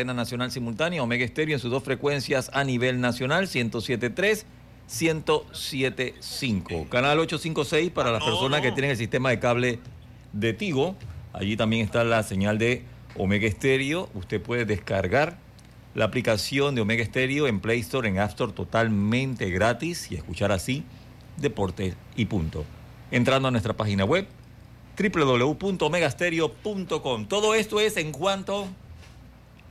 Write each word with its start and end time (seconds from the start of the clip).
Cadena 0.00 0.14
nacional 0.14 0.50
simultánea 0.50 1.02
Omega 1.02 1.26
Estéreo 1.26 1.56
en 1.56 1.60
sus 1.60 1.70
dos 1.70 1.82
frecuencias 1.82 2.50
a 2.54 2.64
nivel 2.64 3.02
nacional, 3.02 3.48
107.3, 3.48 4.44
107.5. 4.88 6.88
Canal 6.88 7.18
856 7.18 7.90
para 7.90 8.10
las 8.10 8.24
personas 8.24 8.62
que 8.62 8.72
tienen 8.72 8.92
el 8.92 8.96
sistema 8.96 9.28
de 9.28 9.38
cable 9.38 9.78
de 10.32 10.54
Tigo. 10.54 10.96
Allí 11.34 11.54
también 11.54 11.84
está 11.84 12.02
la 12.02 12.22
señal 12.22 12.56
de 12.56 12.82
Omega 13.14 13.46
Estéreo. 13.46 14.08
Usted 14.14 14.40
puede 14.40 14.64
descargar 14.64 15.36
la 15.94 16.06
aplicación 16.06 16.74
de 16.74 16.80
Omega 16.80 17.02
Estéreo 17.02 17.46
en 17.46 17.60
Play 17.60 17.80
Store, 17.80 18.08
en 18.08 18.20
App 18.20 18.30
Store 18.30 18.52
totalmente 18.52 19.50
gratis 19.50 20.10
y 20.10 20.14
escuchar 20.14 20.50
así 20.50 20.82
Deportes 21.36 21.94
y 22.16 22.24
Punto. 22.24 22.64
Entrando 23.10 23.48
a 23.48 23.50
nuestra 23.50 23.74
página 23.74 24.06
web 24.06 24.26
www.omegastereo.com. 24.98 27.26
Todo 27.26 27.54
esto 27.54 27.80
es 27.80 27.98
en 27.98 28.12
cuanto 28.12 28.66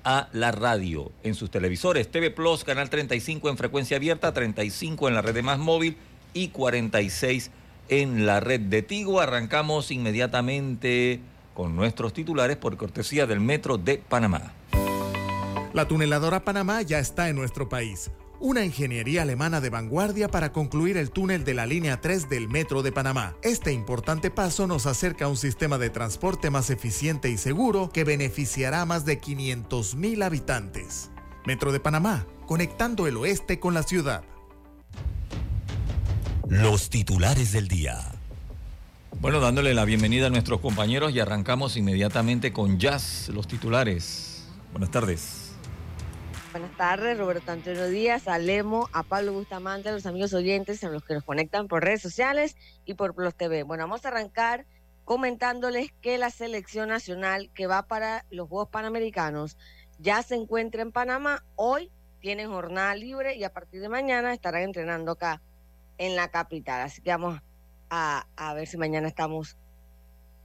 a 0.03 0.29
la 0.33 0.51
radio. 0.51 1.11
En 1.23 1.35
sus 1.35 1.51
televisores, 1.51 2.09
TV 2.09 2.31
Plus, 2.31 2.63
Canal 2.63 2.89
35 2.89 3.49
en 3.49 3.57
frecuencia 3.57 3.97
abierta, 3.97 4.33
35 4.33 5.07
en 5.07 5.13
la 5.13 5.21
red 5.21 5.33
de 5.33 5.41
más 5.41 5.59
móvil 5.59 5.97
y 6.33 6.49
46 6.49 7.51
en 7.89 8.25
la 8.25 8.39
red 8.39 8.61
de 8.61 8.81
Tigo. 8.81 9.19
Arrancamos 9.19 9.91
inmediatamente 9.91 11.19
con 11.53 11.75
nuestros 11.75 12.13
titulares 12.13 12.57
por 12.57 12.77
cortesía 12.77 13.25
del 13.25 13.39
Metro 13.39 13.77
de 13.77 13.97
Panamá. 13.97 14.53
La 15.73 15.87
tuneladora 15.87 16.43
Panamá 16.43 16.81
ya 16.81 16.99
está 16.99 17.29
en 17.29 17.35
nuestro 17.35 17.69
país. 17.69 18.11
Una 18.41 18.63
ingeniería 18.63 19.23
alemana 19.23 19.59
de 19.59 19.69
vanguardia 19.69 20.29
para 20.29 20.53
concluir 20.53 20.95
el 20.95 21.11
túnel 21.11 21.43
de 21.43 21.53
la 21.53 21.65
línea 21.65 21.99
3 21.99 22.29
del 22.29 22.47
Metro 22.47 22.81
de 22.81 22.93
Panamá. 22.93 23.35
Este 23.41 23.73
importante 23.73 24.31
paso 24.31 24.65
nos 24.65 24.85
acerca 24.85 25.25
a 25.25 25.27
un 25.27 25.35
sistema 25.35 25.77
de 25.77 25.89
transporte 25.89 26.49
más 26.49 26.69
eficiente 26.69 27.29
y 27.29 27.37
seguro 27.37 27.89
que 27.89 28.05
beneficiará 28.05 28.81
a 28.81 28.85
más 28.85 29.03
de 29.03 29.19
500 29.19 29.95
mil 29.95 30.23
habitantes. 30.23 31.11
Metro 31.45 31.73
de 31.73 31.81
Panamá, 31.81 32.27
conectando 32.45 33.07
el 33.07 33.17
oeste 33.17 33.59
con 33.59 33.73
la 33.73 33.83
ciudad. 33.83 34.23
Los 36.47 36.89
titulares 36.89 37.51
del 37.51 37.67
día. 37.67 37.99
Bueno, 39.19 39.41
dándole 39.41 39.73
la 39.73 39.83
bienvenida 39.83 40.27
a 40.27 40.29
nuestros 40.29 40.61
compañeros 40.61 41.11
y 41.11 41.19
arrancamos 41.19 41.75
inmediatamente 41.75 42.53
con 42.53 42.79
Jazz, 42.79 43.29
los 43.33 43.49
titulares. 43.49 44.45
Buenas 44.71 44.91
tardes. 44.91 45.48
Buenas 46.51 46.75
tardes, 46.77 47.15
Roberto 47.15 47.51
Antonio 47.51 47.87
Díaz, 47.87 48.27
a 48.27 48.39
Lemo, 48.39 48.89
a 48.91 49.03
Pablo 49.03 49.33
Bustamante, 49.33 49.89
a 49.89 49.91
los 49.91 50.07
amigos 50.07 50.33
oyentes, 50.33 50.83
a 50.83 50.89
los 50.89 51.03
que 51.03 51.13
nos 51.13 51.23
conectan 51.23 51.67
por 51.67 51.83
redes 51.83 52.01
sociales 52.01 52.55
y 52.85 52.95
por 52.95 53.13
Plus 53.13 53.35
TV. 53.35 53.61
Bueno, 53.61 53.83
vamos 53.83 54.03
a 54.03 54.07
arrancar 54.07 54.65
comentándoles 55.05 55.91
que 56.01 56.17
la 56.17 56.31
selección 56.31 56.89
nacional 56.89 57.51
que 57.53 57.67
va 57.67 57.83
para 57.83 58.25
los 58.31 58.49
Juegos 58.49 58.69
Panamericanos 58.69 59.57
ya 59.99 60.23
se 60.23 60.33
encuentra 60.33 60.81
en 60.81 60.91
Panamá. 60.91 61.45
Hoy 61.55 61.91
tienen 62.19 62.49
jornada 62.49 62.95
libre 62.95 63.35
y 63.35 63.43
a 63.43 63.53
partir 63.53 63.79
de 63.79 63.89
mañana 63.89 64.33
estarán 64.33 64.63
entrenando 64.63 65.11
acá 65.11 65.43
en 65.99 66.15
la 66.15 66.29
capital. 66.29 66.81
Así 66.81 67.03
que 67.03 67.11
vamos 67.11 67.39
a, 67.91 68.25
a 68.35 68.53
ver 68.55 68.65
si 68.67 68.77
mañana 68.77 69.07
estamos 69.07 69.55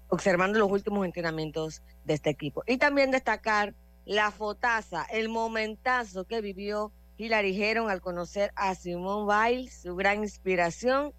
observando 0.09 0.59
los 0.59 0.71
últimos 0.71 1.07
entrenamientos 1.07 1.83
de 2.05 2.13
este 2.13 2.29
equipo. 2.29 2.63
Y 2.67 2.77
también 2.77 3.11
destacar 3.11 3.75
la 4.05 4.31
fotaza, 4.31 5.05
el 5.05 5.29
momentazo 5.29 6.25
que 6.25 6.41
vivió 6.41 6.93
Hilary 7.17 7.63
Heron 7.63 7.91
al 7.91 8.01
conocer 8.01 8.53
a 8.57 8.75
Simone 8.75 9.33
Biles, 9.33 9.83
su 9.83 9.95
gran 9.97 10.23
inspiración, 10.23 11.13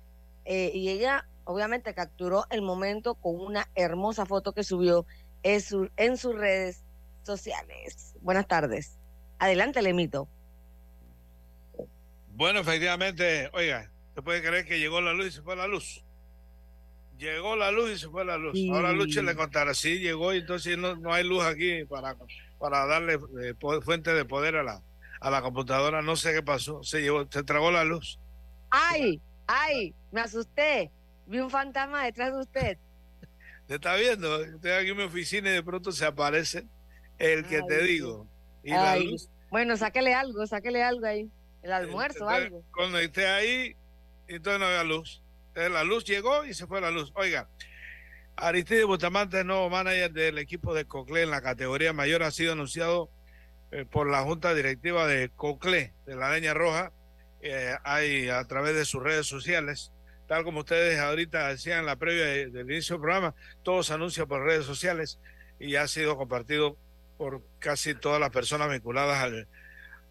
eh, 0.44 0.72
y 0.74 0.90
ella 0.90 1.28
obviamente 1.46 1.94
capturó 1.94 2.46
el 2.50 2.62
momento 2.62 3.16
con 3.16 3.40
una 3.40 3.70
hermosa 3.76 4.26
foto 4.26 4.54
que 4.54 4.64
subió 4.64 5.06
en, 5.44 5.62
su, 5.62 5.90
en 5.98 6.18
sus 6.18 6.36
redes 6.36 6.84
sociales. 7.24 8.16
Buenas 8.22 8.48
tardes. 8.48 9.00
Adelante, 9.40 9.82
Lemito. 9.82 10.28
Bueno, 12.30 12.60
efectivamente, 12.60 13.50
oiga, 13.54 13.90
¿se 14.14 14.22
puede 14.22 14.42
creer 14.42 14.66
que 14.66 14.80
llegó 14.80 15.00
la 15.02 15.14
luz 15.14 15.28
y 15.28 15.32
se 15.32 15.42
fue 15.42 15.56
la 15.56 15.68
luz? 15.68 16.04
Llegó 17.18 17.56
la 17.56 17.72
luz 17.72 17.92
y 17.92 17.98
se 17.98 18.10
fue 18.10 18.26
la 18.26 18.38
luz. 18.38 18.52
Sí. 18.54 18.70
Ahora 18.70 18.92
Luche 18.92 19.24
le 19.24 19.36
contará, 19.36 19.74
sí, 19.74 20.00
llegó 20.00 20.34
y 20.34 20.40
entonces 20.40 20.78
no, 20.78 20.98
no 20.98 21.14
hay 21.14 21.24
luz 21.24 21.44
aquí 21.46 21.86
para, 21.86 22.18
para 22.60 22.86
darle 22.86 23.20
eh, 23.42 23.54
fuente 23.82 24.14
de 24.14 24.26
poder 24.26 24.56
a 24.58 24.64
la, 24.64 24.82
a 25.20 25.30
la 25.30 25.42
computadora. 25.42 26.02
No 26.02 26.16
sé 26.16 26.34
qué 26.34 26.44
pasó, 26.44 26.84
se 26.84 27.02
llevó, 27.02 27.26
se 27.30 27.44
tragó 27.44 27.72
la 27.72 27.84
luz. 27.84 28.20
¡Ay! 28.70 29.22
¡Ay! 29.48 29.94
Me 30.12 30.22
asusté. 30.22 30.92
Vi 31.28 31.40
un 31.40 31.50
fantasma 31.50 32.04
detrás 32.04 32.34
de 32.34 32.40
usted. 32.40 32.78
¿Te 33.68 33.76
está 33.76 33.96
viendo? 33.96 34.44
Estoy 34.44 34.72
aquí 34.72 34.90
en 34.90 34.98
mi 34.98 35.04
oficina 35.04 35.50
y 35.50 35.54
de 35.54 35.64
pronto 35.64 35.92
se 35.92 36.06
aparece 36.06 36.66
el 37.18 37.46
que 37.46 37.58
Ay, 37.58 37.68
te 37.68 37.84
digo. 37.84 38.28
Y 38.64 38.72
la 38.72 38.98
luz, 38.98 39.30
Bueno, 39.50 39.78
sáquele 39.78 40.14
algo, 40.14 40.46
sáquele 40.48 40.84
algo 40.84 41.06
ahí. 41.06 41.30
El 41.62 41.72
almuerzo, 41.72 42.20
entonces, 42.20 42.46
algo. 42.46 42.64
Cuando 42.74 43.00
esté 43.00 43.28
ahí, 43.28 43.76
entonces 44.28 44.60
no 44.60 44.66
había 44.66 44.84
luz. 44.84 45.22
Entonces 45.48 45.72
la 45.72 45.84
luz 45.84 46.04
llegó 46.06 46.46
y 46.46 46.54
se 46.54 46.68
fue 46.68 46.82
la 46.82 46.92
luz. 46.92 47.12
Oiga, 47.16 47.48
Aristide 48.38 48.84
Bustamante, 48.84 49.44
nuevo 49.44 49.70
manager 49.70 50.12
del 50.12 50.38
equipo 50.38 50.74
de 50.74 50.86
Coclé 50.86 51.24
en 51.24 51.32
la 51.32 51.42
categoría 51.42 51.94
mayor, 51.94 52.24
ha 52.24 52.32
sido 52.32 52.54
anunciado 52.54 53.10
eh, 53.72 53.86
por 53.86 54.10
la 54.10 54.22
junta 54.24 54.54
directiva 54.54 55.08
de 55.08 55.30
Coclé, 55.30 55.94
de 56.06 56.16
la 56.16 56.32
Leña 56.32 56.54
Roja, 56.54 56.92
eh, 57.42 57.76
hay 57.84 58.30
a 58.30 58.44
través 58.46 58.76
de 58.76 58.86
sus 58.86 59.02
redes 59.02 59.26
sociales. 59.28 59.92
Tal 60.28 60.44
como 60.44 60.60
ustedes 60.62 61.00
ahorita 61.00 61.48
decían 61.50 61.80
en 61.80 61.86
la 61.86 61.96
previa 61.96 62.26
de- 62.26 62.50
del 62.50 62.70
inicio 62.72 62.96
del 62.96 63.02
programa, 63.02 63.36
todo 63.64 63.84
se 63.84 63.94
anuncia 63.94 64.26
por 64.26 64.44
redes 64.44 64.66
sociales 64.66 65.20
y 65.60 65.76
ha 65.76 65.88
sido 65.88 66.18
compartido 66.18 66.78
por 67.18 67.42
casi 67.60 67.96
todas 67.96 68.20
las 68.20 68.32
personas 68.32 68.70
vinculadas 68.70 69.24
al, 69.24 69.48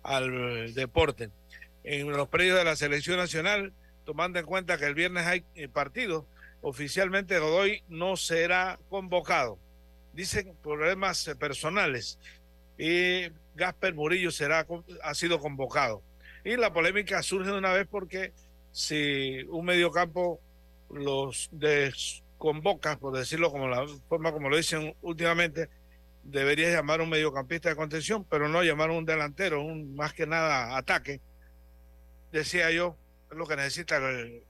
al 0.03 0.73
deporte. 0.75 1.31
En 1.83 2.11
los 2.11 2.29
predios 2.29 2.57
de 2.57 2.65
la 2.65 2.77
selección 2.77 3.19
nacional, 3.19 3.75
tomando 4.07 4.39
en 4.39 4.47
cuenta 4.47 4.79
que 4.79 4.87
el 4.87 4.95
viernes 4.95 5.27
hay 5.27 5.45
eh, 5.55 5.69
partido, 5.69 6.27
oficialmente 6.65 7.39
Godoy 7.39 7.85
no 7.89 8.17
será 8.17 8.79
convocado. 8.89 9.59
Dicen 10.13 10.57
problemas 10.63 11.31
personales 11.39 12.19
y 12.79 13.29
Gasper 13.55 13.95
Murillo 13.95 14.31
será, 14.31 14.67
ha 15.03 15.15
sido 15.15 15.39
convocado. 15.39 16.03
Y 16.45 16.57
la 16.57 16.73
polémica 16.73 17.23
surge 17.23 17.51
de 17.51 17.59
una 17.59 17.73
vez 17.73 17.87
porque 17.89 18.33
si 18.73 19.43
un 19.45 19.67
mediocampo 19.67 20.41
los 20.91 21.49
desconvoca, 21.53 22.99
por 22.99 23.17
decirlo 23.17 23.51
como 23.51 23.69
la 23.69 23.87
forma 24.09 24.33
como 24.33 24.49
lo 24.49 24.57
dicen 24.57 24.95
últimamente, 25.03 25.69
debería 26.23 26.71
llamar 26.71 27.01
un 27.03 27.11
mediocampista 27.11 27.69
de 27.69 27.77
contención, 27.77 28.25
pero 28.25 28.49
no 28.49 28.63
llamar 28.63 28.91
un 28.91 29.05
delantero, 29.05 29.63
un 29.63 29.95
más 29.95 30.15
que 30.15 30.27
nada 30.27 30.77
ataque. 30.77 31.21
Decía 32.33 32.71
yo, 32.71 32.97
es 33.31 33.37
lo 33.37 33.47
que 33.47 33.57
necesita 33.57 33.99
el- 33.99 34.43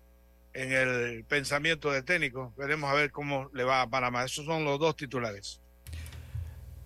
en 0.55 0.73
el 0.73 1.25
pensamiento 1.25 1.91
de 1.91 2.03
técnico. 2.03 2.55
Veremos 2.57 2.91
a 2.91 2.95
ver 2.95 3.11
cómo 3.11 3.51
le 3.53 3.65
va 3.65 3.83
a 3.83 3.91
Panamá. 3.91 4.25
Esos 4.25 4.47
son 4.47 4.65
los 4.65 4.79
dos 4.79 4.97
titulares. 4.97 5.61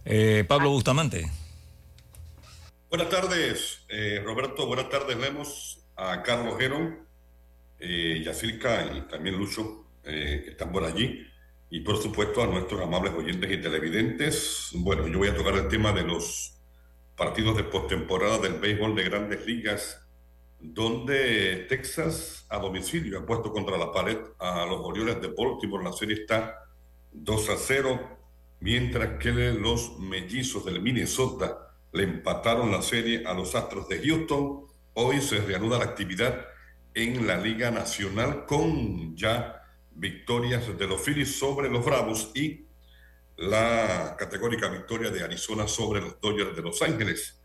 Eh, 0.04 0.44
Pablo 0.48 0.70
Bustamante. 0.70 1.30
Buenas 2.88 3.10
tardes, 3.10 3.84
eh, 3.90 4.22
Roberto. 4.24 4.66
Buenas 4.66 4.88
tardes, 4.88 5.18
Lemos, 5.18 5.84
a 5.94 6.22
Carlos 6.22 6.58
Gerón, 6.58 7.06
eh, 7.78 8.22
Yacirca 8.24 8.86
y 8.96 9.02
también 9.02 9.36
Lucho, 9.36 9.84
eh, 10.04 10.40
que 10.42 10.50
están 10.52 10.72
por 10.72 10.84
allí. 10.84 11.26
Y 11.70 11.80
por 11.80 12.02
supuesto 12.02 12.42
a 12.42 12.46
nuestros 12.46 12.80
amables 12.80 13.12
oyentes 13.12 13.52
y 13.52 13.58
televidentes. 13.58 14.70
Bueno, 14.72 15.06
yo 15.06 15.18
voy 15.18 15.28
a 15.28 15.36
tocar 15.36 15.54
el 15.54 15.68
tema 15.68 15.92
de 15.92 16.02
los 16.04 16.54
partidos 17.14 17.58
de 17.58 17.64
postemporada 17.64 18.38
del 18.38 18.54
béisbol 18.54 18.94
de 18.94 19.02
grandes 19.02 19.44
ligas 19.44 20.07
donde 20.60 21.66
Texas 21.68 22.46
a 22.48 22.58
domicilio 22.58 23.20
ha 23.20 23.26
puesto 23.26 23.52
contra 23.52 23.78
la 23.78 23.92
pared 23.92 24.18
a 24.38 24.66
los 24.66 24.80
Orioles 24.80 25.20
de 25.20 25.28
Baltimore. 25.28 25.84
La 25.84 25.92
serie 25.92 26.16
está 26.16 26.54
2 27.12 27.48
a 27.50 27.56
0, 27.56 28.18
mientras 28.60 29.18
que 29.18 29.30
los 29.30 29.98
mellizos 29.98 30.64
del 30.64 30.82
Minnesota 30.82 31.74
le 31.92 32.02
empataron 32.04 32.70
la 32.70 32.82
serie 32.82 33.24
a 33.26 33.34
los 33.34 33.54
Astros 33.54 33.88
de 33.88 34.00
Houston. 34.06 34.66
Hoy 34.94 35.20
se 35.20 35.38
reanuda 35.38 35.78
la 35.78 35.84
actividad 35.84 36.46
en 36.94 37.26
la 37.26 37.38
Liga 37.38 37.70
Nacional 37.70 38.44
con 38.46 39.16
ya 39.16 39.62
victorias 39.90 40.76
de 40.76 40.86
los 40.86 41.00
Phillies 41.00 41.38
sobre 41.38 41.68
los 41.70 41.84
Bravos 41.84 42.32
y 42.34 42.66
la 43.36 44.16
categórica 44.18 44.68
victoria 44.68 45.10
de 45.10 45.22
Arizona 45.22 45.68
sobre 45.68 46.00
los 46.00 46.20
Dodgers 46.20 46.56
de 46.56 46.62
Los 46.62 46.82
Ángeles. 46.82 47.37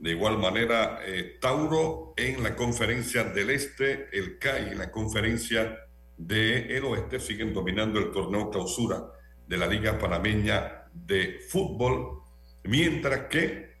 De 0.00 0.12
igual 0.12 0.38
manera, 0.38 1.00
eh, 1.04 1.36
Tauro 1.38 2.14
en 2.16 2.42
la 2.42 2.56
conferencia 2.56 3.22
del 3.22 3.50
Este, 3.50 4.08
el 4.12 4.38
CAI 4.38 4.72
en 4.72 4.78
la 4.78 4.90
conferencia 4.90 5.78
del 6.16 6.84
Oeste 6.86 7.20
siguen 7.20 7.52
dominando 7.52 7.98
el 7.98 8.10
torneo 8.10 8.50
clausura 8.50 9.12
de 9.46 9.56
la 9.58 9.66
Liga 9.66 9.98
Panameña 9.98 10.84
de 10.94 11.40
Fútbol, 11.50 12.22
mientras 12.64 13.26
que 13.28 13.74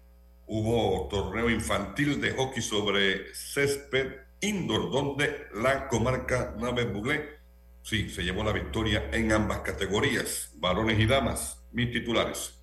hubo 0.46 1.08
torneo 1.08 1.48
infantil 1.48 2.20
de 2.20 2.32
hockey 2.32 2.62
sobre 2.62 3.34
césped 3.34 4.12
indoor, 4.42 4.90
donde 4.90 5.46
la 5.54 5.88
comarca 5.88 6.54
Nave 6.58 6.84
Buglé 6.84 7.38
sí 7.82 8.10
se 8.10 8.22
llevó 8.22 8.44
la 8.44 8.52
victoria 8.52 9.08
en 9.10 9.32
ambas 9.32 9.60
categorías, 9.60 10.50
varones 10.56 10.98
y 10.98 11.06
damas, 11.06 11.62
mis 11.72 11.90
titulares. 11.90 12.60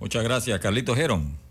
Muchas 0.00 0.24
gracias, 0.24 0.58
Carlito 0.58 0.96
Gerón. 0.96 1.49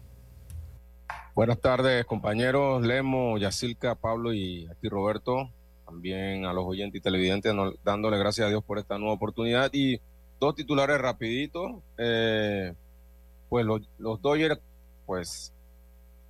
Buenas 1.40 1.62
tardes, 1.62 2.04
compañeros 2.04 2.86
Lemo, 2.86 3.38
Yacilca, 3.38 3.96
Pablo 3.96 4.34
y 4.34 4.68
aquí 4.68 4.90
Roberto. 4.90 5.50
También 5.86 6.44
a 6.44 6.52
los 6.52 6.66
oyentes 6.66 7.00
y 7.00 7.02
televidentes, 7.02 7.54
dándole 7.82 8.18
gracias 8.18 8.48
a 8.48 8.50
Dios 8.50 8.62
por 8.62 8.78
esta 8.78 8.98
nueva 8.98 9.14
oportunidad. 9.14 9.70
Y 9.72 10.02
dos 10.38 10.54
titulares 10.54 11.00
rapiditos. 11.00 11.82
Eh, 11.98 12.74
pues 13.48 13.66
los, 13.66 13.90
los 13.98 14.22
Dodgers, 14.22 14.60
pues 15.06 15.54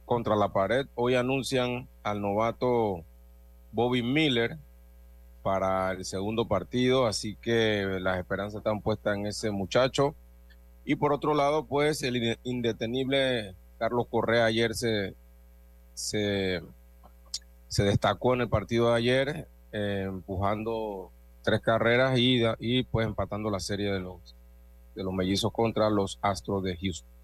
contra 0.05 0.35
la 0.35 0.53
pared, 0.53 0.85
hoy 0.93 1.15
anuncian 1.15 1.87
al 2.03 2.21
novato 2.21 3.03
Bobby 3.71 4.03
Miller 4.03 4.57
para 5.41 5.91
el 5.93 6.05
segundo 6.05 6.47
partido, 6.47 7.07
así 7.07 7.35
que 7.35 7.97
las 7.99 8.19
esperanzas 8.19 8.59
están 8.59 8.79
puestas 8.79 9.17
en 9.17 9.25
ese 9.25 9.49
muchacho. 9.49 10.13
Y 10.85 10.97
por 10.97 11.13
otro 11.13 11.33
lado, 11.33 11.65
pues 11.65 12.03
el 12.03 12.37
indetenible 12.43 13.55
Carlos 13.79 14.07
Correa 14.09 14.45
ayer 14.45 14.75
se, 14.75 15.15
se, 15.93 16.61
destacó 17.77 18.33
en 18.33 18.41
el 18.41 18.49
partido 18.49 18.89
de 18.89 18.97
ayer, 18.97 19.47
eh, 19.71 20.03
empujando 20.05 21.11
tres 21.43 21.61
carreras 21.61 22.19
y, 22.19 22.43
y 22.59 22.83
pues 22.83 23.07
empatando 23.07 23.49
la 23.49 23.61
serie 23.61 23.91
de 23.91 24.01
los, 24.01 24.35
de 24.95 25.03
los 25.03 25.13
mellizos 25.13 25.51
contra 25.53 25.89
los 25.89 26.19
Astros 26.21 26.61
de 26.61 26.75
Houston. 26.75 27.18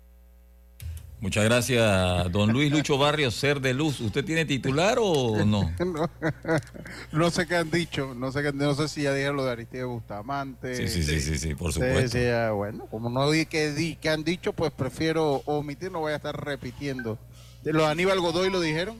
Muchas 1.21 1.45
gracias, 1.45 2.31
don 2.31 2.51
Luis 2.51 2.71
Lucho 2.71 2.97
Barrios, 3.00 3.35
ser 3.35 3.62
de 3.62 3.73
luz. 3.73 4.00
¿Usted 4.01 4.23
tiene 4.23 4.45
titular 4.45 4.97
o 5.00 5.45
no? 5.45 5.73
no, 7.12 7.29
sé 7.31 7.47
qué 7.47 7.56
han 7.56 7.71
dicho, 7.71 8.13
no 8.15 8.31
sé 8.31 8.51
no 8.53 8.75
sé 8.75 8.88
si 8.88 9.03
ya 9.03 9.13
dijeron 9.13 9.38
lo 9.38 9.45
de 9.45 9.51
Aristide 9.51 9.85
Bustamante. 9.85 10.75
Sí, 10.75 11.03
sí, 11.03 11.19
sí, 11.19 11.38
sí, 11.38 11.56
por 11.56 11.73
supuesto. 11.73 12.56
bueno, 12.56 12.85
como 12.88 13.09
no 13.09 13.31
di 13.31 13.45
que, 13.45 13.71
di 13.71 13.95
que 13.95 14.09
han 14.09 14.23
dicho, 14.23 14.53
pues 14.53 14.71
prefiero 14.71 15.41
omitir, 15.45 15.91
no 15.91 16.00
voy 16.00 16.13
a 16.13 16.17
estar 16.17 16.44
repitiendo. 16.44 17.17
De 17.63 17.73
los 17.73 17.85
Aníbal 17.85 18.19
Godoy 18.19 18.51
lo 18.51 18.59
dijeron 18.59 19.00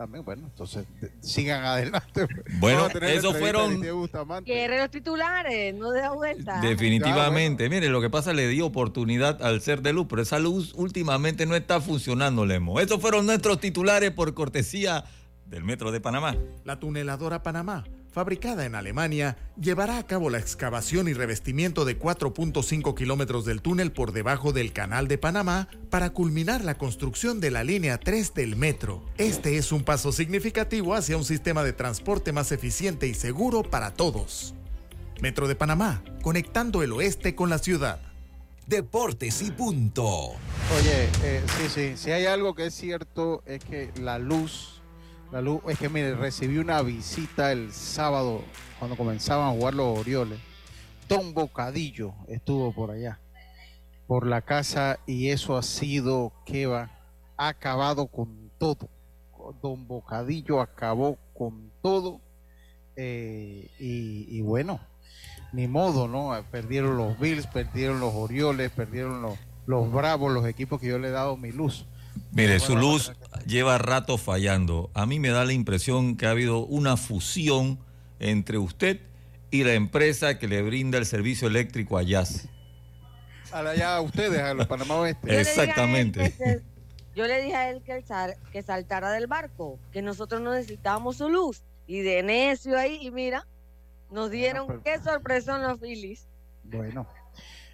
también, 0.00 0.24
bueno, 0.24 0.46
entonces 0.46 0.86
sigan 1.20 1.62
adelante. 1.62 2.26
Bueno, 2.58 2.88
esos 3.02 3.36
fueron 3.36 3.82
los 3.82 4.90
titulares, 4.90 5.74
no 5.74 5.90
de 5.90 6.08
vuelta. 6.08 6.58
Definitivamente, 6.62 7.68
mire, 7.68 7.88
lo 7.88 8.00
que 8.00 8.08
pasa 8.08 8.32
le 8.32 8.48
dio 8.48 8.64
oportunidad 8.64 9.42
al 9.42 9.60
ser 9.60 9.82
de 9.82 9.92
luz, 9.92 10.06
pero 10.08 10.22
esa 10.22 10.38
luz 10.38 10.72
últimamente 10.74 11.44
no 11.44 11.54
está 11.54 11.82
funcionando, 11.82 12.46
Lemo. 12.46 12.80
Esos 12.80 12.98
fueron 12.98 13.26
nuestros 13.26 13.60
titulares 13.60 14.10
por 14.10 14.32
cortesía 14.32 15.04
del 15.44 15.64
Metro 15.64 15.92
de 15.92 16.00
Panamá. 16.00 16.34
La 16.64 16.80
tuneladora 16.80 17.42
Panamá 17.42 17.84
fabricada 18.12 18.66
en 18.66 18.74
Alemania, 18.74 19.36
llevará 19.60 19.98
a 19.98 20.06
cabo 20.06 20.30
la 20.30 20.38
excavación 20.38 21.08
y 21.08 21.12
revestimiento 21.12 21.84
de 21.84 21.98
4.5 21.98 22.94
kilómetros 22.94 23.44
del 23.44 23.62
túnel 23.62 23.92
por 23.92 24.12
debajo 24.12 24.52
del 24.52 24.72
Canal 24.72 25.08
de 25.08 25.18
Panamá 25.18 25.68
para 25.90 26.10
culminar 26.10 26.64
la 26.64 26.76
construcción 26.76 27.40
de 27.40 27.50
la 27.50 27.64
línea 27.64 27.98
3 27.98 28.34
del 28.34 28.56
metro. 28.56 29.04
Este 29.18 29.56
es 29.56 29.72
un 29.72 29.84
paso 29.84 30.12
significativo 30.12 30.94
hacia 30.94 31.16
un 31.16 31.24
sistema 31.24 31.62
de 31.62 31.72
transporte 31.72 32.32
más 32.32 32.52
eficiente 32.52 33.06
y 33.06 33.14
seguro 33.14 33.62
para 33.62 33.92
todos. 33.92 34.54
Metro 35.20 35.48
de 35.48 35.54
Panamá, 35.54 36.02
conectando 36.22 36.82
el 36.82 36.92
oeste 36.92 37.34
con 37.34 37.50
la 37.50 37.58
ciudad. 37.58 38.00
Deportes 38.66 39.42
y 39.42 39.50
punto. 39.50 40.04
Oye, 40.78 41.08
eh, 41.24 41.42
sí, 41.58 41.68
sí, 41.68 41.96
si 41.96 42.12
hay 42.12 42.26
algo 42.26 42.54
que 42.54 42.66
es 42.66 42.74
cierto 42.74 43.42
es 43.44 43.64
que 43.64 43.90
la 44.00 44.18
luz 44.18 44.79
la 45.32 45.40
luz, 45.40 45.60
es 45.68 45.78
que 45.78 45.88
mire, 45.88 46.14
recibí 46.14 46.58
una 46.58 46.82
visita 46.82 47.52
el 47.52 47.72
sábado 47.72 48.42
cuando 48.78 48.96
comenzaban 48.96 49.48
a 49.48 49.52
jugar 49.52 49.74
los 49.74 49.98
Orioles. 49.98 50.38
Don 51.08 51.34
Bocadillo 51.34 52.14
estuvo 52.28 52.72
por 52.72 52.90
allá, 52.90 53.20
por 54.06 54.26
la 54.26 54.42
casa, 54.42 54.98
y 55.06 55.28
eso 55.28 55.56
ha 55.56 55.62
sido 55.62 56.32
que 56.44 56.66
va, 56.66 56.90
ha 57.36 57.48
acabado 57.48 58.06
con 58.06 58.50
todo. 58.58 58.88
Don 59.62 59.86
Bocadillo 59.86 60.60
acabó 60.60 61.18
con 61.34 61.70
todo. 61.82 62.20
Eh, 62.96 63.70
y, 63.78 64.40
bueno, 64.42 64.80
ni 65.52 65.66
modo, 65.68 66.06
¿no? 66.06 66.32
Perdieron 66.50 66.96
los 66.96 67.18
Bills, 67.18 67.46
perdieron 67.46 68.00
los 68.00 68.14
Orioles, 68.14 68.70
perdieron 68.70 69.22
los, 69.22 69.38
los 69.66 69.90
Bravos, 69.90 70.32
los 70.32 70.46
equipos 70.46 70.80
que 70.80 70.88
yo 70.88 70.98
le 70.98 71.08
he 71.08 71.12
dado 71.12 71.36
mi 71.36 71.52
luz. 71.52 71.86
Mire, 72.32 72.60
su 72.60 72.76
luz 72.76 73.12
lleva 73.46 73.78
rato 73.78 74.18
fallando. 74.18 74.90
A 74.94 75.06
mí 75.06 75.18
me 75.18 75.30
da 75.30 75.44
la 75.44 75.52
impresión 75.52 76.16
que 76.16 76.26
ha 76.26 76.30
habido 76.30 76.64
una 76.66 76.96
fusión 76.96 77.78
entre 78.18 78.58
usted 78.58 79.00
y 79.50 79.64
la 79.64 79.74
empresa 79.74 80.38
que 80.38 80.46
le 80.46 80.62
brinda 80.62 80.98
el 80.98 81.06
servicio 81.06 81.48
eléctrico 81.48 81.98
a 81.98 82.02
Jazz. 82.02 82.48
A, 83.52 83.60
a 83.60 84.00
ustedes, 84.00 84.40
a 84.40 84.54
los 84.54 84.66
Panamá 84.66 84.96
Oeste. 84.96 85.40
Exactamente. 85.40 86.34
Yo 87.16 87.26
le 87.26 87.42
dije 87.42 87.56
a 87.56 87.70
él 87.70 87.82
que, 87.84 88.04
que 88.52 88.62
saltara 88.62 89.10
del 89.10 89.26
barco, 89.26 89.78
que 89.92 90.02
nosotros 90.02 90.40
no 90.40 90.52
necesitábamos 90.52 91.16
su 91.16 91.28
luz. 91.28 91.62
Y 91.86 92.00
de 92.00 92.22
necio 92.22 92.78
ahí, 92.78 92.98
y 93.02 93.10
mira, 93.10 93.48
nos 94.12 94.30
dieron 94.30 94.80
qué 94.82 95.00
sorpresa 95.00 95.56
en 95.56 95.62
los 95.62 95.80
Phillies. 95.80 96.28
Bueno, 96.62 97.06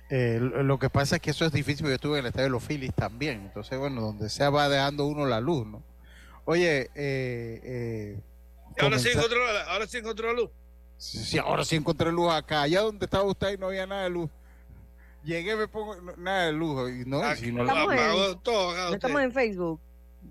eh, 0.09 0.39
lo 0.41 0.79
que 0.79 0.89
pasa 0.89 1.17
es 1.17 1.23
que 1.23 1.31
eso 1.31 1.45
es 1.45 1.53
difícil, 1.53 1.83
porque 1.83 1.91
yo 1.91 1.95
estuve 1.97 2.19
en 2.19 2.25
el 2.25 2.29
estadio 2.29 2.45
de 2.45 2.51
los 2.51 2.63
Phillies 2.63 2.95
también. 2.95 3.43
Entonces, 3.43 3.79
bueno, 3.79 4.01
donde 4.01 4.29
sea 4.29 4.51
va 4.51 4.69
dejando 4.69 5.07
uno 5.07 5.27
la 5.27 5.41
luz, 5.41 5.67
¿no? 5.67 5.83
Oye, 6.45 6.91
eh, 6.95 7.61
eh 7.65 8.21
ahora, 8.79 8.99
sí 8.99 9.09
encontró, 9.13 9.41
ahora 9.69 9.87
sí 9.87 9.99
encontró 9.99 10.33
luz. 10.33 10.51
Sí, 10.97 11.39
ahora 11.39 11.65
sí 11.65 11.77
encontré 11.77 12.13
luz 12.13 12.33
acá. 12.33 12.63
Allá 12.63 12.83
donde 12.83 13.05
estaba 13.05 13.25
usted 13.25 13.55
y 13.55 13.59
no 13.59 13.67
había 13.67 13.87
nada 13.87 14.05
de 14.05 14.11
luz. 14.11 14.31
Llegué, 15.25 15.57
me 15.57 15.67
pongo 15.67 15.97
nada 16.17 16.47
de 16.47 16.53
luz. 16.53 16.91
Y 16.91 17.05
no, 17.05 17.35
si 17.35 17.51
no 17.51 17.63
estamos, 17.63 17.93
en, 17.93 18.39
todo 18.43 18.95
estamos 18.95 19.23
en 19.23 19.33
Facebook. 19.33 19.81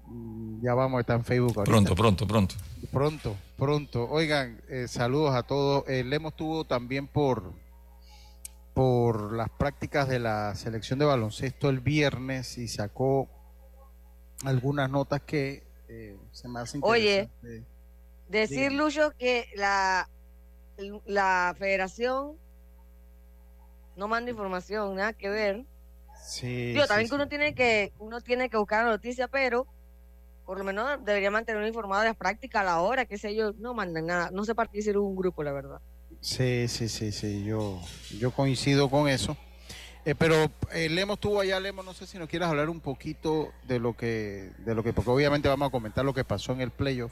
Mm, 0.05 0.63
ya 0.63 0.73
vamos 0.73 0.97
a 0.97 1.01
estar 1.01 1.17
en 1.17 1.25
Facebook. 1.25 1.53
Ahorita. 1.57 1.71
Pronto, 1.71 1.95
pronto, 1.95 2.27
pronto. 2.27 2.55
Pronto, 2.91 3.35
pronto. 3.57 4.07
Oigan, 4.09 4.61
eh, 4.69 4.87
saludos 4.87 5.35
a 5.35 5.43
todos. 5.43 5.83
Eh, 5.89 6.05
le 6.05 6.15
hemos 6.15 6.33
tuvo 6.33 6.63
también 6.63 7.07
por 7.07 7.51
por 8.75 9.33
las 9.33 9.49
prácticas 9.49 10.09
de 10.09 10.19
la 10.19 10.53
selección 10.53 10.99
de 10.99 11.05
baloncesto 11.05 11.69
el 11.69 11.79
viernes 11.79 12.57
y 12.57 12.67
sacó 12.67 13.29
algunas 14.43 14.89
notas 14.89 15.21
que 15.21 15.65
eh, 15.87 16.17
se 16.33 16.49
me 16.49 16.59
hacen 16.59 16.81
Oye, 16.83 17.29
decir 18.27 18.73
Lucho 18.73 19.11
que 19.17 19.47
la, 19.55 20.09
la 21.05 21.55
federación 21.57 22.37
no 23.95 24.09
manda 24.09 24.29
información, 24.29 24.95
nada 24.95 25.13
que 25.13 25.29
ver. 25.29 25.65
Sí, 26.21 26.73
Yo 26.75 26.85
también 26.85 27.07
que 27.07 27.15
uno 27.15 27.29
tiene 27.29 27.55
que 27.55 27.93
uno 27.97 28.19
tiene 28.19 28.49
que 28.49 28.57
buscar 28.57 28.83
la 28.83 28.91
noticia, 28.91 29.29
pero 29.29 29.67
por 30.45 30.57
lo 30.57 30.65
menos 30.65 31.03
debería 31.05 31.31
mantener 31.31 31.65
informado 31.65 32.01
de 32.01 32.09
las 32.09 32.17
prácticas 32.17 32.61
a 32.61 32.65
la 32.65 32.81
hora, 32.81 33.05
qué 33.05 33.17
sé 33.17 33.33
yo, 33.35 33.53
no 33.53 33.73
mandan 33.73 34.07
nada, 34.07 34.31
no 34.33 34.43
se 34.43 34.53
participa 34.53 34.91
en 34.91 34.97
un 34.97 35.15
grupo, 35.15 35.43
la 35.43 35.53
verdad. 35.53 35.79
Sí, 36.21 36.67
sí, 36.67 36.89
sí, 36.89 37.11
sí, 37.11 37.43
yo, 37.43 37.81
yo 38.17 38.31
coincido 38.31 38.89
con 38.89 39.07
eso. 39.07 39.37
Eh, 40.05 40.13
pero 40.13 40.51
eh, 40.71 40.87
Lemos 40.87 41.15
estuvo 41.15 41.39
allá, 41.39 41.59
Lemos, 41.59 41.83
no 41.83 41.93
sé 41.93 42.05
si 42.05 42.19
nos 42.19 42.29
quieras 42.29 42.49
hablar 42.49 42.69
un 42.69 42.79
poquito 42.79 43.51
de 43.67 43.79
lo 43.79 43.93
que, 43.93 44.51
de 44.59 44.75
lo 44.75 44.83
que, 44.83 44.93
porque 44.93 45.09
obviamente 45.09 45.49
vamos 45.49 45.69
a 45.69 45.71
comentar 45.71 46.05
lo 46.05 46.13
que 46.13 46.23
pasó 46.23 46.53
en 46.53 46.61
el 46.61 46.71
playoff. 46.71 47.11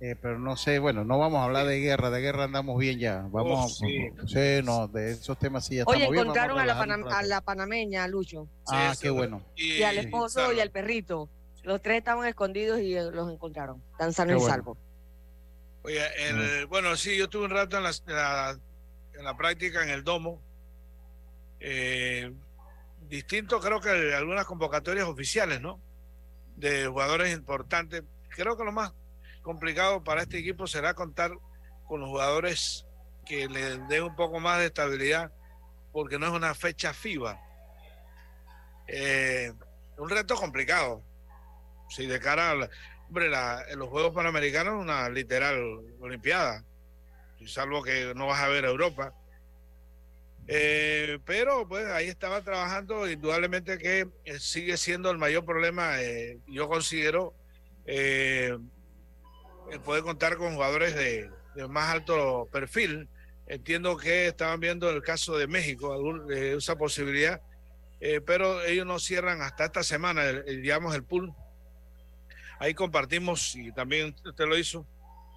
Eh, 0.00 0.14
pero 0.20 0.38
no 0.38 0.56
sé, 0.56 0.78
bueno, 0.78 1.04
no 1.04 1.18
vamos 1.18 1.40
a 1.40 1.44
hablar 1.44 1.66
de 1.66 1.80
guerra, 1.80 2.10
de 2.10 2.20
guerra 2.20 2.44
andamos 2.44 2.78
bien 2.78 2.98
ya. 2.98 3.26
Vamos, 3.30 3.80
oh, 3.82 3.86
sí. 3.86 4.62
no, 4.62 4.88
de 4.88 5.12
esos 5.12 5.38
temas 5.38 5.64
sí 5.66 5.76
ya 5.76 5.84
Oye, 5.86 6.04
encontraron 6.04 6.58
a, 6.58 6.66
la 6.66 6.78
a, 6.80 7.22
la 7.22 7.40
panameña, 7.40 8.06
Lucho. 8.06 8.46
ah, 8.68 8.94
qué 9.00 9.08
bueno. 9.08 9.42
Y, 9.54 9.82
al 9.82 9.98
esposo 9.98 10.52
y 10.52 10.60
al 10.60 10.70
perrito. 10.70 11.30
los 11.62 11.80
tres 11.80 11.98
estaban 11.98 12.26
escondidos 12.28 12.80
y 12.80 12.94
eh, 12.94 13.10
los 13.10 13.30
encontraron. 13.32 13.82
Están 13.92 14.12
sanos 14.12 14.42
y 14.42 14.46
salvos. 14.46 14.76
Oye, 15.86 16.02
el, 16.18 16.66
bueno, 16.66 16.96
sí, 16.96 17.16
yo 17.16 17.26
estuve 17.26 17.44
un 17.44 17.52
rato 17.52 17.76
en 17.76 17.84
la, 17.84 18.58
en 19.14 19.24
la, 19.24 19.36
práctica 19.36 19.84
en 19.84 19.90
el 19.90 20.02
domo. 20.02 20.42
Eh, 21.60 22.32
distinto, 23.02 23.60
creo 23.60 23.80
que 23.80 24.12
algunas 24.12 24.46
convocatorias 24.46 25.06
oficiales, 25.06 25.60
¿no? 25.60 25.80
De 26.56 26.88
jugadores 26.88 27.32
importantes. 27.32 28.02
Creo 28.30 28.56
que 28.56 28.64
lo 28.64 28.72
más 28.72 28.94
complicado 29.42 30.02
para 30.02 30.22
este 30.22 30.38
equipo 30.38 30.66
será 30.66 30.92
contar 30.94 31.30
con 31.86 32.00
los 32.00 32.08
jugadores 32.08 32.84
que 33.24 33.48
le 33.48 33.78
den 33.78 34.02
un 34.02 34.16
poco 34.16 34.40
más 34.40 34.58
de 34.58 34.66
estabilidad, 34.66 35.30
porque 35.92 36.18
no 36.18 36.26
es 36.26 36.32
una 36.32 36.52
fecha 36.56 36.92
FIBA. 36.94 37.40
Eh, 38.88 39.52
un 39.98 40.10
reto 40.10 40.34
complicado. 40.34 41.04
Si 41.88 42.06
de 42.06 42.18
cara 42.18 42.50
a 42.50 42.68
hombre, 43.08 43.30
en 43.68 43.78
los 43.78 43.88
Juegos 43.88 44.14
Panamericanos, 44.14 44.80
una 44.80 45.08
literal 45.08 45.60
Olimpiada, 46.00 46.64
salvo 47.46 47.82
que 47.82 48.12
no 48.14 48.26
vas 48.26 48.42
a 48.42 48.48
ver 48.48 48.64
a 48.64 48.70
Europa. 48.70 49.12
Eh, 50.48 51.18
pero 51.24 51.66
pues 51.66 51.86
ahí 51.86 52.06
estaba 52.06 52.40
trabajando, 52.42 53.08
indudablemente 53.10 53.78
que 53.78 54.08
eh, 54.24 54.38
sigue 54.38 54.76
siendo 54.76 55.10
el 55.10 55.18
mayor 55.18 55.44
problema, 55.44 55.96
yo 56.46 56.68
considero, 56.68 57.34
poder 59.84 60.02
contar 60.02 60.36
con 60.36 60.54
jugadores 60.54 60.94
de, 60.94 61.30
más 61.68 61.92
alto 61.92 62.48
perfil. 62.52 63.08
Entiendo 63.48 63.96
que 63.96 64.26
estaban 64.26 64.60
viendo 64.60 64.90
el 64.90 65.02
caso 65.02 65.36
de 65.38 65.46
México, 65.46 65.94
esa 66.30 66.76
posibilidad, 66.76 67.40
eh, 68.00 68.20
pero 68.20 68.62
ellos 68.62 68.86
no 68.86 68.98
cierran 68.98 69.40
hasta 69.40 69.66
esta 69.66 69.82
semana, 69.82 70.32
digamos, 70.32 70.94
el 70.94 71.04
pool. 71.04 71.32
Ahí 72.58 72.74
compartimos, 72.74 73.54
y 73.54 73.72
también 73.72 74.14
usted 74.24 74.46
lo 74.46 74.56
hizo, 74.56 74.86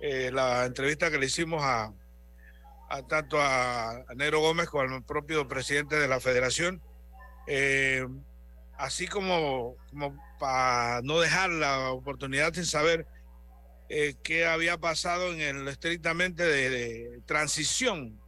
eh, 0.01 0.31
la 0.31 0.65
entrevista 0.65 1.11
que 1.11 1.17
le 1.17 1.25
hicimos 1.25 1.61
a, 1.63 1.93
a 2.89 3.03
tanto 3.03 3.37
a, 3.39 4.03
Negro 4.15 4.39
Gómez 4.39 4.69
como 4.69 4.83
al 4.83 5.03
propio 5.03 5.47
presidente 5.47 5.95
de 5.95 6.07
la 6.07 6.19
federación. 6.19 6.81
Eh, 7.47 8.07
así 8.77 9.07
como, 9.07 9.75
para 10.39 11.01
no 11.03 11.19
dejar 11.19 11.49
la 11.49 11.91
oportunidad 11.91 12.53
sin 12.53 12.65
saber 12.65 13.05
eh, 13.89 14.15
qué 14.23 14.45
había 14.45 14.77
pasado 14.77 15.33
en 15.33 15.41
el 15.41 15.67
estrictamente 15.67 16.43
de, 16.43 17.21
transición. 17.25 18.19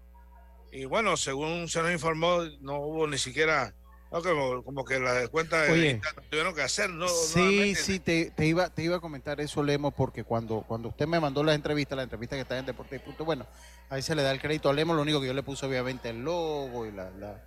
Y 0.72 0.86
bueno, 0.86 1.18
según 1.18 1.68
se 1.68 1.82
nos 1.82 1.92
informó, 1.92 2.44
no 2.62 2.80
hubo 2.80 3.08
ni 3.08 3.18
siquiera, 3.18 3.74
como, 4.12 4.84
que 4.84 5.00
la 5.00 5.27
cuenta 5.30 5.62
de 5.62 6.01
tuvieron 6.30 6.53
que 6.53 6.62
hacer. 6.62 6.89
¿no? 6.89 7.08
Sí, 7.08 7.75
sí, 7.75 8.00
te, 8.00 8.34
iba, 8.46 8.70
te 8.70 8.84
iba 8.84 8.98
a 8.98 9.00
comentar 9.00 9.39
eso, 9.39 9.63
Lemo, 9.63 9.91
porque 9.91 10.24
cuando, 10.24 10.63
cuando 10.68 10.89
usted 10.89 11.08
me 11.08 11.20
mandó 11.20 11.44
la 11.44 11.53
entrevista, 11.53 11.96
la 11.96 12.03
entrevista 12.03 12.36
que 12.36 12.41
está 12.41 12.58
en 12.58 12.65
Deporte 12.65 13.00
Punto, 13.00 13.24
bueno, 13.24 13.48
ahí 13.89 14.01
se 14.01 14.13
le 14.13 14.24
da 14.24 14.32
el 14.32 14.41
crédito 14.41 14.70
a 14.70 14.74
Lemo, 14.74 14.94
lo 14.94 15.01
único 15.01 15.22
que 15.22 15.27
yo 15.27 15.34
le 15.34 15.44
puse 15.44 15.65
obviamente 15.65 16.10
el 16.10 16.24
logo 16.24 16.86
y 16.86 16.91
la... 16.91 17.10
la... 17.12 17.44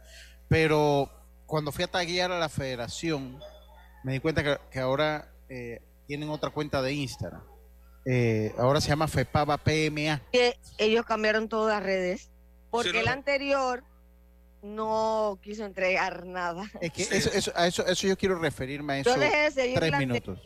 Pero 0.49 1.11
cuando 1.47 1.71
fui 1.71 1.85
a 1.85 1.89
taguear 1.89 2.33
a 2.33 2.39
la 2.39 2.49
federación, 2.49 3.39
me 4.03 4.13
di 4.13 4.21
cuenta 4.21 4.61
que, 4.71 4.79
ahora 4.81 5.33
eh, 5.49 5.83
tienen 6.07 6.31
otra 6.31 6.51
cuenta 6.51 6.83
de 6.83 6.93
Instagram 6.93 7.43
eh, 8.07 8.55
ahora 8.59 8.81
se 8.81 8.89
llama 8.89 9.09
FEPAVA 9.09 9.59
PMA. 9.59 10.21
Que 10.33 10.59
ellos 10.79 11.07
cambiaron 11.07 11.49
todas 11.49 11.75
las 11.75 11.83
redes 11.83 12.31
porque 12.71 13.01
el 13.01 13.09
anterior 13.09 13.85
no 14.65 15.39
quiso 15.43 15.65
entregar 15.65 16.25
nada. 16.25 16.65
Es 16.81 16.91
que 16.91 17.03
eso, 17.03 17.53
a 17.55 17.67
eso, 17.67 17.87
eso 17.87 18.07
yo 18.07 18.17
quiero 18.17 18.39
referirme 18.39 18.95
a 18.95 18.99
eso. 19.01 19.15
tres 19.15 19.99
minutos. 19.99 20.41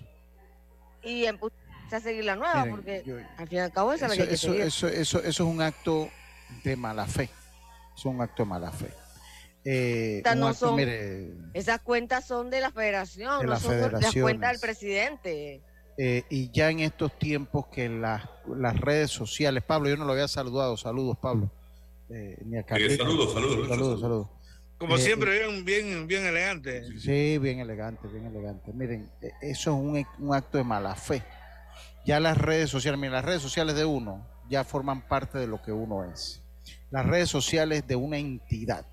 Y 1.03 1.25
empecé 1.25 1.55
a 1.93 2.01
seguir 2.01 2.25
la 2.25 2.35
nueva 2.35 2.67
porque 2.69 3.05
al 3.37 3.49
fin 3.49 3.59
y 3.59 3.61
al 3.61 3.73
cabo 3.73 3.93
esa 3.93 4.07
eso, 4.07 4.15
es 4.15 4.19
la 4.19 4.27
que 4.27 4.35
eso, 4.35 4.55
eso, 4.55 4.89
eso, 4.89 5.23
es 5.23 5.41
un 5.41 5.63
acto 5.63 6.11
de 6.65 6.77
mala 6.77 7.07
fe. 7.07 7.31
Es 7.97 8.05
un 8.05 8.21
acto 8.21 8.43
de 8.43 8.49
mala 8.49 8.73
fe. 8.73 8.93
Eh, 9.65 10.23
no 10.37 10.53
son, 10.55 10.79
esas 11.53 11.81
cuentas 11.81 12.27
son 12.27 12.51
de 12.51 12.61
la 12.61 12.71
federación, 12.71 13.47
no 13.47 13.61
son 13.61 13.93
las 13.93 14.15
cuentas 14.15 14.53
del 14.53 14.61
presidente. 14.61 15.63
Eh, 15.97 16.25
y 16.31 16.51
ya 16.51 16.71
en 16.71 16.81
estos 16.81 17.17
tiempos 17.19 17.67
que 17.69 17.89
las, 17.89 18.23
las 18.47 18.79
redes 18.81 19.11
sociales, 19.11 19.63
Pablo, 19.65 19.89
yo 19.89 19.97
no 19.97 20.05
lo 20.05 20.13
había 20.13 20.29
saludado, 20.29 20.77
saludos 20.77 21.19
Pablo. 21.21 21.51
Eh, 22.11 22.39
ni 22.45 22.57
a 22.57 22.67
saludos, 22.67 23.33
saludos, 23.33 23.69
saludos, 23.69 24.01
saludos. 24.01 24.29
Como 24.79 24.97
eh, 24.97 24.99
siempre, 24.99 25.39
bien, 25.39 25.65
bien, 25.65 26.07
bien 26.07 26.27
elegante. 26.27 26.85
Sí, 26.99 27.39
bien 27.39 27.61
elegante, 27.61 28.09
bien 28.09 28.27
elegante. 28.27 28.73
Miren, 28.73 29.11
eso 29.21 29.31
es 29.43 29.67
un, 29.67 30.07
un, 30.19 30.35
acto 30.35 30.59
de 30.59 30.65
mala 30.65 30.95
fe. 30.95 31.23
Ya 32.07 32.21
las 32.21 32.39
redes 32.39 32.71
sociales, 32.71 32.99
miren, 32.99 33.13
las 33.13 33.25
redes 33.25 33.43
sociales 33.43 33.75
de 33.75 33.85
uno 33.85 34.27
ya 34.49 34.65
forman 34.65 35.07
parte 35.07 35.39
de 35.39 35.47
lo 35.47 35.61
que 35.61 35.73
uno 35.73 36.05
es. 36.05 36.43
Las 36.91 37.05
redes 37.05 37.29
sociales 37.29 37.87
de 37.87 37.97
una 37.97 38.19
entidad, 38.19 38.87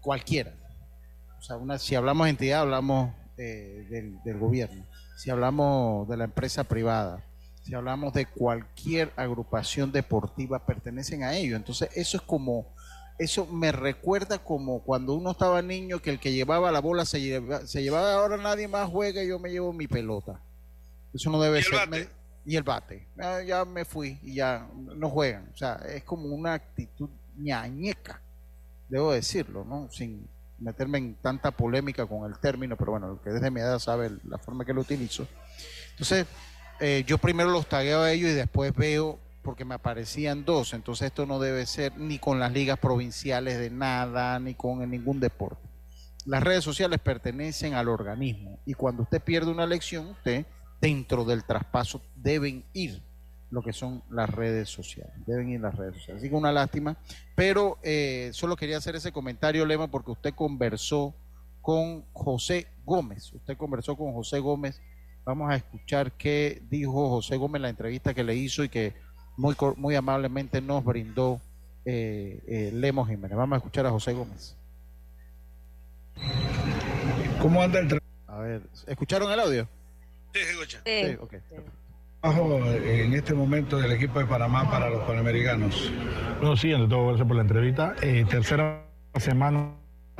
cualquiera. 0.00 0.54
O 1.38 1.42
sea, 1.42 1.56
una, 1.56 1.78
si 1.78 1.94
hablamos 1.94 2.24
de 2.26 2.30
entidad, 2.30 2.62
hablamos 2.62 3.12
del, 3.36 4.22
del 4.24 4.38
gobierno 4.38 4.84
si 5.22 5.30
hablamos 5.30 6.08
de 6.08 6.16
la 6.16 6.24
empresa 6.24 6.64
privada, 6.64 7.22
si 7.62 7.74
hablamos 7.74 8.12
de 8.12 8.26
cualquier 8.26 9.12
agrupación 9.16 9.92
deportiva, 9.92 10.66
pertenecen 10.66 11.22
a 11.22 11.34
ellos. 11.34 11.56
Entonces, 11.56 11.90
eso 11.94 12.16
es 12.16 12.22
como, 12.22 12.66
eso 13.18 13.46
me 13.46 13.72
recuerda 13.72 14.38
como 14.38 14.82
cuando 14.82 15.14
uno 15.14 15.30
estaba 15.30 15.62
niño 15.62 16.00
que 16.00 16.10
el 16.10 16.18
que 16.18 16.32
llevaba 16.32 16.72
la 16.72 16.80
bola 16.80 17.04
se, 17.04 17.20
lleva, 17.20 17.66
se 17.66 17.82
llevaba, 17.82 18.14
ahora 18.14 18.36
nadie 18.36 18.68
más 18.68 18.88
juega 18.90 19.22
y 19.22 19.28
yo 19.28 19.38
me 19.38 19.50
llevo 19.50 19.72
mi 19.72 19.86
pelota. 19.86 20.40
Eso 21.14 21.30
no 21.30 21.40
debe 21.40 21.62
ser. 21.62 22.08
y 22.44 22.56
el 22.56 22.62
bate. 22.62 23.06
Ah, 23.18 23.42
ya 23.42 23.64
me 23.64 23.84
fui 23.84 24.18
y 24.22 24.34
ya 24.34 24.68
no 24.74 25.08
juegan. 25.08 25.48
O 25.54 25.56
sea, 25.56 25.74
es 25.88 26.02
como 26.04 26.26
una 26.34 26.54
actitud 26.54 27.10
ñañeca, 27.36 28.20
debo 28.88 29.12
decirlo, 29.12 29.64
¿no? 29.64 29.88
Sin, 29.90 30.28
meterme 30.62 30.98
en 30.98 31.14
tanta 31.16 31.50
polémica 31.50 32.06
con 32.06 32.30
el 32.30 32.38
término, 32.38 32.76
pero 32.76 32.92
bueno, 32.92 33.12
el 33.12 33.18
que 33.20 33.30
desde 33.30 33.50
mi 33.50 33.60
edad 33.60 33.78
sabe 33.78 34.10
la 34.24 34.38
forma 34.38 34.64
que 34.64 34.72
lo 34.72 34.80
utilizo. 34.80 35.26
Entonces, 35.90 36.26
eh, 36.82 37.04
yo 37.06 37.16
primero 37.18 37.50
los 37.50 37.68
tagueo 37.68 38.00
a 38.02 38.10
ellos 38.10 38.30
y 38.30 38.34
después 38.34 38.74
veo, 38.74 39.20
porque 39.42 39.64
me 39.64 39.76
aparecían 39.76 40.44
dos, 40.44 40.74
entonces 40.74 41.06
esto 41.06 41.26
no 41.26 41.38
debe 41.38 41.64
ser 41.64 41.96
ni 41.96 42.18
con 42.18 42.40
las 42.40 42.52
ligas 42.52 42.78
provinciales 42.78 43.58
de 43.58 43.70
nada, 43.70 44.38
ni 44.40 44.54
con 44.54 44.90
ningún 44.90 45.20
deporte. 45.20 45.62
Las 46.26 46.42
redes 46.42 46.64
sociales 46.64 46.98
pertenecen 46.98 47.74
al 47.74 47.88
organismo 47.88 48.58
y 48.66 48.74
cuando 48.74 49.04
usted 49.04 49.20
pierde 49.20 49.52
una 49.52 49.64
elección, 49.64 50.08
usted 50.08 50.44
dentro 50.80 51.24
del 51.24 51.44
traspaso 51.44 52.02
deben 52.16 52.64
ir 52.72 53.00
lo 53.52 53.62
que 53.62 53.72
son 53.72 54.02
las 54.10 54.28
redes 54.30 54.68
sociales. 54.68 55.12
Deben 55.24 55.50
ir 55.50 55.60
las 55.60 55.76
redes 55.76 55.94
sociales. 55.96 56.22
Así 56.22 56.30
que 56.30 56.34
una 56.34 56.50
lástima. 56.50 56.96
Pero 57.36 57.78
eh, 57.82 58.30
solo 58.32 58.56
quería 58.56 58.78
hacer 58.78 58.96
ese 58.96 59.12
comentario, 59.12 59.66
Lema, 59.66 59.88
porque 59.88 60.10
usted 60.10 60.34
conversó 60.34 61.14
con 61.60 62.02
José 62.12 62.66
Gómez. 62.84 63.32
Usted 63.32 63.56
conversó 63.56 63.96
con 63.96 64.12
José 64.14 64.40
Gómez. 64.40 64.80
Vamos 65.24 65.50
a 65.50 65.56
escuchar 65.56 66.12
qué 66.12 66.62
dijo 66.68 67.08
José 67.08 67.36
Gómez 67.36 67.56
en 67.56 67.62
la 67.62 67.68
entrevista 67.68 68.14
que 68.14 68.24
le 68.24 68.34
hizo 68.34 68.64
y 68.64 68.68
que 68.68 68.92
muy, 69.36 69.54
muy 69.76 69.94
amablemente 69.94 70.60
nos 70.60 70.84
brindó 70.84 71.40
eh, 71.84 72.40
eh, 72.46 72.70
Lemos 72.74 73.08
Jiménez. 73.08 73.36
Vamos 73.36 73.56
a 73.56 73.58
escuchar 73.58 73.86
a 73.86 73.90
José 73.90 74.12
Gómez. 74.12 74.56
¿Cómo 77.40 77.62
anda 77.62 77.80
el 77.80 78.00
A 78.26 78.38
ver, 78.38 78.62
¿escucharon 78.86 79.30
el 79.32 79.40
audio? 79.40 79.68
Sí, 80.32 80.40
escucha. 80.40 80.80
Sí, 80.84 81.16
ok 81.20 81.34
en 82.24 83.14
este 83.14 83.34
momento 83.34 83.78
del 83.78 83.92
equipo 83.92 84.20
de 84.20 84.26
Panamá 84.26 84.70
para 84.70 84.88
los 84.88 85.02
Panamericanos? 85.04 85.90
Bueno, 86.40 86.56
sí, 86.56 86.72
ante 86.72 86.88
todo, 86.88 87.08
gracias 87.08 87.26
por 87.26 87.36
la 87.36 87.42
entrevista. 87.42 87.96
Eh, 88.00 88.24
tercera 88.28 88.84
semana 89.16 89.72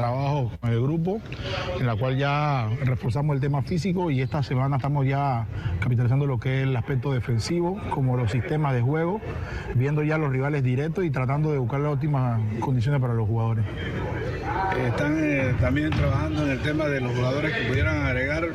trabajo 0.03 0.51
con 0.61 0.71
el 0.71 0.83
grupo, 0.83 1.21
en 1.79 1.87
la 1.87 1.95
cual 1.95 2.19
ya 2.19 2.69
reforzamos 2.85 3.37
el 3.37 3.41
tema 3.41 3.63
físico 3.63 4.11
y 4.11 4.21
esta 4.21 4.43
semana 4.43 4.77
estamos 4.77 5.07
ya 5.07 5.47
capitalizando 5.79 6.27
lo 6.27 6.41
que 6.41 6.63
es 6.63 6.63
el 6.65 6.75
aspecto 6.75 7.13
defensivo, 7.13 7.81
como 7.91 8.17
los 8.17 8.33
sistemas 8.33 8.75
de 8.75 8.83
juego, 8.83 9.21
viendo 9.77 10.03
ya 10.03 10.19
los 10.19 10.33
rivales 10.33 10.65
directos 10.65 11.05
y 11.05 11.11
tratando 11.11 11.53
de 11.53 11.59
buscar 11.59 11.79
las 11.79 11.93
óptimas 11.93 12.41
condiciones 12.59 13.01
para 13.01 13.15
los 13.15 13.29
jugadores. 13.29 13.65
Están 14.87 15.19
eh, 15.23 15.55
también 15.61 15.91
trabajando 15.91 16.45
en 16.45 16.51
el 16.51 16.61
tema 16.61 16.87
de 16.87 17.01
los 17.01 17.15
jugadores 17.15 17.53
que 17.53 17.67
pudieran 17.67 18.05
agregar 18.05 18.49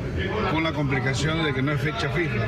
con 0.52 0.64
la 0.64 0.72
complicación 0.72 1.44
de 1.44 1.54
que 1.54 1.62
no 1.62 1.72
es 1.72 1.80
fecha 1.80 2.08
FIFA. 2.10 2.44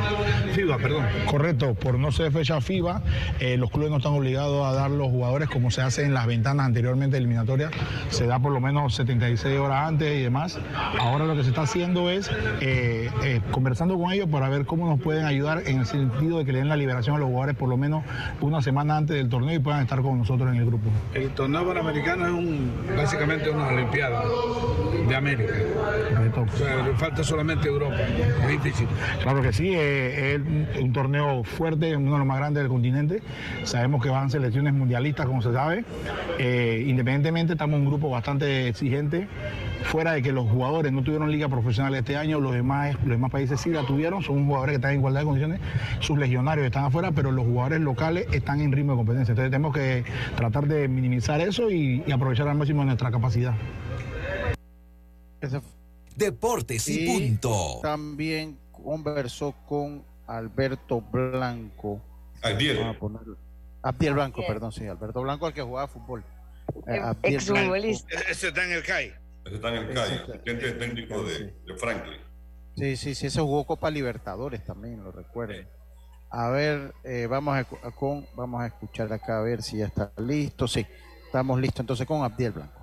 FIBA, 0.53 0.77
perdón. 0.77 1.07
Correcto, 1.27 1.75
por 1.75 1.99
no 1.99 2.11
ser 2.13 2.33
fecha 2.33 2.61
FIBA, 2.61 3.03
eh, 3.39 3.57
los 3.57 3.71
clubes 3.71 3.91
no 3.91 3.99
están 3.99 4.13
obligados 4.13 4.67
a 4.67 4.73
dar 4.73 4.91
los 4.91 5.09
jugadores 5.09 5.49
como 5.49 5.71
se 5.71 5.83
hace 5.83 6.05
en 6.05 6.15
las 6.15 6.27
ventanas 6.27 6.67
anteriormente 6.67 7.17
eliminatorias. 7.17 7.71
Se 8.11 8.27
da 8.27 8.39
por 8.39 8.53
lo 8.53 8.61
menos 8.61 8.90
76 8.91 9.59
horas 9.59 9.89
antes 9.89 10.19
y 10.19 10.23
demás. 10.23 10.59
Ahora 10.99 11.25
lo 11.25 11.37
que 11.37 11.43
se 11.43 11.51
está 11.51 11.63
haciendo 11.63 12.11
es 12.11 12.31
eh, 12.61 13.41
conversando 13.51 13.99
con 13.99 14.13
ellos 14.13 14.29
para 14.29 14.49
ver 14.49 14.67
cómo 14.67 14.87
nos 14.87 15.01
pueden 15.01 15.25
ayudar 15.25 15.63
en 15.67 15.81
el 15.81 15.87
sentido 15.87 16.39
de 16.39 16.45
que 16.45 16.53
le 16.53 16.59
den 16.59 16.69
la 16.69 16.77
liberación 16.77 17.17
a 17.17 17.19
los 17.19 17.29
jugadores 17.29 17.57
por 17.57 17.69
lo 17.69 17.77
menos 17.77 18.05
una 18.41 18.63
semana 18.63 18.97
antes 18.97 19.17
del 19.17 19.29
torneo 19.29 19.55
y 19.55 19.59
puedan 19.59 19.83
estar 19.83 20.01
con 20.03 20.19
nosotros 20.19 20.51
en 20.53 20.57
el 20.57 20.67
grupo. 20.67 20.91
El 21.15 21.31
torneo 21.31 21.67
panamericano 21.67 22.27
es 22.27 22.33
un 22.33 22.73
básicamente 22.97 23.51
una 23.51 23.69
Olimpiada 23.69 24.23
de 25.09 25.17
América. 25.17 25.53
O 26.37 26.57
sea, 26.57 26.83
le 26.87 26.95
falta 26.95 27.25
solamente 27.25 27.69
Europa. 27.69 27.97
Difícil. 28.49 28.87
Claro 29.23 29.43
que 29.43 29.53
sí, 29.53 29.73
eh, 29.75 30.35
es 30.35 30.81
un 30.81 30.93
torneo 30.93 31.45
fuerte, 31.45 31.97
uno 31.97 32.13
de 32.13 32.19
los 32.19 32.27
más 32.27 32.39
grandes 32.39 32.63
del 32.63 32.71
continente. 32.71 33.23
Sabemos 33.65 34.03
que 34.03 34.09
van 34.09 34.31
selecciones 34.31 34.73
mundialistas, 34.73 35.27
como 35.27 35.43
se 35.43 35.53
sabe. 35.53 35.85
Eh, 36.39 36.85
independientemente, 36.87 37.55
estamos 37.55 37.77
en 37.77 37.83
un 37.83 37.89
grupo 37.89 38.11
bastante 38.11 38.70
exigente. 38.71 39.29
Fuera 39.85 40.13
de 40.13 40.23
que 40.23 40.33
los 40.33 40.49
jugadores 40.49 40.93
no 40.93 41.03
tuvieron 41.03 41.31
liga 41.31 41.49
profesional 41.49 41.95
este 41.95 42.17
año, 42.17 42.41
los 42.41 42.53
demás, 42.53 42.95
los 43.01 43.11
demás 43.11 43.31
países 43.31 43.61
sí 43.61 43.71
la 43.71 43.83
tuvieron, 43.83 44.23
son 44.23 44.47
jugadores 44.47 44.73
que 44.73 44.77
están 44.77 44.93
en 44.93 44.99
igualdad 44.99 45.21
de 45.21 45.27
condiciones, 45.27 45.61
sus 46.01 46.19
legionarios 46.19 46.67
están 46.67 46.85
afuera, 46.85 47.13
pero 47.13 47.33
los 47.33 47.47
jugadores 47.47 47.81
locales 47.81 48.27
están 48.33 48.61
en 48.61 48.73
ritmo 48.73 48.93
de 48.93 48.99
competencia. 48.99 49.33
Entonces 49.33 49.51
tenemos 49.51 49.75
que 49.75 50.05
tratar 50.37 50.67
de 50.67 50.89
minimizar 50.89 51.41
eso 51.41 51.71
y, 51.71 52.03
y 52.07 52.13
aprovechar 52.13 52.49
al 52.49 52.57
máximo 52.57 52.85
nuestra 52.85 53.11
capacidad. 53.11 53.55
Deportes 56.17 56.87
y, 56.89 57.07
punto. 57.07 57.81
También 57.83 58.59
conversó 58.71 59.55
con 59.67 60.03
Alberto 60.27 61.01
Blanco. 61.01 62.01
Abdiel. 62.43 62.79
Abdiel 63.83 64.15
Blanco, 64.15 64.43
perdón, 64.47 64.73
sí, 64.73 64.87
Alberto 64.87 65.23
Blanco, 65.23 65.47
el 65.47 65.55
que 65.55 65.63
jugaba 65.63 65.89
fútbol. 65.89 66.23
Eh, 66.87 66.99
Abdiel 66.99 67.35
Exfutbolista. 67.35 68.21
Ese 68.29 68.49
está 68.49 68.65
en 68.65 68.73
el 68.73 68.83
CAI. 68.83 69.15
Ese 69.45 69.55
está 69.55 69.69
en 69.69 69.75
el 69.75 69.95
CAI, 69.95 70.13
asistente 70.13 70.73
técnico 70.73 71.23
de, 71.23 71.39
de 71.67 71.75
Franklin. 71.79 72.21
Sí, 72.77 72.97
sí, 72.97 73.15
sí, 73.15 73.27
ese 73.27 73.41
jugó 73.41 73.67
Copa 73.67 73.91
Libertadores 73.91 74.65
también, 74.65 75.03
lo 75.03 75.13
recuerdo. 75.13 75.55
A 76.31 76.49
ver, 76.51 76.95
eh, 77.05 77.27
vamos 77.29 77.57
a, 77.57 77.61
a 77.87 77.91
con, 77.91 78.27
vamos 78.37 78.63
a 78.63 78.69
escuchar 78.69 79.13
acá 79.13 79.39
a 79.39 79.43
ver 79.43 79.63
si 79.63 79.79
ya 79.79 79.87
está 79.87 80.13
listo. 80.19 80.69
Sí, 80.69 80.87
estamos 81.27 81.61
listos 81.61 81.81
entonces 81.81 82.07
con 82.07 82.23
Abdiel 82.23 82.53
Blanco. 82.53 82.81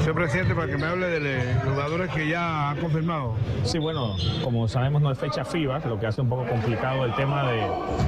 Señor 0.00 0.14
presidente, 0.14 0.54
para 0.54 0.66
que 0.66 0.78
me 0.78 0.86
hable 0.86 1.06
de 1.08 1.54
los 1.54 1.62
jugadores 1.62 2.10
que 2.10 2.26
ya 2.26 2.70
han 2.70 2.78
confirmado. 2.78 3.34
Sí, 3.64 3.78
bueno, 3.78 4.16
como 4.42 4.66
sabemos 4.66 5.02
no 5.02 5.12
es 5.12 5.18
fecha 5.18 5.44
FIBA, 5.44 5.80
lo 5.80 6.00
que 6.00 6.06
hace 6.06 6.22
un 6.22 6.28
poco 6.30 6.46
complicado 6.46 7.04
el 7.04 7.14
tema 7.14 7.50
de, 7.50 7.66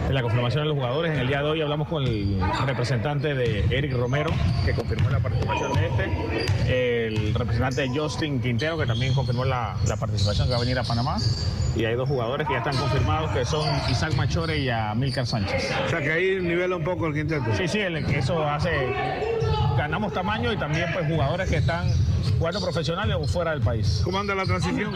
de, 0.08 0.14
la 0.14 0.22
confirmación 0.22 0.62
de 0.62 0.68
los 0.70 0.78
jugadores. 0.78 1.12
En 1.12 1.18
el 1.18 1.28
día 1.28 1.42
de 1.42 1.50
hoy 1.50 1.60
hablamos 1.60 1.88
con 1.88 2.02
el 2.02 2.40
representante 2.66 3.34
de 3.34 3.66
Eric 3.70 3.92
Romero, 3.92 4.30
que 4.64 4.72
confirmó 4.72 5.10
la 5.10 5.20
participación 5.20 5.72
de 5.74 5.86
este, 5.86 7.06
el 7.06 7.34
representante 7.34 7.82
de 7.82 7.88
Justin 7.88 8.40
Quintero, 8.40 8.78
que 8.78 8.86
también 8.86 9.12
confirmó 9.12 9.44
la, 9.44 9.76
la 9.86 9.96
participación 9.96 10.46
que 10.46 10.52
va 10.52 10.56
a 10.56 10.62
venir 10.62 10.78
a 10.78 10.84
Panamá. 10.84 11.18
Y 11.76 11.84
hay 11.84 11.94
dos 11.94 12.08
jugadores 12.08 12.46
que 12.46 12.54
ya 12.54 12.60
están 12.60 12.76
confirmados, 12.76 13.30
que 13.32 13.44
son 13.44 13.68
Isaac 13.90 14.14
Machore 14.14 14.58
y 14.58 14.70
Amilcar 14.70 15.26
Sánchez. 15.26 15.70
O 15.86 15.90
sea 15.90 16.00
que 16.00 16.10
ahí 16.10 16.38
nivela 16.40 16.76
un 16.76 16.84
poco 16.84 17.06
el 17.06 17.14
quinteto. 17.14 17.44
Sí, 17.54 17.68
sí, 17.68 17.80
el, 17.80 17.96
eso 17.96 18.42
hace 18.46 18.70
ganamos 19.76 20.12
tamaño 20.12 20.52
y 20.52 20.56
también 20.56 20.86
pues 20.92 21.06
jugadores 21.06 21.48
que 21.50 21.56
están 21.56 21.90
jugando 22.38 22.60
profesionales 22.60 23.16
o 23.18 23.24
fuera 23.26 23.52
del 23.52 23.60
país. 23.60 24.00
¿Cómo 24.04 24.18
anda 24.18 24.34
la 24.34 24.44
transición? 24.44 24.94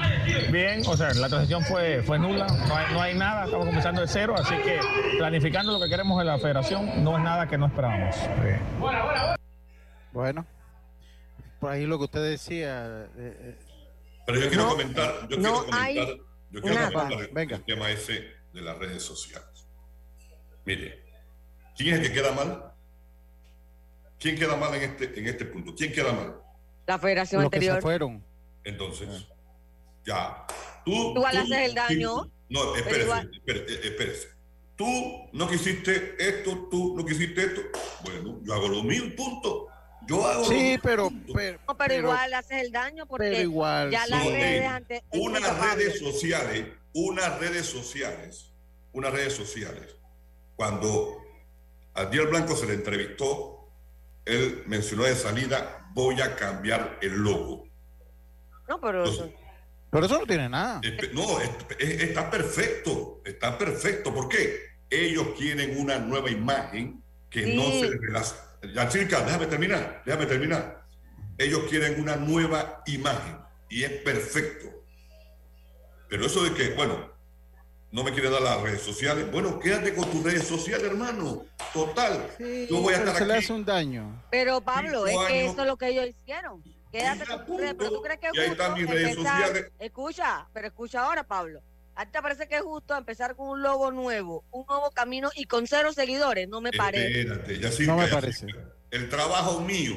Bien, 0.51 0.83
o 0.87 0.97
sea, 0.97 1.13
la 1.15 1.29
transición 1.29 1.63
fue, 1.65 2.03
fue 2.03 2.19
nula, 2.19 2.47
no 2.47 2.77
hay, 2.77 2.93
no 2.93 3.01
hay 3.03 3.15
nada, 3.15 3.45
estamos 3.47 3.67
comenzando 3.67 4.01
de 4.01 4.09
cero, 4.09 4.35
así 4.39 4.55
que 4.63 4.81
planificando 5.19 5.73
lo 5.73 5.81
que 5.85 5.89
queremos 5.91 6.21
en 6.21 6.27
la 6.27 6.39
federación 6.39 7.05
no 7.05 7.17
es 7.17 7.23
nada 7.25 7.47
que 7.49 7.59
no 7.59 7.67
esperábamos. 7.67 8.17
Bien. 8.43 8.61
Bueno, 10.13 10.47
por 11.61 11.71
ahí 11.73 11.87
lo 11.87 11.99
que 11.99 12.05
usted 12.05 12.23
decía. 12.31 13.07
Eh, 13.17 13.59
Pero 14.27 14.41
yo 14.41 14.49
quiero 14.49 14.65
No, 14.65 14.71
comentar, 14.71 15.13
yo 15.29 15.37
no 15.37 15.43
quiero 15.43 15.55
comentar, 15.59 15.81
hay 15.83 16.21
yo 16.51 16.61
quiero 16.63 16.75
nada. 16.77 16.91
comentar 16.93 17.21
el- 17.21 17.35
Venga. 17.35 17.57
el 17.57 17.65
tema 17.65 17.91
ese 17.91 18.31
de 18.53 18.61
las 18.63 18.79
redes 18.79 19.03
sociales. 19.03 19.69
Mire, 20.65 21.05
¿quién 21.77 21.95
es 21.95 22.01
el 22.01 22.07
que 22.09 22.13
queda 22.15 22.33
mal? 22.33 22.73
¿Quién 24.19 24.37
queda 24.37 24.57
mal 24.57 24.75
en 24.75 24.83
este, 24.83 25.19
en 25.19 25.27
este 25.27 25.45
punto? 25.45 25.75
¿Quién 25.75 25.93
queda 25.93 26.13
mal? 26.13 26.37
La 26.87 26.99
federación 26.99 27.43
los 27.43 27.51
que 27.51 27.59
se 27.61 27.65
anterior. 27.69 27.83
fueron. 27.83 28.25
Entonces, 28.65 29.27
ya. 30.05 30.47
Tú, 30.85 30.93
Igual 31.17 31.33
tú- 31.33 31.39
haces 31.43 31.59
el 31.69 31.75
daño. 31.75 32.25
sí, 32.25 32.31
No, 32.49 32.61
pero 32.61 32.77
espérese, 32.77 33.03
igual- 33.05 33.31
espérese, 33.35 33.75
eh, 33.75 33.81
espérese. 33.85 34.29
Tú 34.77 34.87
no 35.33 35.49
quisiste 35.49 36.15
esto, 36.19 36.69
tú 36.71 36.95
no 36.97 37.05
quisiste 37.05 37.43
esto. 37.45 37.63
Bueno, 38.05 38.41
yo 38.43 38.55
hago 38.55 38.69
lo 38.69 38.83
mío, 38.83 39.05
punto. 39.17 39.69
Yo 40.07 40.25
hago 40.27 40.45
Sí, 40.45 40.79
pero, 40.83 41.11
pero, 41.35 41.59
No, 41.67 41.77
pero, 41.77 41.95
igual 41.95 42.33
haces 42.35 42.63
el 42.63 42.71
daño 42.71 43.07
porque 43.07 43.31
pero 43.31 43.41
igual, 43.43 43.91
ya 43.91 44.07
las 44.07 44.23
Sí. 44.23 44.29
redes 44.31 44.67
antes. 44.69 45.03
unas 45.11 45.77
redes 45.77 45.99
sociales, 45.99 46.67
unas 46.93 47.39
redes 47.41 47.67
sociales, 47.67 48.53
unas 48.93 49.13
redes 49.13 49.33
sociales. 49.33 49.97
Cuando 50.55 51.17
a 51.95 52.05
Diel 52.05 52.29
Blanco 52.29 52.55
se 52.55 52.67
le 52.67 52.75
entrevistó, 52.75 53.56
él 54.27 54.63
mencionó 54.67 55.05
de 55.05 55.15
salida, 55.15 55.89
voy 55.95 56.21
a 56.21 56.37
cambiar 56.37 56.99
el 57.01 57.15
logo. 57.15 57.67
No, 58.69 58.81
pero 58.81 59.05
Entonces, 59.07 59.33
pero 59.91 60.07
eso 60.07 60.19
no 60.19 60.27
tiene 60.27 60.49
nada. 60.49 60.81
No, 61.13 61.41
es- 61.41 61.51
es- 61.79 62.03
está 62.03 62.31
perfecto, 62.31 63.23
está 63.25 63.57
perfecto. 63.57 64.13
¿Por 64.13 64.29
qué? 64.29 64.61
Ellos 64.91 65.29
quieren 65.39 65.79
una 65.81 65.99
nueva 65.99 66.31
imagen 66.31 67.03
que 67.31 67.55
no 67.55 67.71
se 67.71 67.91
les 67.91 68.01
relaciona. 68.01 68.43
Ya, 68.75 68.89
chica, 68.89 69.23
déjame 69.23 69.47
terminar, 69.47 70.03
déjame 70.05 70.27
terminar. 70.27 70.85
Ellos 71.39 71.63
quieren 71.71 72.01
una 72.01 72.17
nueva 72.17 72.83
imagen 72.87 73.39
y 73.69 73.85
es 73.85 73.91
perfecto. 74.03 74.69
Pero 76.09 76.27
eso 76.27 76.43
de 76.45 76.53
que, 76.55 76.71
bueno, 76.75 77.13
no 77.93 78.03
me 78.05 78.13
quiere 78.13 78.29
dar 78.31 78.43
las 78.43 78.61
redes 78.61 78.83
sociales, 78.83 79.31
bueno, 79.33 79.59
quédate 79.59 79.95
con 79.95 80.11
tus 80.11 80.23
redes 80.23 80.47
sociales, 80.47 80.87
hermano. 80.87 81.45
Total, 81.73 82.31
Sí, 82.37 82.67
yo 82.69 82.81
voy 82.81 82.95
a 82.95 82.99
pero 82.99 83.09
estar 83.11 83.23
se 83.23 83.27
le 83.27 83.35
aquí. 83.35 83.45
hace 83.45 83.53
un 83.53 83.65
daño. 83.65 84.25
Pero 84.31 84.61
Pablo, 84.61 85.07
es 85.07 85.17
que 85.29 85.47
eso 85.47 85.61
es 85.63 85.67
lo 85.67 85.77
que 85.77 85.89
ellos 85.89 86.07
hicieron. 86.09 86.63
Quédate 86.93 87.25
Y 87.25 87.27
con 87.27 87.47
tus 87.47 87.57
redes, 87.61 87.75
pero 87.79 87.91
tú 87.91 88.03
crees 88.03 88.21
que 88.21 88.27
es 88.29 88.33
Y 88.35 88.39
ahí 88.41 88.49
justo 88.49 88.63
están 88.63 88.79
mis 88.81 88.91
redes 88.91 89.11
empezar- 89.17 89.39
sociales. 89.47 89.73
Escucha, 89.79 90.49
pero 90.53 90.67
escucha 90.69 91.05
ahora, 91.05 91.25
Pablo. 91.25 91.61
¿A 91.95 92.05
ti 92.05 92.13
te 92.13 92.21
parece 92.23 92.47
que 92.47 92.57
es 92.57 92.63
justo 92.63 92.95
empezar 92.97 93.35
con 93.37 93.49
un 93.49 93.63
logo 93.63 93.91
nuevo, 93.91 94.45
un 94.51 94.67
nuevo 94.69 94.91
camino 94.91 95.31
y 95.35 95.45
con 95.47 95.67
cero 95.67 95.93
seguidores? 95.95 96.47
No 96.49 96.61
me 96.61 96.71
parece. 96.73 97.23
Espérate, 97.23 97.87
No 97.87 97.97
me 97.97 98.09
parece. 98.09 98.47
El 98.91 99.09
trabajo 99.09 99.61
mío, 99.61 99.95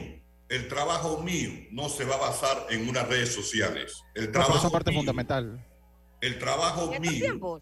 el 0.47 0.67
trabajo 0.69 1.21
mío 1.21 1.49
no 1.71 1.89
se 1.89 2.05
va 2.05 2.15
a 2.15 2.19
basar 2.19 2.65
en 2.69 2.87
unas 2.87 3.07
redes 3.07 3.33
sociales. 3.35 4.01
El 4.15 4.25
No, 4.27 4.31
pero 4.31 4.31
trabajo 4.31 4.57
eso 4.57 4.67
es 4.67 4.73
parte 4.73 4.91
mío, 4.91 4.99
fundamental. 5.01 5.65
el 6.21 6.39
trabajo 6.39 6.87
mío 6.99 7.11
tiempos. 7.11 7.61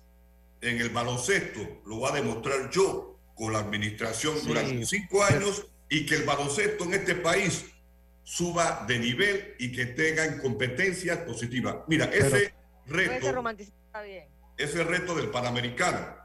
En 0.68 0.80
el 0.80 0.90
baloncesto 0.90 1.82
lo 1.86 1.98
voy 1.98 2.10
a 2.12 2.16
demostrar 2.16 2.70
yo 2.70 3.20
con 3.36 3.54
la 3.54 3.60
administración 3.60 4.36
durante 4.46 4.86
cinco 4.86 5.24
años 5.24 5.68
y 5.90 6.06
que 6.06 6.16
el 6.16 6.24
baloncesto 6.24 6.84
en 6.86 6.94
este 6.96 7.16
país 7.16 7.66
suba 8.24 8.84
de 8.88 9.00
nivel 9.00 9.56
y 9.60 9.72
que 9.72 9.86
tengan 9.86 10.40
competencias 10.40 11.20
positivas. 11.20 11.78
Mira, 11.88 12.06
ese 12.06 12.26
Ese 12.26 12.54
reto, 12.88 13.44
bien. 14.04 14.28
ese 14.58 14.84
reto 14.84 15.16
del 15.16 15.30
Panamericano, 15.30 16.16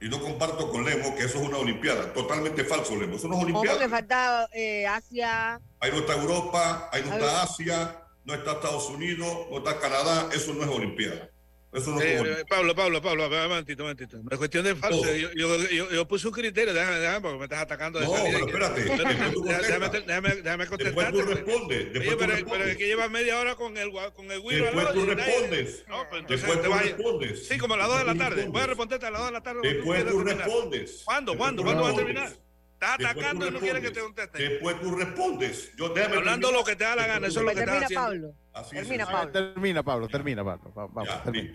y 0.00 0.08
no 0.08 0.20
comparto 0.20 0.70
con 0.70 0.84
Lemo 0.84 1.16
que 1.16 1.24
eso 1.24 1.40
es 1.40 1.48
una 1.48 1.58
Olimpiada, 1.58 2.12
totalmente 2.12 2.62
falso, 2.64 2.94
Lemo, 2.94 3.16
eso 3.16 3.26
no 3.26 3.38
es 3.38 3.44
Olimpiada. 3.44 3.78
que 3.78 3.88
falta 3.88 4.48
eh, 4.52 4.86
Asia. 4.86 5.60
Ahí 5.80 5.90
no 5.90 5.98
está 5.98 6.14
Europa, 6.14 6.88
ahí 6.92 7.02
no 7.04 7.14
está 7.14 7.42
Asia, 7.42 8.02
no 8.24 8.34
está 8.34 8.52
Estados 8.52 8.88
Unidos, 8.90 9.46
no 9.50 9.58
está 9.58 9.80
Canadá, 9.80 10.28
eso 10.32 10.54
no 10.54 10.62
es 10.62 10.68
Olimpiada. 10.68 11.30
Eso 11.74 11.90
no 11.90 12.00
Eh, 12.00 12.20
eh, 12.40 12.44
Pablo, 12.48 12.74
Pablo, 12.74 13.02
Pablo, 13.02 13.26
un 13.26 13.48
momentito, 13.48 13.82
un 13.82 13.88
momentito. 13.90 14.18
La 14.30 14.36
cuestión 14.36 14.64
de 14.64 14.74
falso, 14.76 15.00
Oh. 15.02 15.14
yo, 15.14 15.28
yo, 15.34 15.68
yo, 15.70 15.90
yo 15.90 16.08
puse 16.08 16.26
un 16.28 16.32
criterio, 16.32 16.72
déjame, 16.72 16.98
déjame, 17.00 17.20
porque 17.20 17.38
me 17.38 17.44
estás 17.44 17.60
atacando 17.62 17.98
de 17.98 18.06
No, 18.06 18.12
salida. 18.16 18.32
pero 18.32 18.46
espérate, 18.46 18.82
Déjame, 18.84 19.14
después 19.14 19.32
tú 19.34 19.42
déjame, 19.44 19.88
déjame, 20.36 20.64
Después 20.66 21.10
tú 21.10 21.16
porque- 21.18 21.34
respondes, 21.34 21.80
Oye, 21.80 21.90
después 21.90 22.08
tú 22.10 22.16
pero, 22.16 22.18
pero 22.18 22.32
es 22.32 22.40
respondes. 22.40 22.76
que 22.76 22.86
llevas 22.86 23.10
media 23.10 23.38
hora 23.40 23.54
con 23.56 23.76
el, 23.76 23.90
con 24.14 24.26
el 24.30 24.32
al 24.32 24.42
Después 24.48 24.92
tú 24.92 25.06
respondes. 25.06 25.84
No, 25.88 26.08
pues 26.08 26.20
entonces 26.22 26.28
Después 26.46 26.58
te 26.58 26.64
tú 26.64 26.70
vas 26.70 26.82
respondes. 26.82 27.48
Sí, 27.48 27.58
como 27.58 27.74
a 27.74 27.76
las 27.76 27.88
2 27.88 27.98
de 27.98 28.04
la 28.04 28.14
tarde. 28.14 28.18
Voy 28.46 28.62
a 28.62 28.66
respondes. 28.66 28.66
responderte 28.68 29.06
a 29.06 29.10
las 29.10 29.20
2 29.20 29.28
de 29.28 29.32
la 29.32 29.42
tarde. 29.42 29.60
Después 29.62 30.06
tú 30.06 30.20
respondes. 30.24 31.02
¿Cuándo? 31.04 31.36
¿Cuándo? 31.36 31.62
¿Cuándo 31.64 31.82
vas 31.82 31.92
a 31.92 31.96
respondes. 31.96 32.14
terminar? 32.24 32.43
Estás 32.92 33.10
atacando 33.10 33.48
y 33.48 33.50
no 33.50 33.58
quieres 33.60 33.82
que 33.82 33.90
te 33.90 34.00
conteste. 34.00 34.48
Después 34.48 34.80
tú 34.80 34.94
respondes. 34.96 35.72
Yo, 35.76 35.88
déjame 35.90 36.16
Hablando 36.16 36.48
terminar. 36.48 36.60
lo 36.60 36.64
que 36.64 36.76
te 36.76 36.84
da 36.84 36.96
la 36.96 37.06
gana, 37.06 37.26
eso 37.26 37.40
es 37.40 37.46
lo 37.46 37.52
que 37.52 37.60
estás 37.60 37.64
termina, 37.80 37.84
haciendo. 37.86 38.04
Pablo. 38.04 38.34
Así 38.52 38.76
es, 38.76 38.82
Termina. 38.82 39.06
Pablo. 39.06 39.32
Termina, 39.32 39.82
Pablo, 39.82 40.08
termina, 40.08 40.44
Pablo. 40.44 40.74
Va- 40.74 40.86
Vamos, 40.86 41.08
Ya, 41.08 41.22
termina. 41.22 41.54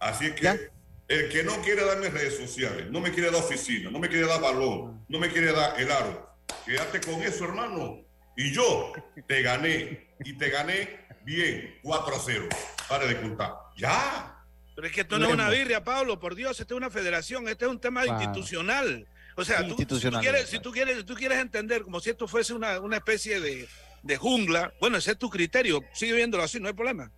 Así 0.00 0.26
es 0.26 0.32
que 0.34 0.42
¿Ya? 0.42 0.56
el 1.08 1.28
que 1.30 1.42
no 1.42 1.60
quiere 1.62 1.84
darme 1.84 2.08
redes 2.10 2.36
sociales, 2.36 2.90
no 2.90 3.00
me 3.00 3.10
quiere 3.10 3.30
dar 3.30 3.40
oficina, 3.40 3.90
no 3.90 3.98
me 3.98 4.08
quiere 4.08 4.26
dar 4.26 4.40
balón, 4.40 5.04
no 5.08 5.18
me 5.18 5.28
quiere 5.28 5.52
dar 5.52 5.80
el 5.80 5.90
aro, 5.90 6.30
quédate 6.64 7.00
con 7.00 7.20
eso, 7.22 7.44
hermano. 7.44 8.00
Y 8.36 8.52
yo 8.52 8.92
te 9.26 9.42
gané, 9.42 10.14
y 10.24 10.34
te 10.34 10.50
gané 10.50 11.06
bien, 11.24 11.78
4 11.82 12.14
a 12.14 12.18
0. 12.20 12.48
Pare 12.88 13.08
de 13.08 13.20
contar. 13.20 13.52
Ya. 13.76 14.34
Pero 14.76 14.86
es 14.86 14.92
que 14.92 15.00
esto 15.00 15.18
no 15.18 15.26
es 15.26 15.32
una 15.32 15.50
birria, 15.50 15.82
Pablo, 15.82 16.20
por 16.20 16.36
Dios, 16.36 16.60
esto 16.60 16.74
es 16.74 16.78
una 16.78 16.90
federación, 16.90 17.48
este 17.48 17.64
es 17.64 17.70
un 17.70 17.80
tema 17.80 18.06
institucional. 18.06 19.08
O 19.38 19.44
sea, 19.44 19.64
tú, 19.64 19.76
si, 19.76 19.86
tú 19.86 20.00
quieres, 20.00 20.48
si, 20.48 20.58
tú 20.58 20.72
quieres, 20.72 20.96
si 20.96 21.04
tú 21.04 21.14
quieres 21.14 21.38
entender 21.38 21.82
como 21.82 22.00
si 22.00 22.10
esto 22.10 22.26
fuese 22.26 22.54
una, 22.54 22.80
una 22.80 22.96
especie 22.96 23.40
de, 23.40 23.68
de 24.02 24.16
jungla, 24.16 24.72
bueno, 24.80 24.96
ese 24.96 25.12
es 25.12 25.18
tu 25.18 25.30
criterio, 25.30 25.80
sigue 25.92 26.14
viéndolo 26.14 26.42
así, 26.42 26.58
no 26.58 26.66
hay 26.66 26.74
problema. 26.74 27.12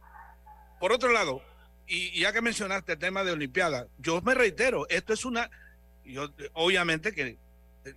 Por 0.79 0.93
otro 0.93 1.13
lado, 1.13 1.43
y, 1.87 2.09
y 2.09 2.21
ya 2.21 2.35
que 2.35 2.43
mencionaste 2.43 2.93
el 2.93 2.99
tema 2.99 3.25
de 3.25 3.33
Olimpiada, 3.33 3.87
yo 3.97 4.21
me 4.21 4.35
reitero, 4.35 4.87
esto 4.91 5.15
es 5.15 5.25
una, 5.25 5.51
yo, 6.05 6.31
obviamente 6.53 7.15
que, 7.15 7.39
eh, 7.87 7.95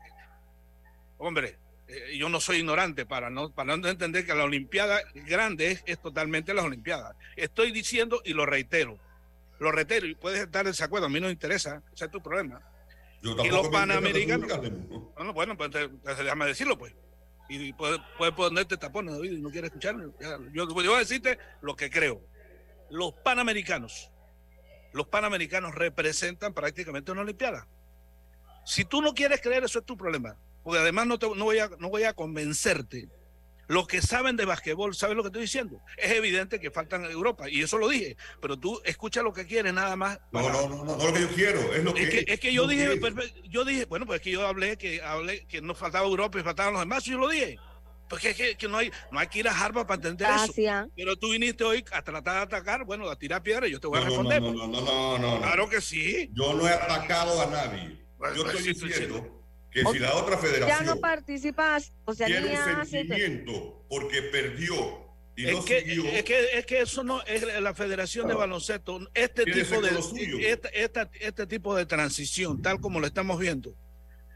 hombre, 1.17 1.57
eh, 1.89 2.15
yo 2.17 2.29
no 2.29 2.39
soy 2.39 2.59
ignorante 2.59 3.05
para 3.05 3.29
no, 3.29 3.51
para 3.51 3.75
no 3.75 3.89
entender 3.89 4.25
que 4.25 4.33
la 4.33 4.45
Olimpiada 4.45 5.01
grande 5.15 5.71
es, 5.71 5.83
es 5.85 6.01
totalmente 6.01 6.53
las 6.53 6.63
Olimpiadas. 6.63 7.13
Estoy 7.35 7.73
diciendo 7.73 8.21
y 8.23 8.31
lo 8.31 8.45
reitero, 8.45 8.97
lo 9.59 9.73
reitero 9.73 10.07
y 10.07 10.15
puedes 10.15 10.39
estar 10.39 10.65
en 10.65 10.71
desacuerdo, 10.71 11.07
a 11.07 11.09
mí 11.09 11.19
no 11.19 11.25
me 11.25 11.33
interesa, 11.33 11.83
ese 11.93 12.05
es 12.05 12.11
tu 12.11 12.23
problema. 12.23 12.61
Y 13.23 13.49
los 13.49 13.69
panamericanos. 13.69 14.49
Bueno, 15.15 15.33
bueno, 15.33 15.57
pues 15.57 15.71
déjame 16.03 16.45
decirlo, 16.45 16.77
pues. 16.77 16.93
Y 17.49 17.73
puedes 17.73 17.99
puede 18.17 18.31
ponerte 18.31 18.77
tapones 18.77 19.15
y 19.23 19.39
no 19.39 19.49
quieres 19.49 19.69
escucharme. 19.69 20.11
Yo, 20.53 20.67
yo 20.67 20.73
voy 20.73 20.95
a 20.95 20.99
decirte 20.99 21.37
lo 21.61 21.75
que 21.75 21.89
creo. 21.89 22.21
Los 22.89 23.13
panamericanos, 23.23 24.11
los 24.93 25.07
panamericanos 25.07 25.73
representan 25.75 26.53
prácticamente 26.53 27.11
una 27.11 27.21
Olimpiada. 27.21 27.67
Si 28.65 28.85
tú 28.85 29.01
no 29.01 29.13
quieres 29.13 29.41
creer, 29.41 29.63
eso 29.63 29.79
es 29.79 29.85
tu 29.85 29.97
problema. 29.97 30.37
Porque 30.63 30.79
además 30.79 31.07
no, 31.07 31.17
no, 31.35 31.43
voy, 31.43 31.59
a, 31.59 31.69
no 31.79 31.89
voy 31.89 32.03
a 32.03 32.13
convencerte. 32.13 33.09
Los 33.67 33.87
que 33.87 34.01
saben 34.01 34.35
de 34.35 34.45
basquetbol 34.45 34.93
saben 34.95 35.17
lo 35.17 35.23
que 35.23 35.27
estoy 35.27 35.43
diciendo. 35.43 35.81
Es 35.97 36.11
evidente 36.11 36.59
que 36.59 36.71
faltan 36.71 37.05
Europa, 37.05 37.49
y 37.49 37.61
eso 37.61 37.77
lo 37.77 37.87
dije. 37.87 38.17
Pero 38.41 38.57
tú 38.57 38.81
escucha 38.83 39.21
lo 39.21 39.33
que 39.33 39.45
quieres 39.45 39.73
nada 39.73 39.95
más. 39.95 40.19
No, 40.31 40.41
no, 40.41 40.69
no, 40.69 40.83
no, 40.83 40.97
no, 40.97 41.05
lo 41.05 41.13
que 41.13 41.21
yo 41.21 41.29
quiero, 41.29 41.73
es 41.73 41.83
lo 41.83 41.93
que. 41.93 42.03
Es 42.03 42.09
que, 42.09 42.33
es 42.33 42.39
que 42.39 42.53
yo 42.53 42.67
dije, 42.67 42.99
yo 43.49 43.63
dije, 43.63 43.85
bueno, 43.85 44.05
pues 44.05 44.19
es 44.19 44.23
que 44.23 44.31
yo 44.31 44.45
hablé 44.45 44.77
que 44.77 45.01
hablé 45.01 45.45
que 45.45 45.61
no 45.61 45.75
faltaba 45.75 46.05
Europa 46.05 46.39
y 46.39 46.43
faltaban 46.43 46.73
los 46.73 46.81
demás, 46.81 47.07
y 47.07 47.11
yo 47.11 47.17
lo 47.17 47.29
dije. 47.29 47.57
Porque 48.09 48.31
es 48.31 48.35
que, 48.35 48.55
que, 48.55 48.67
no, 48.67 48.77
hay, 48.77 48.91
no 49.11 49.17
hay 49.17 49.27
que 49.27 49.39
ir 49.39 49.47
a 49.47 49.57
Harvard 49.57 49.87
para 49.87 49.95
entender 49.95 50.27
eso. 50.29 50.53
Pero 50.95 51.15
tú 51.15 51.31
viniste 51.31 51.63
hoy 51.63 51.83
a 51.91 52.03
tratar 52.03 52.35
de 52.35 52.41
atacar, 52.41 52.83
bueno, 52.83 53.09
a 53.09 53.15
tirar 53.17 53.41
piedras, 53.41 53.71
yo 53.71 53.79
te 53.79 53.87
voy 53.87 53.99
a 53.99 54.03
responder. 54.03 54.41
No, 54.41 54.53
no, 54.53 54.67
no, 54.67 54.81
no, 54.81 55.17
no, 55.17 55.37
Claro 55.39 55.69
que 55.69 55.81
sí. 55.81 56.29
Yo 56.33 56.53
no 56.53 56.67
he 56.67 56.71
atacado 56.71 57.41
a 57.41 57.47
nadie. 57.47 57.97
yo 58.35 58.45
estoy 58.45 58.87
diciendo 58.87 59.42
que 59.73 59.83
si 59.85 59.99
la 59.99 60.15
otra 60.15 60.37
federación 60.37 60.79
ya 60.79 60.83
no 60.85 60.99
participas, 60.99 61.91
o 62.05 62.13
sea, 62.13 62.27
tiene 62.27 62.57
un 62.79 62.85
sentimiento 62.85 63.85
porque 63.89 64.21
perdió 64.21 65.03
y 65.35 65.45
es, 65.47 65.53
no 65.53 65.65
que, 65.65 65.81
siguió, 65.81 66.05
es 66.05 66.23
que 66.23 66.57
es 66.57 66.65
que 66.65 66.81
eso 66.81 67.03
no 67.03 67.23
es 67.23 67.43
la 67.61 67.73
Federación 67.73 68.27
de 68.27 68.35
Baloncesto. 68.35 68.99
Este 69.15 69.45
tipo 69.45 69.81
de 69.81 69.89
este, 71.19 71.47
tipo 71.47 71.75
de 71.75 71.85
transición, 71.87 72.61
tal 72.61 72.79
como 72.79 72.99
lo 72.99 73.07
estamos 73.07 73.39
viendo, 73.39 73.73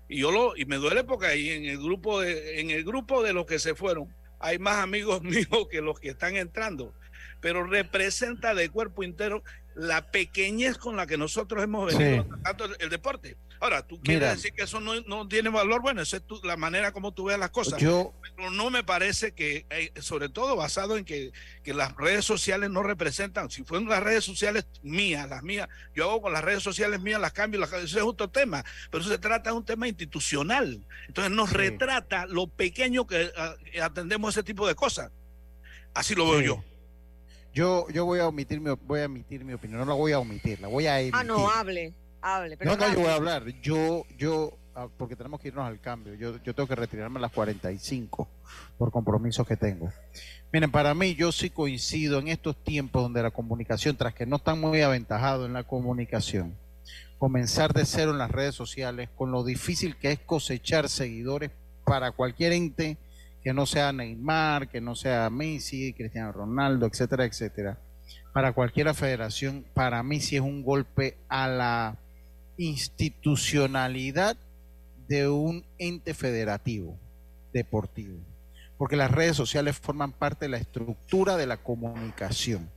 y 0.10 0.22
yo 0.22 0.32
lo 0.32 0.58
y 0.58 0.66
me 0.66 0.78
duele 0.78 1.04
porque 1.04 1.28
ahí 1.28 1.50
en 1.50 1.66
el 1.66 1.78
grupo 1.78 2.22
de 2.22 2.60
en 2.60 2.72
el 2.72 2.84
grupo 2.84 3.22
de 3.22 3.34
los 3.34 3.46
que 3.46 3.60
se 3.60 3.76
fueron 3.76 4.14
hay 4.40 4.60
más 4.60 4.78
amigos 4.78 5.22
míos 5.24 5.68
que 5.70 5.82
los 5.82 6.00
que 6.00 6.10
están 6.10 6.36
entrando, 6.36 6.94
pero 7.42 7.64
representa 7.64 8.56
de 8.56 8.70
cuerpo 8.70 9.04
entero 9.04 9.44
la 9.76 10.10
pequeñez 10.10 10.78
con 10.78 10.96
la 10.98 11.06
que 11.06 11.18
nosotros 11.18 11.64
hemos 11.64 11.94
venido 11.94 12.26
tratando 12.26 12.76
el, 12.80 12.90
deporte. 12.90 13.38
Ahora, 13.60 13.86
tú 13.86 14.00
quieres 14.02 14.36
decir 14.36 14.54
que 14.54 14.64
eso 14.64 14.80
no, 14.80 15.00
no, 15.02 15.28
tiene 15.28 15.50
valor, 15.50 15.82
bueno, 15.82 16.02
esa 16.02 16.18
es 16.18 16.24
la 16.44 16.58
manera 16.58 16.92
como 16.92 17.14
tú 17.14 17.26
ves 17.26 17.40
las 17.40 17.50
cosas. 17.50 17.82
Yo, 17.82 18.14
Pero 18.36 18.52
no 18.52 18.70
me 18.70 18.84
parece 18.84 19.32
que, 19.32 19.66
eh, 19.70 19.92
sobre 20.02 20.30
todo 20.30 20.56
basado 20.56 20.98
en 20.98 21.06
que, 21.06 21.32
que, 21.64 21.74
las 21.74 21.96
redes 21.96 22.26
sociales 22.26 22.70
no 22.70 22.84
representan, 22.84 23.50
si 23.50 23.64
fueron 23.64 23.90
las 23.90 24.04
redes 24.04 24.24
sociales 24.24 24.68
mías, 24.84 25.28
las 25.30 25.44
mías, 25.44 25.68
yo 25.96 26.10
hago 26.10 26.22
con 26.22 26.34
las 26.34 26.44
redes 26.44 26.64
sociales 26.64 27.02
mías, 27.02 27.20
las 27.20 27.34
cambio, 27.34 27.60
las, 27.60 27.72
eso 27.74 27.98
es 27.98 28.04
otro 28.04 28.30
tema, 28.30 28.64
pero 28.92 29.04
se 29.04 29.18
trata 29.18 29.52
de 29.52 29.58
un 29.58 29.66
tema 29.66 29.88
institucional. 29.88 30.86
Entonces 31.08 31.32
nos 31.32 31.52
retrata 31.52 32.26
lo 32.26 32.48
pequeño 32.48 33.08
que 33.08 33.32
atendemos 33.82 34.36
ese 34.36 34.44
tipo 34.44 34.68
de 34.68 34.76
cosas. 34.76 35.12
Así 35.94 36.14
lo 36.14 36.30
veo 36.30 36.42
yo. 36.42 36.64
Yo, 37.58 37.88
yo 37.90 38.06
voy 38.06 38.20
a 38.20 38.28
omitir 38.28 38.60
mi, 38.60 38.70
voy 38.84 39.00
a 39.00 39.06
emitir 39.06 39.44
mi 39.44 39.54
opinión, 39.54 39.80
no 39.80 39.86
la 39.88 39.96
voy 39.96 40.12
a 40.12 40.20
omitir, 40.20 40.62
la 40.62 40.68
voy 40.68 40.86
a 40.86 41.00
emitir. 41.00 41.20
Ah, 41.20 41.24
no, 41.24 41.50
hable, 41.50 41.92
hable. 42.22 42.58
no, 42.62 42.76
no, 42.76 42.94
yo 42.94 43.00
voy 43.00 43.10
a 43.10 43.16
hablar. 43.16 43.46
Yo, 43.62 44.06
yo, 44.18 44.58
ah, 44.76 44.88
porque 44.98 45.16
tenemos 45.16 45.40
que 45.40 45.50
irnos 45.50 45.68
al 45.68 45.80
cambio. 45.80 46.14
Yo, 46.16 46.42
yo 46.44 46.54
tengo 46.54 46.68
que 46.68 46.76
retirarme 46.76 47.20
a 47.20 47.22
las 47.22 47.32
45 47.32 48.28
por 48.78 48.92
compromisos 48.92 49.48
que 49.48 49.58
tengo. 49.58 49.92
Miren, 50.52 50.72
para 50.72 50.94
mí 50.94 51.16
yo 51.16 51.32
sí 51.32 51.50
coincido 51.50 52.20
en 52.20 52.30
estos 52.30 52.56
tiempos 52.64 53.04
donde 53.04 53.22
la 53.22 53.32
comunicación, 53.32 53.98
tras 53.98 54.14
que 54.14 54.26
no 54.26 54.38
están 54.38 54.60
muy 54.60 54.82
aventajados 54.82 55.46
en 55.46 55.54
la 55.54 55.64
comunicación, 55.64 56.56
comenzar 57.18 57.74
de 57.74 57.86
cero 57.86 58.12
en 58.12 58.18
las 58.18 58.32
redes 58.32 58.56
sociales, 58.56 59.10
con 59.16 59.32
lo 59.32 59.44
difícil 59.44 59.98
que 59.98 60.12
es 60.12 60.20
cosechar 60.20 60.88
seguidores 60.88 61.52
para 61.84 62.12
cualquier 62.12 62.54
ente 62.54 62.98
que 63.44 63.54
no 63.54 63.66
sea 63.66 63.94
Neymar, 63.94 64.68
que 64.68 64.82
no 64.82 64.96
sea 64.96 65.30
Messi, 65.30 65.94
Cristiano 65.94 66.32
Ronaldo, 66.32 66.86
etcétera, 66.86 67.26
etcétera. 67.26 67.78
Para 68.34 68.52
cualquier 68.52 68.94
federación, 68.94 69.66
para 69.74 70.04
mí 70.04 70.20
sí 70.20 70.36
es 70.36 70.42
un 70.42 70.64
golpe 70.64 71.18
a 71.28 71.48
la 71.48 71.98
institucionalidad 72.58 74.38
de 75.08 75.30
un 75.30 75.66
ente 75.78 76.14
federativo 76.14 76.98
deportivo, 77.54 78.20
porque 78.78 78.96
las 78.96 79.12
redes 79.12 79.36
sociales 79.36 79.78
forman 79.78 80.12
parte 80.12 80.46
de 80.46 80.50
la 80.50 80.58
estructura 80.58 81.38
de 81.38 81.48
la 81.48 81.58
comunicación 81.58 82.70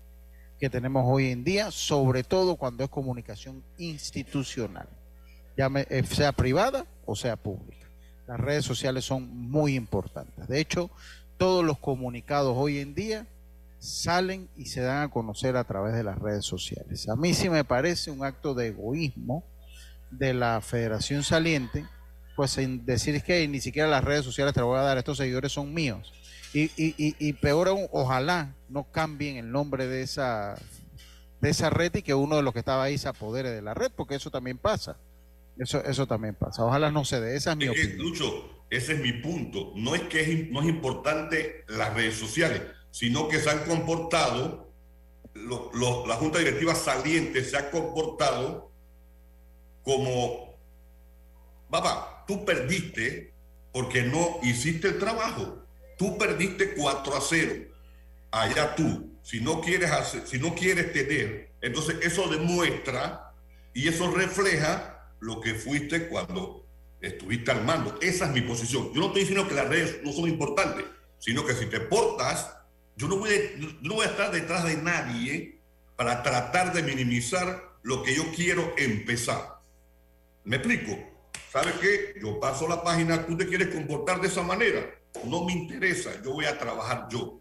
que 0.58 0.70
tenemos 0.70 1.04
hoy 1.06 1.30
en 1.30 1.42
día, 1.42 1.70
sobre 1.70 2.22
todo 2.22 2.56
cuando 2.56 2.84
es 2.84 2.90
comunicación 2.90 3.64
institucional, 3.78 4.88
ya 5.56 5.70
eh, 5.88 6.04
sea 6.04 6.32
privada 6.32 6.86
o 7.06 7.16
sea 7.16 7.36
pública 7.36 7.80
las 8.30 8.38
redes 8.38 8.64
sociales 8.64 9.04
son 9.04 9.50
muy 9.50 9.74
importantes. 9.74 10.46
De 10.46 10.60
hecho, 10.60 10.88
todos 11.36 11.64
los 11.64 11.80
comunicados 11.80 12.54
hoy 12.56 12.78
en 12.78 12.94
día 12.94 13.26
salen 13.80 14.48
y 14.56 14.66
se 14.66 14.82
dan 14.82 15.02
a 15.02 15.10
conocer 15.10 15.56
a 15.56 15.64
través 15.64 15.94
de 15.94 16.04
las 16.04 16.16
redes 16.16 16.44
sociales. 16.44 17.08
A 17.08 17.16
mí 17.16 17.34
sí 17.34 17.50
me 17.50 17.64
parece 17.64 18.12
un 18.12 18.24
acto 18.24 18.54
de 18.54 18.68
egoísmo 18.68 19.42
de 20.10 20.34
la 20.34 20.60
Federación 20.60 21.22
Saliente, 21.22 21.84
pues 22.36 22.58
en 22.58 22.84
decir 22.84 23.22
que 23.22 23.46
ni 23.48 23.60
siquiera 23.60 23.88
las 23.88 24.04
redes 24.04 24.24
sociales 24.24 24.54
te 24.54 24.62
voy 24.62 24.78
a 24.78 24.82
dar, 24.82 24.98
estos 24.98 25.18
seguidores 25.18 25.52
son 25.52 25.74
míos. 25.74 26.12
Y, 26.52 26.64
y, 26.76 26.94
y, 26.96 27.32
peor 27.34 27.68
aún, 27.68 27.86
ojalá 27.92 28.54
no 28.68 28.90
cambien 28.90 29.36
el 29.36 29.52
nombre 29.52 29.86
de 29.86 30.02
esa, 30.02 30.56
de 31.40 31.50
esa 31.50 31.70
red 31.70 31.94
y 31.94 32.02
que 32.02 32.14
uno 32.14 32.36
de 32.36 32.42
los 32.42 32.52
que 32.52 32.58
estaba 32.58 32.82
ahí 32.82 32.98
se 32.98 33.08
apodere 33.08 33.50
de 33.50 33.62
la 33.62 33.72
red, 33.72 33.92
porque 33.94 34.16
eso 34.16 34.30
también 34.30 34.58
pasa. 34.58 34.96
Eso, 35.58 35.84
eso 35.84 36.06
también 36.06 36.34
pasa. 36.34 36.64
Ojalá 36.64 36.90
no 36.90 37.04
se 37.04 37.20
dé. 37.20 37.36
Esa 37.36 37.52
es 37.52 37.56
mi 37.56 37.68
opinión. 37.68 37.98
Lucho, 37.98 38.64
ese 38.70 38.94
es 38.94 39.00
mi 39.00 39.12
punto. 39.12 39.72
No 39.76 39.94
es 39.94 40.02
que 40.02 40.20
es, 40.22 40.50
no 40.50 40.62
es 40.62 40.68
importante 40.68 41.64
las 41.68 41.94
redes 41.94 42.16
sociales, 42.16 42.62
sino 42.90 43.28
que 43.28 43.38
se 43.38 43.50
han 43.50 43.60
comportado, 43.60 44.72
la 45.34 46.14
Junta 46.16 46.38
Directiva 46.38 46.74
saliente 46.74 47.44
se 47.44 47.56
ha 47.56 47.70
comportado 47.70 48.69
como, 49.82 50.58
papá, 51.70 52.24
tú 52.26 52.44
perdiste 52.44 53.32
porque 53.72 54.02
no 54.02 54.38
hiciste 54.42 54.88
el 54.88 54.98
trabajo. 54.98 55.64
Tú 55.96 56.16
perdiste 56.18 56.74
4 56.74 57.16
a 57.16 57.20
0. 57.20 57.54
Allá 58.30 58.74
tú. 58.74 59.18
Si 59.22 59.40
no 59.40 59.60
quieres 59.60 59.90
hacer, 59.90 60.26
si 60.26 60.38
no 60.38 60.54
quieres 60.54 60.92
tener, 60.92 61.50
entonces 61.60 61.96
eso 62.02 62.26
demuestra 62.28 63.34
y 63.74 63.86
eso 63.86 64.10
refleja 64.10 65.12
lo 65.20 65.40
que 65.40 65.54
fuiste 65.54 66.08
cuando 66.08 66.66
estuviste 67.00 67.50
al 67.50 67.64
mando. 67.64 67.98
Esa 68.00 68.26
es 68.26 68.32
mi 68.32 68.40
posición. 68.40 68.92
Yo 68.94 69.00
no 69.00 69.06
estoy 69.08 69.22
diciendo 69.22 69.46
que 69.46 69.54
las 69.54 69.68
redes 69.68 70.00
no 70.02 70.12
son 70.12 70.28
importantes, 70.28 70.86
sino 71.18 71.44
que 71.44 71.54
si 71.54 71.66
te 71.66 71.80
portas, 71.80 72.56
yo 72.96 73.08
no 73.08 73.16
voy, 73.16 73.30
no 73.82 73.94
voy 73.94 74.06
a 74.06 74.10
estar 74.10 74.30
detrás 74.30 74.64
de 74.64 74.76
nadie 74.76 75.58
para 75.96 76.22
tratar 76.22 76.72
de 76.72 76.82
minimizar 76.82 77.62
lo 77.82 78.02
que 78.02 78.14
yo 78.14 78.24
quiero 78.34 78.74
empezar. 78.76 79.59
¿Me 80.44 80.56
explico? 80.56 80.98
¿Sabes 81.50 81.74
qué? 81.80 82.20
Yo 82.20 82.38
paso 82.38 82.68
la 82.68 82.82
página, 82.82 83.26
tú 83.26 83.36
te 83.36 83.46
quieres 83.46 83.68
comportar 83.68 84.20
de 84.20 84.28
esa 84.28 84.42
manera. 84.42 84.88
No 85.24 85.44
me 85.44 85.52
interesa, 85.52 86.10
yo 86.22 86.32
voy 86.32 86.44
a 86.44 86.56
trabajar 86.56 87.08
yo. 87.10 87.40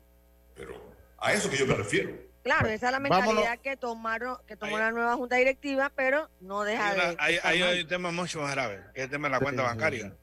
Pero 0.55 0.93
a 1.17 1.33
eso 1.33 1.49
que 1.49 1.57
yo 1.57 1.67
me 1.67 1.75
refiero. 1.75 2.29
Claro, 2.43 2.69
esa 2.69 2.87
es 2.87 2.91
la 2.91 2.99
mentalidad 2.99 3.59
que 3.59 3.77
tomaron, 3.77 4.37
que 4.47 4.55
tomó 4.55 4.79
la 4.79 4.91
nueva 4.91 5.15
junta 5.15 5.35
directiva, 5.35 5.91
pero 5.95 6.29
no 6.39 6.63
deja 6.63 6.95
de. 6.95 7.17
Hay, 7.19 7.61
un 7.61 7.87
tema 7.87 8.11
mucho 8.11 8.41
más 8.41 8.51
grave, 8.51 8.81
que 8.93 9.01
es 9.01 9.05
el 9.05 9.11
tema 9.11 9.27
de 9.27 9.33
la 9.33 9.39
cuenta 9.39 9.61
bancaria. 9.63 10.13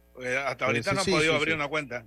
hasta 0.46 0.64
ahorita 0.64 0.92
no 0.92 1.00
han 1.00 1.06
podido 1.06 1.36
abrir 1.36 1.54
una 1.54 1.68
cuenta. 1.68 2.04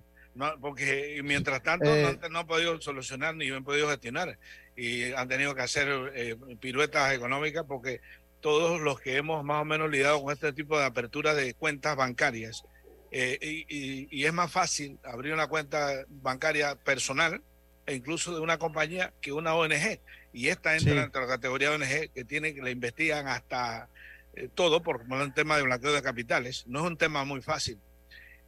porque 0.60 1.22
mientras 1.24 1.62
tanto 1.62 1.86
eh. 1.86 2.20
no, 2.30 2.40
han 2.40 2.48
podido 2.48 2.82
solucionar 2.82 3.36
ni 3.36 3.50
han 3.50 3.64
podido 3.64 3.88
gestionar 3.90 4.38
y 4.76 5.12
han 5.14 5.28
tenido 5.28 5.54
que 5.54 5.62
hacer 5.62 5.88
eh, 6.16 6.36
piruetas 6.60 7.14
económicas 7.14 7.66
porque 7.68 8.02
todos 8.42 8.80
los 8.82 9.00
que 9.00 9.18
hemos 9.18 9.44
más 9.44 9.62
o 9.62 9.66
menos 9.66 9.90
lidiado 9.90 10.22
con 10.22 10.34
este 10.34 10.54
tipo 10.54 10.78
de 10.78 10.86
apertura 10.86 11.34
de 11.34 11.54
cuentas 11.54 11.96
bancarias 11.96 12.64
eh, 13.12 13.38
y, 13.42 14.08
y, 14.12 14.26
es 14.26 14.34
más 14.34 14.52
fácil 14.52 15.00
abrir 15.04 15.34
una 15.34 15.48
cuenta 15.48 16.06
bancaria 16.08 16.76
personal 16.76 17.42
e 17.88 17.96
incluso 17.96 18.36
de 18.36 18.40
una 18.40 18.60
compañía 18.60 19.14
que 19.20 19.32
una 19.32 19.56
ONG. 19.56 20.00
Y 20.32 20.50
esta 20.50 20.76
entra 20.76 20.94
dentro 20.94 21.22
de 21.22 21.28
la 21.28 21.34
categoría 21.34 21.72
ONG 21.72 22.12
que 22.14 22.24
tiene 22.24 22.54
que 22.54 22.62
le 22.62 22.70
investigan 22.70 23.28
hasta 23.28 23.90
eh, 24.36 24.48
todo 24.54 24.84
por 24.84 25.02
un 25.02 25.34
tema 25.34 25.58
de 25.58 25.64
blanqueo 25.64 25.92
de 25.92 26.04
capitales. 26.04 26.66
No 26.68 26.82
es 26.82 26.86
un 26.86 26.98
tema 26.98 27.26
muy 27.26 27.42
fácil. 27.42 27.80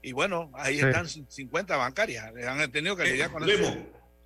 Y 0.04 0.12
bueno, 0.12 0.52
ahí 0.54 0.80
están 0.80 1.08
50 1.08 1.76
bancarias. 1.76 2.32
Le 2.34 2.48
han 2.48 2.72
tenido 2.72 2.96
que 2.96 3.06
lidiar 3.06 3.32
con 3.32 3.48
eso. 3.50 3.76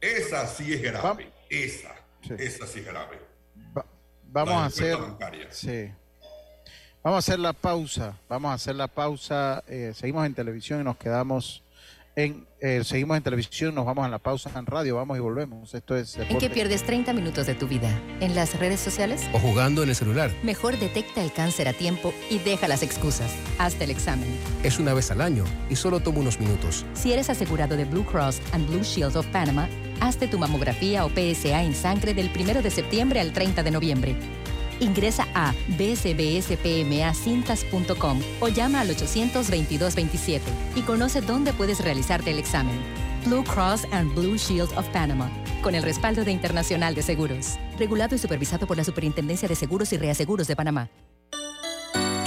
Esa 0.01 0.47
sí 0.47 0.73
es 0.73 0.81
grave. 0.81 1.31
Esa, 1.49 1.95
esa 2.37 2.67
sí 2.67 2.79
es 2.79 2.85
grave. 2.85 3.19
Vamos 4.35 4.55
a 4.55 4.65
hacer. 4.65 4.97
Sí. 5.49 5.91
Vamos 7.01 7.15
a 7.15 7.19
hacer 7.19 7.39
la 7.39 7.53
pausa. 7.53 8.17
Vamos 8.27 8.51
a 8.51 8.53
hacer 8.55 8.75
la 8.75 8.87
pausa. 8.87 9.63
Eh, 9.67 9.93
seguimos 9.95 10.25
en 10.25 10.33
televisión 10.33 10.81
y 10.81 10.83
nos 10.83 10.97
quedamos 10.97 11.63
En, 12.17 12.47
eh, 12.61 12.81
seguimos 12.85 13.17
en 13.17 13.23
televisión, 13.23 13.75
nos 13.75 13.85
vamos 13.85 14.05
a 14.05 14.09
la 14.09 14.19
pausa 14.19 14.49
en 14.55 14.65
radio, 14.65 14.95
vamos 14.95 15.17
y 15.17 15.19
volvemos. 15.19 15.73
Esto 15.73 15.97
es. 15.97 16.15
¿En 16.17 16.37
qué 16.37 16.49
pierdes 16.49 16.83
30 16.83 17.11
minutos 17.11 17.45
de 17.45 17.55
tu 17.55 17.67
vida? 17.67 17.89
¿En 18.21 18.35
las 18.35 18.57
redes 18.57 18.79
sociales? 18.79 19.21
¿O 19.33 19.39
jugando 19.39 19.83
en 19.83 19.89
el 19.89 19.95
celular? 19.95 20.31
Mejor 20.41 20.79
detecta 20.79 21.21
el 21.21 21.33
cáncer 21.33 21.67
a 21.67 21.73
tiempo 21.73 22.13
y 22.29 22.39
deja 22.39 22.69
las 22.69 22.83
excusas. 22.83 23.35
Hazte 23.59 23.83
el 23.83 23.89
examen. 23.89 24.29
Es 24.63 24.79
una 24.79 24.93
vez 24.93 25.11
al 25.11 25.19
año 25.19 25.43
y 25.69 25.75
solo 25.75 25.99
toma 25.99 26.19
unos 26.19 26.39
minutos. 26.39 26.85
Si 26.93 27.11
eres 27.11 27.29
asegurado 27.29 27.75
de 27.75 27.83
Blue 27.83 28.05
Cross 28.05 28.41
and 28.53 28.65
Blue 28.69 28.83
Shield 28.83 29.17
of 29.17 29.27
Panama, 29.27 29.67
hazte 29.99 30.29
tu 30.29 30.39
mamografía 30.39 31.05
o 31.05 31.09
PSA 31.09 31.63
en 31.63 31.75
sangre 31.75 32.13
del 32.13 32.31
1 32.33 32.61
de 32.61 32.71
septiembre 32.71 33.19
al 33.19 33.33
30 33.33 33.61
de 33.61 33.71
noviembre. 33.71 34.15
Ingresa 34.79 35.27
a 35.33 35.53
bsbspmacintas.com 35.77 38.19
o 38.41 38.47
llama 38.49 38.81
al 38.81 38.89
822-27 38.89 40.41
y 40.75 40.81
conoce 40.81 41.21
dónde 41.21 41.53
puedes 41.53 41.81
realizarte 41.83 42.31
el 42.31 42.39
examen. 42.39 42.75
Blue 43.25 43.43
Cross 43.43 43.87
and 43.91 44.13
Blue 44.13 44.37
Shield 44.37 44.77
of 44.77 44.87
Panama, 44.89 45.31
con 45.63 45.75
el 45.75 45.83
respaldo 45.83 46.23
de 46.23 46.31
Internacional 46.31 46.93
de 46.93 47.01
Seguros. 47.01 47.57
Regulado 47.79 48.15
y 48.15 48.19
supervisado 48.19 48.67
por 48.67 48.77
la 48.77 48.83
Superintendencia 48.83 49.47
de 49.47 49.55
Seguros 49.55 49.91
y 49.93 49.97
Reaseguros 49.97 50.47
de 50.47 50.55
Panamá. 50.55 50.89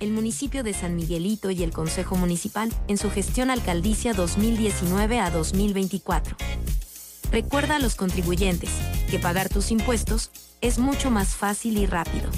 el 0.00 0.12
municipio 0.12 0.62
de 0.62 0.74
San 0.74 0.96
Miguelito 0.96 1.50
y 1.50 1.62
el 1.62 1.72
Consejo 1.72 2.16
Municipal 2.16 2.72
en 2.88 2.98
su 2.98 3.10
gestión 3.10 3.50
alcaldicia 3.50 4.12
2019 4.14 5.20
a 5.20 5.30
2024. 5.30 6.36
Recuerda 7.30 7.76
a 7.76 7.78
los 7.78 7.94
contribuyentes 7.94 8.70
que 9.10 9.18
pagar 9.18 9.48
tus 9.48 9.70
impuestos 9.70 10.30
es 10.60 10.78
mucho 10.78 11.10
más 11.10 11.36
fácil 11.36 11.78
y 11.78 11.86
rápido. 11.86 12.28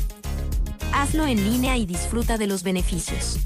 Hazlo 0.92 1.26
en 1.26 1.42
línea 1.44 1.76
y 1.76 1.86
disfruta 1.86 2.38
de 2.38 2.46
los 2.46 2.62
beneficios. 2.62 3.40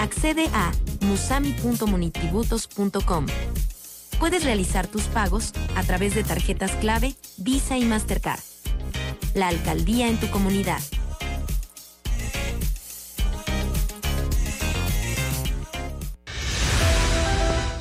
Accede 0.00 0.48
a 0.52 0.72
musami.munitributos.com. 1.02 3.26
Puedes 4.18 4.44
realizar 4.44 4.86
tus 4.88 5.04
pagos 5.04 5.52
a 5.76 5.82
través 5.84 6.14
de 6.14 6.24
tarjetas 6.24 6.72
clave, 6.72 7.14
Visa 7.36 7.78
y 7.78 7.84
Mastercard. 7.84 8.40
La 9.34 9.48
alcaldía 9.48 10.08
en 10.08 10.18
tu 10.18 10.30
comunidad. 10.30 10.80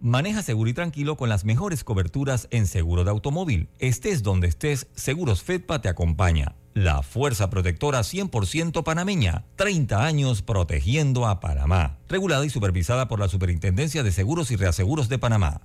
Maneja 0.00 0.42
seguro 0.42 0.70
y 0.70 0.74
tranquilo 0.74 1.16
con 1.16 1.28
las 1.28 1.44
mejores 1.44 1.82
coberturas 1.82 2.46
en 2.52 2.66
seguro 2.66 3.02
de 3.02 3.10
automóvil. 3.10 3.68
Estés 3.80 4.22
donde 4.22 4.46
estés, 4.46 4.86
Seguros 4.94 5.42
Fedpa 5.42 5.80
te 5.80 5.88
acompaña. 5.88 6.54
La 6.72 7.02
fuerza 7.02 7.50
protectora 7.50 8.00
100% 8.00 8.84
panameña. 8.84 9.44
30 9.56 10.04
años 10.04 10.42
protegiendo 10.42 11.26
a 11.26 11.40
Panamá. 11.40 11.98
Regulada 12.08 12.46
y 12.46 12.50
supervisada 12.50 13.08
por 13.08 13.18
la 13.18 13.28
Superintendencia 13.28 14.04
de 14.04 14.12
Seguros 14.12 14.52
y 14.52 14.56
Reaseguros 14.56 15.08
de 15.08 15.18
Panamá. 15.18 15.62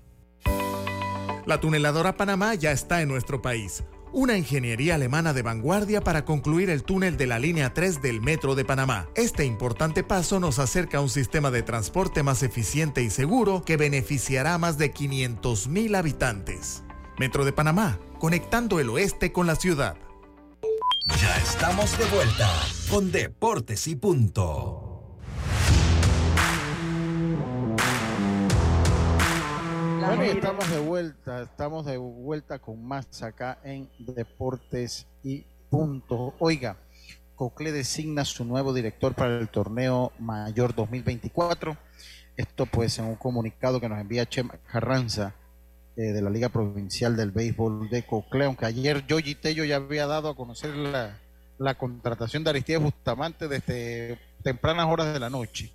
La 1.45 1.59
tuneladora 1.59 2.17
Panamá 2.17 2.55
ya 2.55 2.71
está 2.71 3.01
en 3.01 3.09
nuestro 3.09 3.41
país 3.41 3.83
una 4.13 4.37
ingeniería 4.37 4.95
alemana 4.95 5.33
de 5.33 5.41
vanguardia 5.41 6.01
para 6.01 6.23
concluir 6.23 6.69
el 6.69 6.83
túnel 6.83 7.17
de 7.17 7.27
la 7.27 7.39
línea 7.39 7.73
3 7.73 8.01
del 8.01 8.21
Metro 8.21 8.53
de 8.55 8.63
Panamá. 8.63 9.09
Este 9.15 9.43
importante 9.43 10.03
paso 10.03 10.39
nos 10.39 10.59
acerca 10.59 10.99
a 10.99 11.01
un 11.01 11.09
sistema 11.09 11.49
de 11.49 11.63
transporte 11.63 12.21
más 12.21 12.43
eficiente 12.43 13.01
y 13.01 13.09
seguro 13.09 13.63
que 13.65 13.75
beneficiará 13.75 14.53
a 14.53 14.57
más 14.59 14.77
de 14.77 14.93
500.000 14.93 15.97
habitantes. 15.97 16.83
Metro 17.17 17.43
de 17.43 17.53
Panamá, 17.53 17.99
conectando 18.19 18.79
el 18.79 18.89
oeste 18.89 19.31
con 19.31 19.47
la 19.47 19.55
ciudad. 19.55 19.97
Ya 21.19 21.37
estamos 21.37 21.97
de 21.97 22.05
vuelta 22.05 22.49
con 22.89 23.11
Deportes 23.11 23.87
y 23.87 23.95
Punto. 23.95 24.82
Bueno, 30.05 30.23
estamos 30.23 30.69
de 30.69 30.79
vuelta, 30.79 31.41
estamos 31.43 31.85
de 31.85 31.97
vuelta 31.97 32.59
con 32.59 32.85
más 32.85 33.23
acá 33.23 33.59
en 33.63 33.89
Deportes 33.99 35.07
y 35.23 35.45
Punto. 35.69 36.33
Oiga, 36.39 36.75
Cocle 37.35 37.71
designa 37.71 38.25
su 38.25 38.43
nuevo 38.43 38.73
director 38.73 39.15
para 39.15 39.39
el 39.39 39.47
torneo 39.47 40.11
mayor 40.19 40.75
2024. 40.75 41.77
Esto 42.35 42.65
pues 42.65 42.99
en 42.99 43.05
un 43.05 43.15
comunicado 43.15 43.79
que 43.79 43.87
nos 43.87 43.99
envía 43.99 44.27
Chema 44.27 44.57
Carranza 44.69 45.35
eh, 45.95 46.01
de 46.01 46.21
la 46.21 46.29
Liga 46.29 46.49
Provincial 46.49 47.15
del 47.15 47.31
Béisbol 47.31 47.89
de 47.89 48.05
Cocle, 48.05 48.43
aunque 48.43 48.65
ayer 48.65 49.07
Yogi 49.07 49.35
Tello 49.35 49.63
ya 49.63 49.77
había 49.77 50.05
dado 50.05 50.27
a 50.29 50.35
conocer 50.35 50.75
la, 50.75 51.17
la 51.57 51.75
contratación 51.75 52.43
de 52.43 52.49
Aristides 52.49 52.81
Bustamante 52.81 53.47
desde 53.47 54.19
tempranas 54.43 54.87
horas 54.87 55.13
de 55.13 55.19
la 55.19 55.29
noche. 55.29 55.71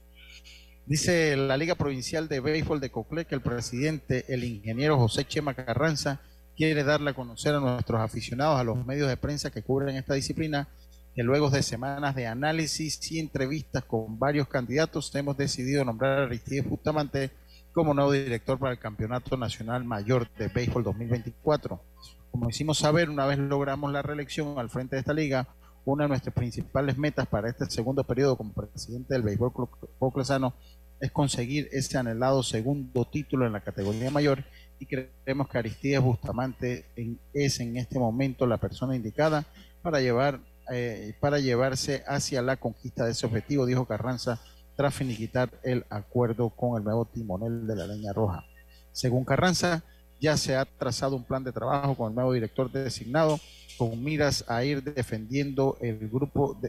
Dice 0.88 1.36
la 1.36 1.58
Liga 1.58 1.74
Provincial 1.74 2.28
de 2.28 2.40
Béisbol 2.40 2.80
de 2.80 2.90
Cocle 2.90 3.26
que 3.26 3.34
el 3.34 3.42
presidente, 3.42 4.24
el 4.32 4.42
ingeniero 4.42 4.96
José 4.96 5.26
Chema 5.26 5.52
Carranza, 5.52 6.22
quiere 6.56 6.82
darle 6.82 7.10
a 7.10 7.14
conocer 7.14 7.54
a 7.54 7.60
nuestros 7.60 8.00
aficionados, 8.00 8.58
a 8.58 8.64
los 8.64 8.86
medios 8.86 9.06
de 9.06 9.18
prensa 9.18 9.50
que 9.50 9.60
cubren 9.60 9.96
esta 9.96 10.14
disciplina, 10.14 10.66
que 11.14 11.22
luego 11.22 11.50
de 11.50 11.62
semanas 11.62 12.14
de 12.14 12.26
análisis 12.26 13.12
y 13.12 13.18
entrevistas 13.18 13.84
con 13.84 14.18
varios 14.18 14.48
candidatos, 14.48 15.14
hemos 15.14 15.36
decidido 15.36 15.84
nombrar 15.84 16.20
a 16.20 16.24
Aristides 16.24 16.66
Bustamante 16.66 17.32
como 17.74 17.92
nuevo 17.92 18.12
director 18.12 18.58
para 18.58 18.72
el 18.72 18.78
Campeonato 18.78 19.36
Nacional 19.36 19.84
Mayor 19.84 20.26
de 20.38 20.48
Béisbol 20.48 20.84
2024. 20.84 21.82
Como 22.30 22.48
hicimos 22.48 22.78
saber, 22.78 23.10
una 23.10 23.26
vez 23.26 23.38
logramos 23.38 23.92
la 23.92 24.00
reelección 24.00 24.58
al 24.58 24.70
frente 24.70 24.96
de 24.96 25.00
esta 25.00 25.12
liga, 25.12 25.48
una 25.84 26.04
de 26.04 26.08
nuestras 26.08 26.34
principales 26.34 26.98
metas 26.98 27.26
para 27.26 27.48
este 27.48 27.68
segundo 27.70 28.04
periodo 28.04 28.36
como 28.36 28.52
presidente 28.52 29.14
del 29.14 29.22
béisbol 29.22 29.52
coclesano 29.98 30.54
es 31.00 31.10
conseguir 31.10 31.68
ese 31.72 31.98
anhelado 31.98 32.42
segundo 32.42 33.04
título 33.04 33.46
en 33.46 33.52
la 33.52 33.60
categoría 33.60 34.10
mayor 34.10 34.44
y 34.78 34.86
creemos 34.86 35.48
que 35.48 35.58
Aristides 35.58 36.00
Bustamante 36.00 36.84
es 37.32 37.60
en 37.60 37.76
este 37.76 37.98
momento 37.98 38.46
la 38.46 38.58
persona 38.58 38.96
indicada 38.96 39.46
para 39.82 40.00
llevar 40.00 40.40
eh, 40.70 41.14
para 41.18 41.38
llevarse 41.38 42.04
hacia 42.06 42.42
la 42.42 42.56
conquista 42.58 43.06
de 43.06 43.12
ese 43.12 43.24
objetivo, 43.24 43.64
dijo 43.64 43.86
Carranza, 43.86 44.38
tras 44.76 44.94
finiquitar 44.94 45.50
el 45.62 45.86
acuerdo 45.88 46.50
con 46.50 46.76
el 46.76 46.84
nuevo 46.84 47.06
timonel 47.06 47.66
de 47.66 47.74
la 47.74 47.86
Leña 47.86 48.12
Roja. 48.12 48.44
Según 48.92 49.24
Carranza, 49.24 49.82
ya 50.20 50.36
se 50.36 50.56
ha 50.56 50.66
trazado 50.66 51.16
un 51.16 51.24
plan 51.24 51.42
de 51.42 51.52
trabajo 51.52 51.94
con 51.94 52.10
el 52.10 52.14
nuevo 52.14 52.34
director 52.34 52.70
designado 52.70 53.40
con 53.78 54.02
miras 54.02 54.44
a 54.48 54.64
ir 54.64 54.82
defendiendo 54.82 55.78
el 55.80 56.08
grupo, 56.08 56.60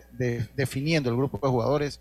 definiendo 0.56 1.10
el 1.10 1.18
grupo 1.18 1.40
de 1.42 1.52
jugadores 1.52 2.00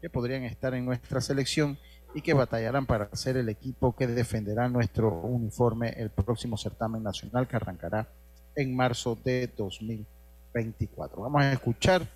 que 0.00 0.10
podrían 0.10 0.44
estar 0.44 0.74
en 0.74 0.84
nuestra 0.84 1.20
selección 1.20 1.78
y 2.14 2.22
que 2.22 2.34
batallarán 2.34 2.86
para 2.86 3.14
ser 3.14 3.36
el 3.36 3.48
equipo 3.48 3.94
que 3.94 4.06
defenderá 4.06 4.68
nuestro 4.68 5.10
uniforme 5.10 5.90
el 5.90 6.10
próximo 6.10 6.56
certamen 6.56 7.02
nacional 7.02 7.46
que 7.46 7.56
arrancará 7.56 8.08
en 8.56 8.74
marzo 8.74 9.16
de 9.24 9.48
2024. 9.56 11.22
Vamos 11.22 11.42
a 11.42 11.52
escuchar 11.52 12.08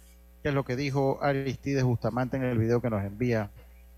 qué 0.42 0.48
es 0.48 0.54
lo 0.54 0.64
que 0.64 0.76
dijo 0.76 1.18
Aristides 1.22 1.84
Bustamante 1.84 2.36
en 2.36 2.44
el 2.44 2.58
video 2.58 2.80
que 2.80 2.90
nos 2.90 3.04
envía 3.04 3.50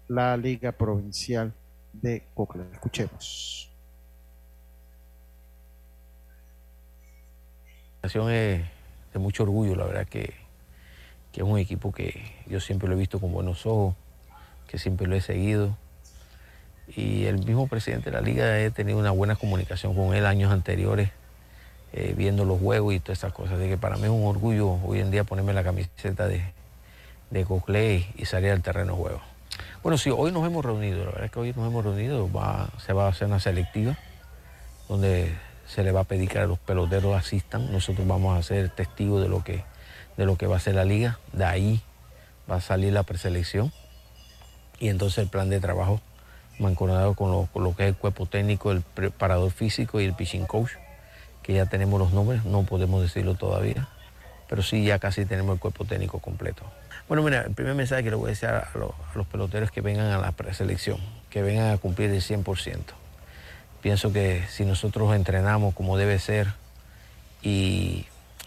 la 0.09 0.37
Liga 0.37 0.73
Provincial 0.73 1.53
de 1.93 2.25
Cocle. 2.35 2.65
Escuchemos. 2.73 3.73
Es 8.03 8.13
de 8.13 9.19
mucho 9.19 9.43
orgullo, 9.43 9.75
la 9.75 9.87
verdad 9.87 10.07
que, 10.07 10.46
que, 11.37 11.43
es 11.43 11.47
un 11.47 11.59
equipo 11.59 11.93
que 11.93 12.33
yo 12.47 12.61
siempre 12.61 12.89
lo 12.89 12.95
he 12.95 12.99
visto 12.99 13.21
con 13.21 13.31
buenos 13.31 13.67
ojos, 13.67 13.95
que 14.67 14.79
siempre 14.79 15.07
lo 15.07 15.15
he 15.17 15.21
seguido. 15.21 15.77
Y 16.97 17.27
el 17.27 17.39
mismo 17.39 17.67
presidente 17.69 18.11
de 18.11 18.17
la 18.17 18.23
liga 18.23 18.59
he 18.59 18.71
tenido 18.71 18.99
una 18.99 19.11
buena 19.11 19.37
comunicación 19.37 19.95
con 19.95 20.15
él 20.15 20.25
años 20.25 20.51
anteriores, 20.51 21.11
eh, 21.93 22.15
viendo 22.17 22.45
los 22.45 22.59
juegos 22.59 22.95
y 22.95 23.01
todas 23.01 23.19
esas 23.19 23.35
cosas. 23.35 23.59
De 23.59 23.69
que 23.69 23.77
para 23.77 23.97
mí 23.97 24.05
es 24.05 24.09
un 24.09 24.25
orgullo 24.25 24.79
hoy 24.85 25.01
en 25.01 25.11
día 25.11 25.25
ponerme 25.25 25.53
la 25.53 25.63
camiseta 25.63 26.27
de, 26.27 26.43
de 27.31 27.45
Coclé 27.45 28.07
y 28.17 28.25
salir 28.25 28.51
al 28.51 28.63
terreno 28.63 28.93
de 28.95 28.99
juego. 28.99 29.21
Bueno, 29.83 29.99
sí, 29.99 30.11
hoy 30.11 30.33
nos 30.33 30.47
hemos 30.47 30.65
reunido, 30.65 31.01
la 31.01 31.07
verdad 31.07 31.25
es 31.27 31.31
que 31.31 31.39
hoy 31.39 31.53
nos 31.55 31.67
hemos 31.67 31.85
reunido, 31.85 32.29
se 32.79 32.93
va 32.93 33.07
a 33.07 33.09
hacer 33.09 33.29
una 33.29 33.41
selectiva 33.41 33.97
donde 34.89 35.35
se 35.67 35.83
le 35.83 35.93
va 35.93 36.01
a 36.01 36.05
pedir 36.05 36.29
que 36.29 36.41
los 36.47 36.59
peloteros 36.59 37.15
asistan. 37.15 37.71
Nosotros 37.73 38.07
vamos 38.07 38.39
a 38.39 38.43
ser 38.43 38.71
testigos 38.71 39.23
de 39.23 39.29
lo 39.29 39.45
que, 39.45 39.65
de 40.17 40.27
lo 40.27 40.37
que 40.37 40.47
va 40.47 40.57
a 40.57 40.61
ser 40.61 40.75
la 40.75 40.85
liga. 40.85 41.19
De 41.33 41.45
ahí 41.45 41.81
va 42.51 42.57
a 42.57 42.61
salir 42.61 42.93
la 42.93 43.03
preselección. 43.03 43.73
Y 44.79 44.89
entonces 44.89 45.19
el 45.19 45.29
plan 45.29 45.49
de 45.49 45.61
trabajo 45.61 46.01
mancomunado 46.59 47.15
con 47.15 47.31
lo, 47.31 47.49
con 47.53 47.65
lo 47.65 47.75
que 47.75 47.85
es 47.85 47.89
el 47.91 47.97
cuerpo 47.97 48.27
técnico, 48.27 48.73
el 48.73 48.83
preparador 48.83 49.51
físico 49.51 50.01
y 50.01 50.05
el 50.05 50.15
pitching 50.15 50.47
coach, 50.47 50.73
que 51.43 51.53
ya 51.53 51.67
tenemos 51.67 51.99
los 51.99 52.13
nombres, 52.13 52.45
no 52.45 52.65
podemos 52.65 53.03
decirlo 53.03 53.35
todavía, 53.35 53.89
pero 54.49 54.63
sí 54.63 54.85
ya 54.85 54.99
casi 54.99 55.27
tenemos 55.27 55.55
el 55.55 55.61
cuerpo 55.61 55.85
técnico 55.85 56.19
completo. 56.19 56.63
Bueno, 57.09 57.23
mira, 57.23 57.43
el 57.43 57.55
primer 57.55 57.75
mensaje 57.75 58.03
que 58.03 58.11
le 58.11 58.17
voy 58.17 58.29
a 58.29 58.31
decir 58.31 58.49
a 58.49 58.69
los, 58.75 58.91
a 58.91 59.17
los 59.17 59.27
peloteros 59.27 59.71
que 59.71 59.81
vengan 59.81 60.07
a 60.07 60.19
la 60.19 60.33
preselección, 60.33 60.99
que 61.31 61.43
vengan 61.43 61.73
a 61.73 61.79
cumplir 61.79 62.11
el 62.11 62.23
100%. 62.23 62.79
Pienso 63.81 64.13
que 64.13 64.45
si 64.49 64.65
nosotros 64.65 65.15
entrenamos 65.15 65.75
como 65.75 65.97
debe 65.97 66.19
ser 66.19 66.49
y 67.43 68.07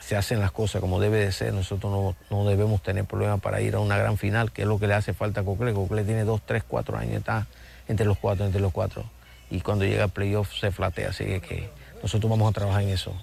se 0.10 0.18
hacen 0.18 0.40
las 0.40 0.52
cosas 0.52 0.82
como 0.82 1.00
debe 1.00 1.20
de 1.20 1.32
ser, 1.32 1.54
nosotros 1.54 2.16
no, 2.32 2.46
debemos 2.46 2.82
tener 2.82 3.06
problemas 3.06 3.42
para 3.42 3.62
ir 3.62 3.76
a 3.76 3.80
una 3.80 3.96
gran 3.96 4.18
final, 4.18 4.52
que 4.52 4.64
es 4.64 4.68
lo 4.68 4.80
que 4.80 4.88
le 4.88 4.96
hace 4.96 5.14
falta 5.14 5.42
a 5.42 5.44
Cocle. 5.44 5.72
Cocle 5.72 6.04
tiene 6.04 6.24
dos, 6.24 6.42
tres, 6.44 6.64
cuatro 6.68 6.98
años, 6.98 7.18
está 7.18 7.46
entre 7.88 8.08
los 8.08 8.18
cuatro, 8.18 8.44
entre 8.44 8.60
los 8.60 8.72
cuatro. 8.72 9.06
Y 9.52 9.62
cuando 9.62 9.86
llega 9.86 10.06
al 10.06 10.10
playoff 10.10 10.52
se 10.60 10.72
flatea, 10.72 11.10
así 11.10 11.26
que, 11.42 11.70
nosotros 12.02 12.28
vamos 12.28 12.50
a 12.50 12.54
trabajar 12.54 12.82
en 12.82 12.90
eso. 12.90 13.16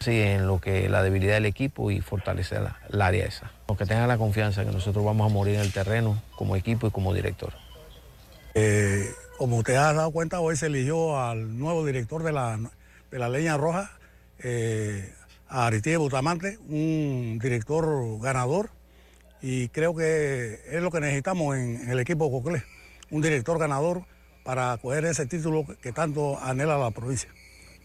Sí, 0.00 0.20
en 0.20 0.48
lo 0.48 0.60
que 0.60 0.88
la 0.88 1.04
debilidad 1.04 1.34
del 1.34 1.46
equipo 1.46 1.92
y 1.92 2.00
fortalecer 2.00 2.62
la, 2.88 3.06
área 3.06 3.26
esa. 3.26 3.52
Que 3.78 3.86
tengan 3.86 4.08
la 4.08 4.18
confianza 4.18 4.64
que 4.64 4.72
nosotros 4.72 5.04
vamos 5.04 5.30
a 5.30 5.32
morir 5.32 5.54
en 5.54 5.60
el 5.60 5.72
terreno 5.72 6.20
como 6.34 6.56
equipo 6.56 6.88
y 6.88 6.90
como 6.90 7.14
director. 7.14 7.52
Eh, 8.54 9.08
como 9.38 9.58
usted 9.58 9.76
ha 9.76 9.92
dado 9.92 10.10
cuenta, 10.10 10.40
hoy 10.40 10.56
se 10.56 10.66
eligió 10.66 11.16
al 11.16 11.56
nuevo 11.56 11.86
director 11.86 12.24
de 12.24 12.32
la, 12.32 12.58
de 13.12 13.18
la 13.20 13.28
Leña 13.28 13.56
Roja, 13.56 13.92
eh, 14.40 15.14
a 15.54 15.68
Aristide 15.68 15.98
Butamante, 15.98 16.58
un 16.68 17.38
director 17.40 18.20
ganador, 18.20 18.70
y 19.40 19.68
creo 19.68 19.94
que 19.94 20.58
es 20.68 20.82
lo 20.82 20.90
que 20.90 20.98
necesitamos 20.98 21.56
en, 21.56 21.88
el 21.88 22.00
equipo 22.00 22.28
Coclé, 22.28 22.64
un 23.12 23.22
director 23.22 23.56
ganador 23.56 24.02
para 24.42 24.76
coger 24.78 25.04
ese 25.04 25.26
título 25.26 25.64
que 25.80 25.92
tanto 25.92 26.40
anhela 26.40 26.76
la 26.76 26.90
provincia. 26.90 27.30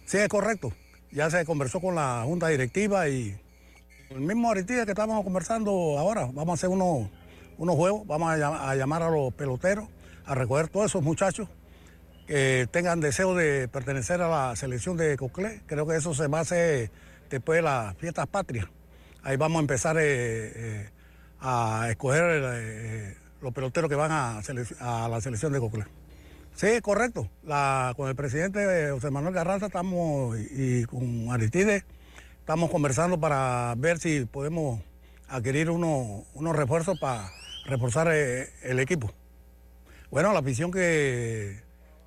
Sí, 0.05 0.17
es 0.17 0.27
correcto. 0.29 0.73
Ya 1.11 1.29
se 1.29 1.45
conversó 1.45 1.79
con 1.79 1.93
la 1.93 2.23
junta 2.25 2.47
directiva 2.47 3.07
y 3.07 3.39
el 4.09 4.21
mismo 4.21 4.49
Aristide 4.49 4.85
que 4.85 4.91
estamos 4.93 5.23
conversando 5.23 5.99
ahora, 5.99 6.25
vamos 6.25 6.49
a 6.49 6.53
hacer 6.53 6.69
unos, 6.69 7.07
unos 7.59 7.75
juegos, 7.75 8.07
vamos 8.07 8.31
a 8.31 8.73
llamar 8.73 9.03
a 9.03 9.11
los 9.11 9.31
peloteros 9.35 9.87
a 10.25 10.33
recoger 10.33 10.69
todos 10.69 10.87
esos 10.87 11.03
muchachos 11.03 11.47
que 12.25 12.67
tengan 12.71 12.99
deseo 12.99 13.35
de 13.35 13.67
pertenecer 13.67 14.23
a 14.23 14.27
la 14.27 14.55
selección 14.55 14.97
de 14.97 15.15
Coclé. 15.17 15.61
Creo 15.67 15.85
que 15.85 15.97
eso 15.97 16.15
se 16.15 16.25
va 16.25 16.39
a 16.39 16.41
hacer 16.41 16.89
después 17.29 17.57
de 17.57 17.61
las 17.63 17.95
fiestas 17.97 18.27
patrias. 18.27 18.67
Ahí 19.23 19.37
vamos 19.37 19.57
a 19.57 19.61
empezar 19.61 19.97
eh, 19.97 20.01
eh, 20.03 20.89
a 21.39 21.87
escoger 21.89 22.41
eh, 22.53 23.17
los 23.41 23.53
peloteros 23.53 23.89
que 23.89 23.95
van 23.95 24.11
a, 24.11 24.41
la 25.07 25.21
selección 25.21 25.51
de 25.53 25.59
Coclé. 25.59 25.85
Sí, 26.55 26.81
correcto. 26.81 27.29
con 27.95 28.09
el 28.09 28.15
presidente 28.15 28.89
José 28.91 29.11
Manuel 29.11 29.33
Garraza 29.33 29.67
estamos 29.67 30.37
y, 30.37 30.83
con 30.85 31.31
Aristide 31.31 31.85
estamos 32.39 32.69
conversando 32.71 33.19
para 33.19 33.75
ver 33.77 33.99
si 33.99 34.25
podemos 34.25 34.81
adquirir 35.27 35.69
unos 35.69 36.55
refuerzos 36.55 36.99
para 36.99 37.29
reforzar 37.65 38.07
el 38.09 38.79
equipo. 38.79 39.11
Bueno, 40.09 40.33
la 40.33 40.39
afición 40.39 40.71
que, 40.71 41.61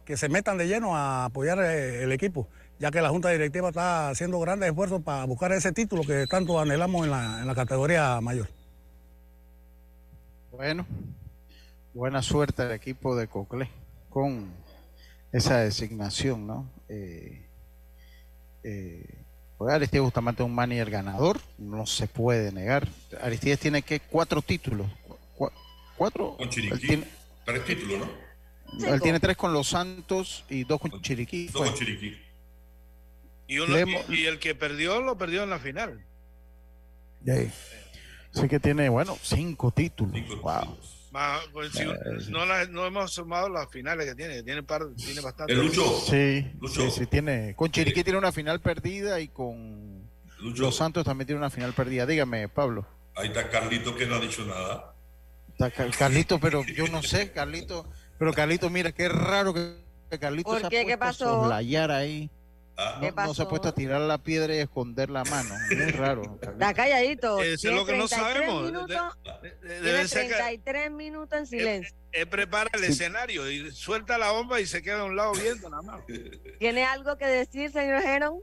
que 0.05 0.17
se 0.17 0.29
metan 0.29 0.59
de 0.59 0.67
lleno 0.67 0.97
a 0.97 1.27
apoyar 1.27 1.61
el 1.61 2.11
equipo, 2.13 2.49
ya 2.83 2.91
que 2.91 3.01
la 3.01 3.11
Junta 3.11 3.29
Directiva 3.29 3.69
está 3.69 4.09
haciendo 4.09 4.41
grandes 4.41 4.69
esfuerzos 4.69 5.01
para 5.03 5.25
buscar 5.25 5.53
ese 5.53 5.71
título 5.71 6.03
que 6.03 6.27
tanto 6.27 6.59
anhelamos 6.59 7.05
en 7.07 7.47
la, 7.47 7.55
categoría 7.55 8.21
mayor. 8.21 8.49
Bueno, 10.51 10.85
buena 11.95 12.23
suerte 12.23 12.63
al 12.63 12.73
equipo 12.73 13.15
de 13.15 13.29
Coclé 13.29 13.69
con 14.11 14.53
esa 15.31 15.59
designación, 15.59 16.49
¿no? 16.49 16.69
Eh, 16.89 17.47
eh, 18.65 19.15
pues 19.57 19.73
Aristides 19.73 20.03
Bustamante 20.03 20.43
es 20.43 20.49
un 20.49 20.55
manager 20.57 20.91
ganador, 20.91 21.41
no 21.59 21.87
se 21.87 22.09
puede 22.09 22.51
negar. 22.51 22.89
Aristides 23.23 23.61
tiene 23.61 23.83
que 23.83 24.01
cuatro 24.01 24.43
títulos. 24.43 24.89
¿Cuatro? 25.97 26.37
Con 26.37 26.49
Chiriquí. 26.49 27.05
Tres 27.45 27.65
títulos, 27.65 28.09
¿no? 28.81 28.87
Él 28.89 29.01
tiene 29.01 29.21
tres 29.21 29.37
con 29.37 29.53
los 29.53 29.69
Santos 29.69 30.45
y 30.49 30.65
dos 30.65 30.81
con 30.81 31.01
Chiriquí. 31.01 31.47
Dos 31.47 31.63
con 31.63 31.75
Chiriquí. 31.75 32.32
Y, 33.53 34.15
y, 34.15 34.27
el 34.27 34.39
que 34.39 34.55
perdió, 34.55 35.01
lo 35.01 35.17
perdió 35.19 35.43
en 35.43 35.51
la 35.51 35.59
final. 35.59 36.05
Sí. 37.25 38.49
que 38.49 38.61
tiene, 38.61 38.89
bueno, 38.89 39.17
cinco 39.23 39.71
títulos. 39.71 40.21
wow. 40.43 40.79
Pues, 41.53 41.79
eh, 41.79 41.87
no, 42.31 42.47
no, 42.47 42.87
hemos 42.87 43.13
sumado 43.13 43.51
las 43.51 43.71
finales 43.71 44.07
que 44.07 44.15
tiene, 44.15 44.43
tiene, 44.43 44.63
par, 44.63 44.87
tiene 44.97 45.21
bastante. 45.21 45.53
¿El 45.53 45.67
Lucho? 45.67 45.85
Sí, 46.01 46.51
sí, 46.73 46.91
sí, 46.91 47.07
tiene. 47.07 47.55
Con 47.55 47.71
Chiriquí 47.71 48.03
tiene 48.03 48.19
una 48.19 48.33
final 48.33 48.61
perdida 48.61 49.21
y 49.21 49.29
con 49.29 50.09
Los 50.39 50.77
Santos 50.77 51.05
también 51.05 51.27
tiene 51.27 51.39
una 51.39 51.51
final 51.51 51.75
perdida. 51.75 52.07
Dígame, 52.07 52.49
Pablo. 52.49 52.87
Ahí 53.15 53.29
está 53.29 53.51
Carlito 53.51 53.95
que 53.95 54.07
no 54.07 54.15
ha 54.15 54.21
dicho 54.21 54.45
nada. 54.47 54.95
Carlito, 55.99 56.41
pero 56.41 56.65
yo 56.65 56.89
no 56.89 57.03
sé, 57.03 57.31
Carlito. 57.31 57.87
Pero 58.19 58.33
Carlito, 58.33 58.71
mira, 58.71 58.93
qué 58.93 59.09
raro 59.09 59.53
que 59.53 59.75
Carlito 60.19 60.51
¿Por 60.51 60.63
se 60.63 60.69
qué? 60.69 60.87
¿Qué 60.87 60.97
pasó? 60.97 61.53
ahí. 61.53 62.31
Ah. 62.77 63.01
No, 63.15 63.35
se 63.35 63.43
ha 63.43 63.49
puesto 63.49 63.69
a 63.69 63.75
tirar 63.75 64.01
la 64.01 64.19
piedra 64.19 64.55
y 64.55 64.59
esconder 64.59 65.11
la 65.11 65.25
mano. 65.25 65.55
Es 65.71 65.97
raro. 65.97 66.39
Está 66.43 66.73
calladito. 66.73 67.43
Eso 67.43 67.69
es 67.69 67.75
lo 67.75 67.85
que 67.85 67.97
no 67.97 68.09
sabemos. 68.09 68.65
Minutos, 68.65 69.19
tiene 69.61 70.09
33 70.09 70.91
minutos 70.91 71.39
en 71.39 71.47
silencio. 71.47 71.97
Él, 72.13 72.27
prepara 72.27 72.71
el 72.73 72.85
escenario 72.85 73.51
y 73.51 73.71
suelta 73.73 74.19
la 74.19 74.33
bomba 74.33 74.61
y 74.61 74.67
se 74.67 74.83
queda 74.83 75.01
a 75.01 75.05
un 75.05 75.17
lado 75.17 75.33
viendo 75.33 75.69
nada 75.69 75.83
más. 75.83 76.01
¿Tiene 76.59 76.85
algo 76.85 77.17
que 77.17 77.27
decir, 77.27 77.71
señor 77.71 78.03
Geron? 78.03 78.41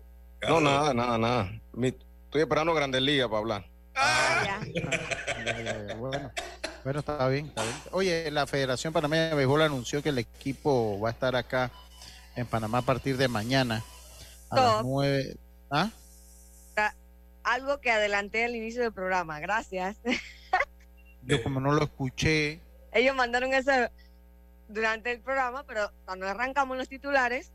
No, 0.47 0.61
nada, 0.61 0.93
nada, 0.93 1.17
nada. 1.17 1.51
estoy 1.81 2.41
esperando 2.41 2.73
Grandes 2.73 3.01
Ligas 3.01 3.27
para 3.27 3.39
hablar. 3.39 3.65
Ah, 3.95 4.59
Bueno, 5.97 6.31
bueno, 6.83 6.99
está 6.99 7.27
bien, 7.27 7.47
está 7.47 7.63
bien. 7.63 7.75
Oye, 7.91 8.31
la 8.31 8.47
Federación 8.47 8.93
Panameña 8.93 9.29
de 9.29 9.35
Béisbol 9.35 9.63
anunció 9.63 10.01
que 10.01 10.09
el 10.09 10.19
equipo 10.19 10.99
va 10.99 11.09
a 11.09 11.11
estar 11.11 11.35
acá 11.35 11.71
en 12.35 12.45
Panamá 12.45 12.79
a 12.79 12.81
partir 12.83 13.17
de 13.17 13.27
mañana 13.27 13.83
a 14.49 14.55
las 14.55 14.71
Top. 14.77 14.85
nueve. 14.85 15.35
¿Ah? 15.71 15.91
Algo 17.43 17.79
que 17.79 17.89
adelanté 17.89 18.43
al 18.43 18.55
inicio 18.55 18.81
del 18.81 18.93
programa, 18.93 19.39
gracias. 19.39 19.97
Yo 21.23 21.41
como 21.41 21.59
no 21.59 21.71
lo 21.71 21.83
escuché, 21.83 22.59
Ellos 22.91 23.15
mandaron 23.15 23.53
eso 23.53 23.71
durante 24.67 25.11
el 25.11 25.21
programa, 25.21 25.63
pero 25.65 25.91
cuando 26.05 26.27
arrancamos 26.27 26.77
los 26.77 26.87
titulares, 26.87 27.51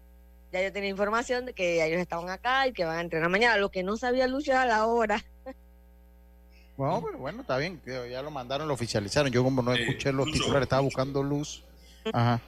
ya 0.53 0.63
yo 0.63 0.73
tenía 0.73 0.91
información 0.91 1.47
de 1.47 1.53
que 1.53 1.85
ellos 1.85 2.01
estaban 2.01 2.29
acá 2.31 2.67
y 2.67 2.73
que 2.73 2.85
van 2.85 2.99
a 2.99 3.01
entrenar 3.03 3.29
mañana. 3.29 3.57
Lo 3.57 3.71
que 3.71 3.83
no 3.83 3.97
sabía 3.97 4.27
Lucho 4.27 4.53
era 4.53 4.67
la 4.67 4.87
hora. 4.87 5.25
bueno, 6.77 7.03
pero 7.05 7.19
bueno, 7.19 7.41
está 7.43 7.57
bien, 7.59 7.81
ya 7.87 8.23
lo 8.23 8.31
mandaron, 8.31 8.67
lo 8.69 8.75
oficializaron. 8.75 9.31
Yo 9.33 9.43
como 9.45 9.63
no 9.63 9.75
escuché 9.75 10.13
los 10.13 10.27
Lucho, 10.27 10.39
titulares, 10.41 10.67
estaba 10.67 10.83
buscando 10.83 11.23
luz. 11.23 11.65
Ajá. 12.13 12.41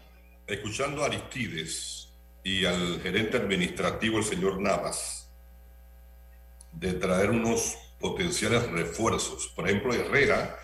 Escuchando 0.47 1.03
a 1.03 1.07
Aristides 1.07 2.06
y 2.47 2.65
al 2.65 3.01
gerente 3.01 3.39
administrativo, 3.39 4.19
el 4.19 4.25
señor 4.25 4.61
Navas, 4.61 5.29
de 6.71 6.93
traer 6.93 7.31
unos 7.31 7.77
potenciales 7.99 8.71
refuerzos. 8.71 9.49
Por 9.49 9.69
ejemplo, 9.69 9.93
Herrera. 9.93 10.57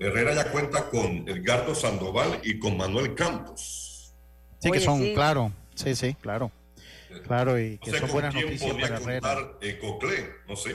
Herrera 0.00 0.34
ya 0.34 0.50
cuenta 0.50 0.90
con 0.90 1.28
Edgardo 1.28 1.76
Sandoval 1.76 2.40
y 2.42 2.58
con 2.58 2.76
Manuel 2.76 3.14
Campos. 3.14 4.12
Sí, 4.58 4.68
que 4.72 4.80
son, 4.80 4.98
sí. 4.98 5.14
claro, 5.14 5.52
sí, 5.76 5.94
sí, 5.94 6.14
claro. 6.20 6.50
Claro, 7.24 7.56
y 7.56 7.76
No 7.76 7.80
que 7.84 7.90
sé 7.92 7.98
son 8.00 8.10
buenas 8.10 8.34
quién 8.34 8.46
noticias 8.46 8.70
podría 8.72 8.88
para 8.88 9.00
Herrera. 9.40 9.52
eh, 9.60 9.78
Coclé, 9.78 10.30
no 10.48 10.56
sé. 10.56 10.74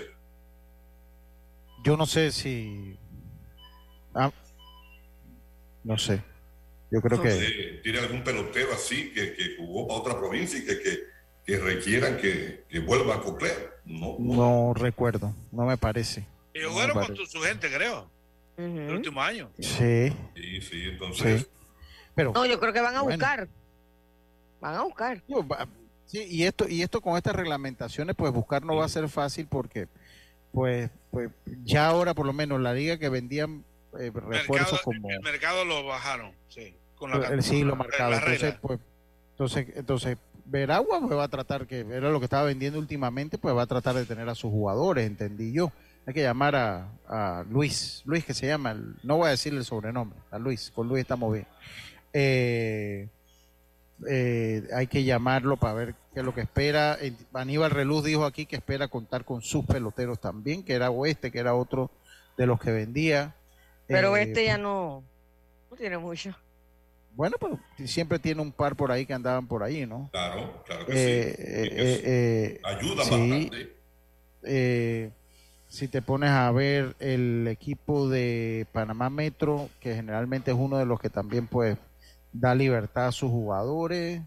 Yo 1.84 1.97
no 1.97 2.05
sé 2.05 2.32
si. 2.32 2.97
Ah, 4.16 4.32
no 5.84 5.97
sé. 5.97 6.22
Yo 6.93 7.01
creo 7.01 7.17
No 7.17 7.23
que. 7.23 7.79
¿Tiene 7.81 7.99
algún 7.99 8.23
pelotero 8.23 8.71
así 8.73 9.11
que, 9.11 9.33
que 9.33 9.55
jugó 9.57 9.87
para 9.87 9.99
otra 9.99 10.17
provincia 10.17 10.59
y 10.59 10.63
que, 10.65 10.79
que, 10.79 10.99
que 11.43 11.57
requieran 11.57 12.17
que, 12.17 12.65
que 12.69 12.79
vuelva 12.79 13.15
a 13.15 13.19
Coclé? 13.21 13.51
No, 13.85 14.15
No 14.19 14.73
recuerdo, 14.75 15.33
no 15.51 15.65
me 15.65 15.75
parece. 15.75 16.25
Y 16.53 16.59
No 16.59 16.69
jugaron 16.71 17.03
con 17.03 17.15
tu- 17.15 17.25
su 17.25 17.41
gente, 17.41 17.67
creo. 17.73 18.09
El 18.57 18.91
último 18.93 19.19
año. 19.21 19.49
Sí, 19.59 20.13
Sí, 20.35 20.61
sí, 20.61 20.83
entonces. 20.83 21.41
sí. 21.41 21.47
Pero. 22.13 22.31
No, 22.33 22.45
yo 22.45 22.59
creo 22.59 22.71
que 22.71 22.81
van 22.81 22.95
a 22.95 23.01
Bueno. 23.01 23.17
buscar. 23.17 23.47
Van 24.61 24.75
a 24.75 24.81
buscar. 24.83 25.23
Yo, 25.27 25.45
va- 25.47 25.67
Sí, 26.05 26.23
y 26.29 26.43
esto, 26.43 26.69
y 26.69 26.83
esto 26.83 27.01
con 27.01 27.17
estas 27.17 27.35
reglamentaciones, 27.35 28.15
pues 28.15 28.31
buscar 28.31 28.63
no 28.63 28.75
va 28.75 28.85
a 28.85 28.89
ser 28.89 29.09
fácil 29.09 29.47
porque, 29.49 29.87
pues, 30.51 30.91
pues 31.09 31.31
ya 31.63 31.87
ahora 31.87 32.13
por 32.13 32.27
lo 32.27 32.33
menos 32.33 32.61
la 32.61 32.71
liga 32.71 32.99
que 32.99 33.09
vendían 33.09 33.65
eh, 33.99 34.11
refuerzos 34.13 34.81
como 34.83 35.09
El 35.09 35.21
mercado 35.21 35.65
lo 35.65 35.83
bajaron, 35.85 36.33
sí. 36.49 36.75
Con 37.12 37.22
la, 37.22 37.28
el 37.28 37.43
siglo 37.43 37.76
marcado. 37.76 38.12
la 38.12 38.18
Entonces, 38.18 38.56
pues, 38.62 38.80
entonces, 39.32 39.68
entonces 39.76 40.18
Veragua 40.45 40.99
pues, 41.01 41.18
va 41.18 41.24
a 41.26 41.28
tratar 41.28 41.68
que 41.68 41.82
era 41.82 42.10
lo 42.10 42.20
que 42.20 42.26
estaba 42.26 42.43
vendiendo 42.43 42.80
últimamente, 42.80 43.38
pues 43.38 43.56
va 43.56 43.64
a 43.64 43.68
tratar 43.68 43.95
de 43.95 44.06
tener 44.06 44.28
a 44.30 44.36
sus 44.36 44.51
jugadores, 44.51 45.06
entendí 45.06 45.51
yo. 45.51 45.72
Hay 46.06 46.14
que 46.14 46.22
llamar 46.22 46.56
a, 46.56 46.89
a 47.08 47.45
Luis, 47.49 48.01
Luis 48.06 48.26
que 48.26 48.34
se 48.34 48.47
llama, 48.47 48.72
el- 48.72 48.95
no 49.04 49.18
voy 49.18 49.28
a 49.28 49.32
decirle 49.32 49.60
el 49.60 49.66
sobrenombre, 49.66 50.20
a 50.32 50.38
Luis, 50.39 50.72
con 50.76 50.88
Luis 50.88 51.01
estamos 51.01 51.32
bien. 51.34 51.47
Eh, 52.12 53.08
eh, 54.10 54.68
hay 54.76 54.88
que 54.88 55.04
llamarlo 55.04 55.58
para 55.58 55.74
ver 55.74 55.95
qué 56.14 56.20
es 56.20 56.26
lo 56.26 56.34
que 56.34 56.41
espera. 56.41 56.97
Aníbal 57.34 57.72
Reluz 57.72 58.04
dijo 58.04 58.26
aquí 58.26 58.45
que 58.45 58.58
espera 58.58 58.88
contar 58.88 59.24
con 59.24 59.41
sus 59.41 59.66
peloteros 59.66 60.20
también, 60.20 60.64
que 60.64 60.74
era 60.74 60.89
Oeste, 60.91 61.32
que 61.32 61.39
era 61.39 61.56
otro 61.56 61.89
de 62.38 62.47
los 62.47 62.60
que 62.60 62.72
vendía. 62.72 63.34
Pero 63.88 64.16
Eh, 64.18 64.24
este 64.24 64.45
ya 64.45 64.58
no, 64.58 65.04
no 65.72 65.78
tiene 65.78 65.97
mucho. 65.97 66.36
Bueno, 67.16 67.38
pero 67.39 67.59
siempre 67.88 68.20
tiene 68.20 68.41
un 68.41 68.51
par 68.51 68.76
por 68.76 68.91
ahí 68.91 69.05
que 69.05 69.14
andaban 69.14 69.47
por 69.47 69.64
ahí, 69.64 69.86
¿no? 69.86 70.11
Claro, 70.11 70.64
claro 70.66 70.86
que 70.86 70.93
Eh, 70.93 70.95
sí. 70.95 71.11
eh, 71.39 71.70
eh, 71.76 72.01
eh, 72.05 72.61
ayuda 72.64 73.03
sí, 73.03 73.49
bastante. 73.49 73.76
eh, 74.43 75.11
si 75.68 75.88
te 75.88 76.01
pones 76.01 76.30
a 76.32 76.51
ver 76.51 76.95
el 76.99 77.47
equipo 77.47 78.09
de 78.09 78.68
Panamá 78.74 79.09
Metro, 79.09 79.70
que 79.80 79.95
generalmente 79.95 80.51
es 80.51 80.57
uno 80.57 80.78
de 80.78 80.86
los 80.86 80.99
que 80.99 81.09
también 81.09 81.47
pues 81.47 81.78
da 82.32 82.55
libertad 82.55 83.07
a 83.07 83.11
sus 83.11 83.32
jugadores, 83.32 84.22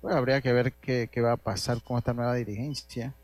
pues 0.00 0.14
habría 0.14 0.40
que 0.40 0.52
ver 0.52 0.72
qué, 0.74 1.08
qué 1.12 1.20
va 1.20 1.32
a 1.32 1.36
pasar 1.36 1.82
con 1.82 1.98
esta 1.98 2.14
nueva 2.14 2.34
dirigencia. 2.34 3.14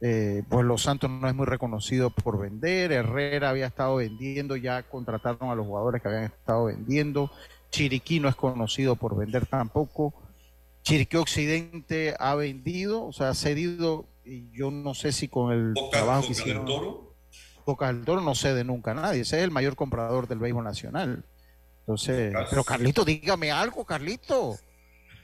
Eh, 0.00 0.42
pues 0.48 0.64
Los 0.66 0.82
Santos 0.82 1.10
no 1.10 1.28
es 1.28 1.34
muy 1.34 1.46
reconocido 1.46 2.10
por 2.10 2.38
vender, 2.40 2.92
Herrera 2.92 3.50
había 3.50 3.66
estado 3.68 3.96
vendiendo, 3.96 4.56
ya 4.56 4.82
contrataron 4.84 5.50
a 5.50 5.54
los 5.54 5.66
jugadores 5.66 6.02
que 6.02 6.08
habían 6.08 6.24
estado 6.24 6.66
vendiendo, 6.66 7.30
Chiriquí 7.72 8.20
no 8.20 8.28
es 8.28 8.36
conocido 8.36 8.96
por 8.96 9.16
vender 9.16 9.46
tampoco, 9.46 10.14
Chiriquí 10.82 11.16
Occidente 11.16 12.14
ha 12.18 12.34
vendido, 12.34 13.06
o 13.06 13.12
sea, 13.12 13.30
ha 13.30 13.34
cedido, 13.34 14.06
y 14.24 14.50
yo 14.52 14.70
no 14.70 14.94
sé 14.94 15.10
si 15.10 15.26
con 15.26 15.52
el 15.52 15.74
trabajo 15.90 16.22
que 16.22 16.28
Boca 16.28 16.28
del 16.28 16.30
hicieron. 16.32 16.66
Toro. 16.66 17.14
Bocas 17.64 17.94
del 17.94 18.04
Toro 18.04 18.20
no 18.20 18.34
cede 18.34 18.62
nunca 18.62 18.90
a 18.90 18.94
nadie, 18.94 19.22
ese 19.22 19.38
es 19.38 19.44
el 19.44 19.50
mayor 19.50 19.74
comprador 19.74 20.28
del 20.28 20.38
béisbol 20.38 20.64
nacional. 20.64 21.24
Entonces, 21.80 22.34
pero 22.50 22.62
Carlito, 22.62 23.04
dígame 23.04 23.50
algo, 23.50 23.84
Carlito. 23.84 24.56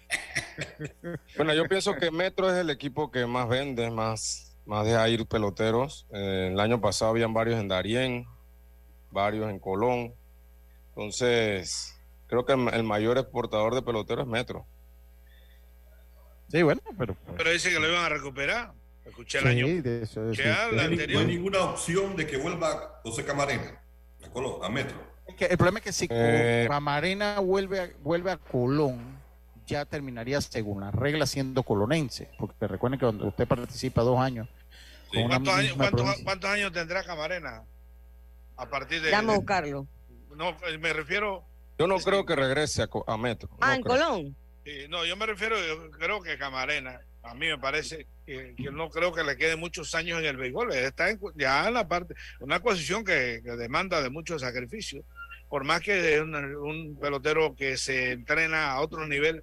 Bueno, 1.36 1.52
yo 1.52 1.68
pienso 1.68 1.94
que 1.94 2.10
Metro 2.10 2.50
es 2.50 2.56
el 2.56 2.70
equipo 2.70 3.10
que 3.10 3.26
más 3.26 3.46
vende, 3.46 3.90
más, 3.90 4.56
más 4.64 4.86
deja 4.86 5.06
ir 5.10 5.26
peloteros. 5.26 6.06
Eh, 6.12 6.48
el 6.50 6.58
año 6.58 6.80
pasado 6.80 7.10
habían 7.10 7.34
varios 7.34 7.60
en 7.60 7.68
Darién, 7.68 8.26
varios 9.10 9.50
en 9.50 9.58
Colón. 9.58 10.14
Entonces, 10.88 11.97
creo 12.28 12.46
que 12.46 12.52
el, 12.52 12.68
el 12.72 12.84
mayor 12.84 13.18
exportador 13.18 13.74
de 13.74 13.82
peloteros 13.82 14.24
es 14.26 14.30
Metro. 14.30 14.64
Sí, 16.50 16.62
bueno, 16.62 16.80
pero... 16.96 17.16
Pero 17.36 17.50
dice 17.50 17.70
que 17.70 17.78
lo 17.78 17.88
iban 17.88 18.04
a 18.04 18.08
recuperar. 18.08 18.72
Escuché 19.04 19.38
el 19.38 19.44
Sí, 19.44 19.50
año. 19.50 19.82
de 19.82 20.02
eso- 20.02 20.22
de 20.22 20.32
eso- 20.32 20.42
Que 20.42 20.48
hay, 20.50 20.78
anterior. 20.78 21.22
no 21.22 21.28
hay 21.28 21.34
ninguna 21.36 21.60
opción 21.62 22.16
de 22.16 22.26
que 22.26 22.36
vuelva 22.36 23.00
José 23.02 23.24
Camarena 23.24 23.80
a, 24.24 24.28
Colón, 24.30 24.62
a 24.62 24.68
Metro. 24.68 24.96
Es 25.26 25.34
que 25.34 25.44
el 25.46 25.56
problema 25.58 25.78
es 25.78 25.84
que 25.84 25.92
si 25.92 26.06
Eh. 26.10 26.66
Camarena 26.68 27.40
vuelve 27.40 27.80
a, 27.80 27.90
vuelve 28.00 28.30
a 28.30 28.36
Colón, 28.38 29.18
ya 29.66 29.84
terminaría 29.84 30.40
según 30.40 30.80
las 30.80 30.94
reglas 30.94 31.28
siendo 31.30 31.62
colonense. 31.62 32.30
Porque 32.38 32.66
recuerden 32.66 32.98
que 32.98 33.04
cuando 33.06 33.26
usted 33.28 33.46
participa 33.46 34.02
dos 34.02 34.18
años 34.18 34.48
una 35.14 35.28
¿Cuántos, 35.40 35.54
años, 35.54 35.72
cuántos- 36.24 36.50
años 36.50 36.72
tendrá 36.72 37.02
Camarena? 37.04 37.62
A 38.56 38.66
partir 38.66 39.00
de. 39.02 39.10
De- 39.10 39.22
buscarlo. 39.22 39.86
no, 40.36 40.50
eh, 40.66 40.78
me 40.78 40.92
refiero. 40.92 41.44
Yo 41.78 41.86
no 41.86 41.98
creo 41.98 42.26
que 42.26 42.34
regrese 42.36 42.82
a, 42.82 42.86
Co- 42.88 43.04
a 43.06 43.16
Metro. 43.16 43.48
Ah, 43.60 43.68
no 43.68 43.74
en 43.74 43.82
creo. 43.82 43.96
Colón. 43.96 44.36
Sí, 44.64 44.86
no, 44.88 45.04
yo 45.06 45.16
me 45.16 45.26
refiero, 45.26 45.56
yo 45.64 45.90
creo 45.92 46.20
que 46.20 46.36
Camarena, 46.36 47.00
a 47.22 47.34
mí 47.34 47.46
me 47.46 47.58
parece 47.58 48.06
que, 48.26 48.54
que 48.56 48.70
no 48.70 48.90
creo 48.90 49.12
que 49.12 49.24
le 49.24 49.36
quede 49.36 49.56
muchos 49.56 49.94
años 49.94 50.18
en 50.18 50.26
el 50.26 50.36
béisbol. 50.36 50.72
Está 50.74 51.08
en- 51.10 51.20
ya 51.36 51.68
en 51.68 51.74
la 51.74 51.88
parte, 51.88 52.14
una 52.40 52.60
posición 52.60 53.04
que, 53.04 53.40
que 53.44 53.52
demanda 53.52 54.02
de 54.02 54.10
mucho 54.10 54.38
sacrificio. 54.38 55.04
Por 55.48 55.64
más 55.64 55.80
que 55.80 56.14
es 56.16 56.20
un, 56.20 56.34
un 56.34 56.98
pelotero 57.00 57.54
que 57.56 57.76
se 57.78 58.12
entrena 58.12 58.72
a 58.72 58.80
otro 58.80 59.06
nivel, 59.06 59.42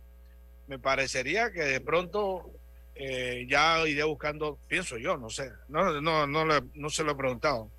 me 0.67 0.77
parecería 0.77 1.51
que 1.51 1.61
de 1.63 1.81
pronto 1.81 2.51
eh, 2.93 3.45
ya 3.49 3.85
iría 3.87 4.05
buscando, 4.05 4.59
pienso 4.67 4.97
yo, 4.97 5.17
no 5.17 5.29
sé, 5.29 5.51
no, 5.69 5.99
no, 6.01 6.27
no, 6.27 6.45
le- 6.45 6.61
no 6.75 6.89
se 6.89 7.03
lo 7.03 7.13
he 7.13 7.15
preguntado. 7.15 7.71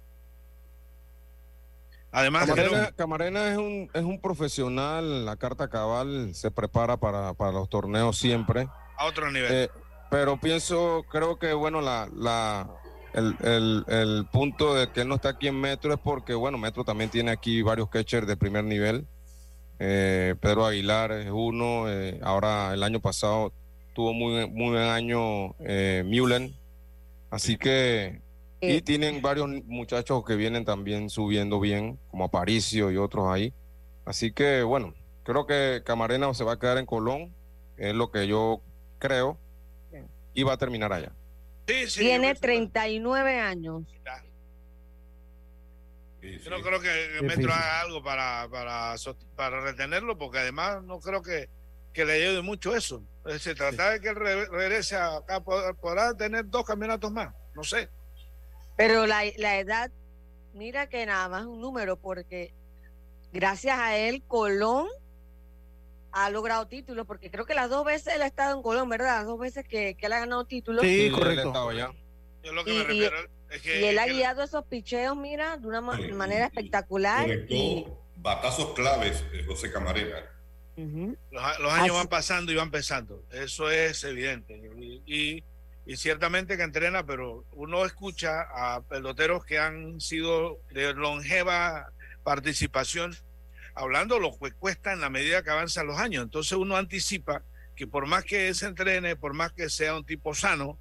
Además, 2.19 2.47
Camarena, 2.47 2.69
creo- 2.71 2.97
Camarena 2.97 3.49
es, 3.53 3.59
un, 3.59 3.91
es 3.93 4.03
un 4.03 4.19
profesional, 4.21 5.27
la 5.27 5.37
carta 5.37 5.69
cabal 5.69 6.35
se 6.35 6.51
prepara 6.51 6.97
para, 6.97 7.35
para 7.35 7.53
los 7.53 7.69
torneos 7.69 8.17
siempre. 8.17 8.69
a 8.97 9.05
otro 9.07 9.31
nivel. 9.31 9.53
Eh, 9.53 9.69
pero 10.11 10.41
pienso, 10.41 11.05
creo 11.11 11.39
que 11.39 11.53
bueno, 11.53 11.83
la, 11.83 12.09
la, 12.17 12.71
el, 13.13 13.37
el- 13.43 13.85
el 13.89 14.27
punto 14.33 14.75
de 14.75 14.89
que 14.91 15.03
él 15.03 15.09
no 15.09 15.17
está 15.17 15.29
aquí 15.31 15.49
en 15.49 15.61
Metro 15.61 15.93
es 15.93 16.01
porque, 16.01 16.33
bueno, 16.33 16.57
Metro 16.57 16.85
también 16.85 17.11
tiene 17.11 17.33
aquí 17.33 17.61
varios 17.61 17.91
catchers 17.91 18.27
de 18.27 18.37
primer 18.37 18.65
nivel. 18.65 19.07
Eh, 19.79 20.35
Pedro 20.41 20.65
Aguilar 20.65 21.13
es 21.13 21.29
uno, 21.31 21.85
eh, 21.91 22.19
ahora 22.23 22.73
el 22.73 22.83
año 22.83 23.01
pasado 23.01 23.53
tuvo 23.95 24.15
muy, 24.15 24.49
muy 24.49 24.71
buen 24.71 24.89
año 24.89 25.55
eh, 25.61 26.03
Mullen. 26.07 26.57
Así 27.31 27.59
que, 27.59 28.23
y 28.71 28.83
tienen 28.83 29.23
varios 29.23 29.49
muchachos 29.65 30.25
que 30.25 30.37
vienen 30.37 30.65
también 30.65 31.11
subiendo 31.11 31.61
bien, 31.61 31.99
como 32.11 32.25
Aparicio 32.25 32.91
y 32.91 32.97
otros 32.97 33.27
ahí. 33.29 33.53
Así 34.05 34.33
que, 34.33 34.63
bueno, 34.63 34.95
creo 35.25 35.47
que 35.47 35.83
Camarena 35.85 36.33
se 36.35 36.45
va 36.45 36.53
a 36.53 36.59
quedar 36.59 36.79
en 36.79 36.87
Colón, 36.87 37.35
es 37.77 37.95
lo 37.95 38.11
que 38.11 38.27
yo 38.27 38.63
creo, 38.99 39.39
y 40.35 40.43
va 40.43 40.53
a 40.55 40.59
terminar 40.59 40.93
allá. 40.93 41.13
Sí, 41.67 41.87
sí, 41.89 42.01
Tiene 42.01 42.35
yo- 42.35 42.41
39 42.41 43.41
años. 43.41 43.83
Yo 46.23 46.51
no 46.51 46.61
creo 46.61 46.81
que 46.81 47.19
el. 47.19 47.23
Metro 47.25 47.53
haga 47.53 47.81
algo 47.83 48.03
para, 48.03 48.49
para, 48.51 48.95
para 49.37 49.61
retenerlo, 49.61 50.19
porque 50.19 50.39
además 50.39 50.83
no 50.83 50.99
creo 50.99 51.23
que, 51.23 51.49
que 51.93 52.05
le 52.05 52.15
ayude 52.15 52.43
mucho 52.43 52.75
eso. 52.75 53.03
Se 53.39 53.55
trata 53.55 53.91
de 53.93 54.01
que 54.01 54.09
él 54.09 54.17
re- 54.17 54.47
regrese 54.47 54.97
acá, 54.97 55.41
pod- 55.41 55.77
podrá 55.81 56.15
tener 56.17 56.49
dos 56.49 56.65
campeonatos 56.65 57.13
más, 57.13 57.33
no 57.55 57.63
sé. 57.63 57.89
Pero 58.77 59.07
la, 59.07 59.23
la 59.39 59.59
edad 59.59 59.91
mira 60.55 60.89
que 60.89 61.05
nada 61.07 61.29
más 61.29 61.45
un 61.47 61.61
número, 61.61 61.97
porque 61.97 62.53
gracias 63.33 63.79
a 63.79 63.97
él 63.97 64.23
Colón 64.27 64.87
ha 66.13 66.31
logrado 66.31 66.67
títulos, 66.67 67.07
porque 67.07 67.31
creo 67.31 67.45
que 67.45 67.55
las 67.55 67.69
dos 67.69 67.85
veces 67.85 68.15
él 68.15 68.23
ha 68.23 68.27
estado 68.27 68.57
en 68.57 68.63
Colón, 68.63 68.89
¿verdad? 68.89 69.19
Las 69.19 69.27
dos 69.27 69.39
veces 69.39 69.67
que, 69.69 69.95
que 69.97 70.07
él 70.07 70.13
ha 70.15 70.21
ganado 70.21 70.45
títulos. 70.47 70.83
Sí, 70.83 71.11
correcto. 71.11 71.49
estaba 71.49 71.71
allá. 71.71 71.93
Yo 72.43 72.53
lo 72.53 72.65
que 72.65 72.73
Y- 72.73 72.77
me 72.79 72.81
y- 72.83 72.87
refiero 72.87 73.17
es 73.51 73.63
que, 73.63 73.81
Y 73.81 73.85
él 73.85 73.99
ha 73.99 74.07
guiado 74.07 74.43
esos 74.43 74.65
picheos, 74.65 75.17
mira, 75.17 75.57
de 75.59 75.67
una 75.67 75.81
manera 75.81 76.47
espectacular. 76.47 77.29
Y, 77.49 77.83
Conectó 77.85 78.03
batazos 78.17 78.75
claves 78.75 79.25
José 79.47 79.71
Camarena. 79.71 80.25
Los, 81.31 81.43
a- 81.43 81.59
los 81.59 81.73
años 81.73 81.89
Así- 81.91 81.97
van 81.99 82.09
pasando 82.09 82.51
y 82.53 82.57
van 82.57 82.71
pesando. 82.71 83.23
Eso 83.31 83.71
es 83.71 84.03
evidente. 84.05 84.55
Y, 84.79 85.03
y, 85.07 85.45
y 85.87 85.97
ciertamente 85.97 86.57
que 86.57 86.65
entrena, 86.65 87.07
pero 87.07 87.45
uno 87.53 87.85
escucha 87.87 88.43
a 88.53 88.83
peloteros 88.83 89.45
que 89.45 89.59
han 89.59 90.01
sido 90.01 90.59
de 90.71 90.93
longeva 90.95 91.91
participación 92.25 93.15
hablando 93.75 94.19
lo 94.19 94.37
que 94.39 94.51
cuesta 94.53 94.93
en 94.93 95.01
la 95.01 95.11
medida 95.11 95.43
que 95.43 95.51
avanzan 95.51 95.87
los 95.87 95.99
años. 95.99 96.25
Entonces 96.25 96.53
uno 96.53 96.77
anticipa 96.77 97.43
que 97.77 97.87
por 97.87 98.07
más 98.07 98.25
que 98.25 98.53
se 98.55 98.67
entrene, 98.67 99.17
por 99.17 99.33
más 99.35 99.53
que 99.53 99.69
sea 99.71 99.95
un 99.97 100.05
tipo 100.05 100.35
sano, 100.35 100.79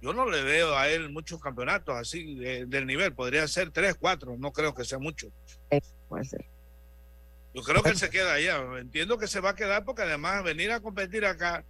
yo 0.00 0.12
no 0.12 0.28
le 0.28 0.42
veo 0.42 0.76
a 0.76 0.88
él 0.88 1.10
muchos 1.10 1.40
campeonatos 1.40 1.96
así 1.96 2.34
de- 2.34 2.66
del 2.66 2.86
nivel. 2.86 3.12
Podría 3.14 3.46
ser 3.46 3.70
tres, 3.70 3.94
cuatro, 3.98 4.36
no 4.38 4.52
creo 4.52 4.74
que 4.74 4.84
sea 4.84 4.98
mucho. 4.98 5.28
puede 6.08 6.24
ser. 6.24 6.44
Yo 7.54 7.62
creo 7.62 7.82
que 7.82 7.90
él 7.90 7.96
se 7.96 8.10
queda 8.10 8.32
allá. 8.34 8.56
Entiendo 8.78 9.16
que 9.16 9.28
se 9.28 9.40
va 9.40 9.50
a 9.50 9.54
quedar 9.54 9.84
porque 9.84 10.02
además 10.02 10.42
venir 10.42 10.72
a 10.72 10.80
competir 10.80 11.24
acá, 11.24 11.64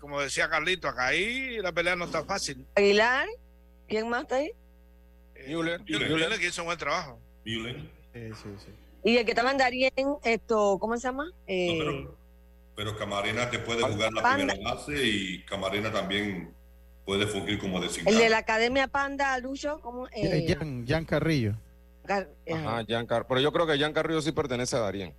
como 0.00 0.20
decía 0.20 0.48
Carlito, 0.48 0.88
acá 0.88 1.06
ahí 1.08 1.58
la 1.58 1.72
pelea 1.72 1.96
no 1.96 2.04
está 2.04 2.24
fácil. 2.24 2.64
Aguilar, 2.74 3.26
¿quién 3.86 4.08
más 4.08 4.22
está 4.22 4.36
ahí? 4.36 4.50
Müller, 5.46 5.80
Müller, 5.80 6.10
Müller 6.10 6.38
que 6.38 6.46
hizo 6.48 6.62
un 6.62 6.66
buen 6.66 6.78
trabajo. 6.78 7.18
Müller. 7.44 7.76
Sí, 8.12 8.20
sí, 8.42 8.48
sí. 8.66 8.72
Y 9.04 9.16
el 9.16 9.24
que 9.24 9.30
estaba 9.30 9.50
en 9.52 9.58
Darien, 9.58 9.92
esto, 10.24 10.78
¿cómo 10.80 10.96
se 10.96 11.02
llama? 11.04 11.30
Eh, 11.46 11.76
pero, 11.78 12.18
pero 12.74 12.96
Camarena 12.98 13.48
te 13.48 13.58
puede 13.60 13.82
jugar 13.82 14.12
la 14.12 14.22
Panda. 14.22 14.52
primera 14.54 14.74
base 14.74 15.04
y 15.06 15.44
Camarena 15.44 15.92
también 15.92 16.52
puede 17.04 17.26
fungir 17.26 17.58
como 17.58 17.80
designado. 17.80 18.16
el 18.16 18.22
de 18.22 18.28
la 18.28 18.38
Academia 18.38 18.88
Panda, 18.88 19.38
Lucho, 19.38 19.80
¿cómo? 19.80 20.08
Eh, 20.12 20.44
Jan, 20.58 20.84
Jan 20.86 21.04
Carrillo. 21.04 21.54
Gar- 22.04 22.28
eh, 22.44 22.54
Ajá, 22.54 22.84
Jan 22.88 23.06
Car- 23.06 23.26
Pero 23.28 23.40
yo 23.40 23.52
creo 23.52 23.66
que 23.66 23.78
Jan 23.78 23.92
Carrillo 23.92 24.20
sí 24.20 24.32
pertenece 24.32 24.76
a 24.76 24.80
Darien. 24.80 25.14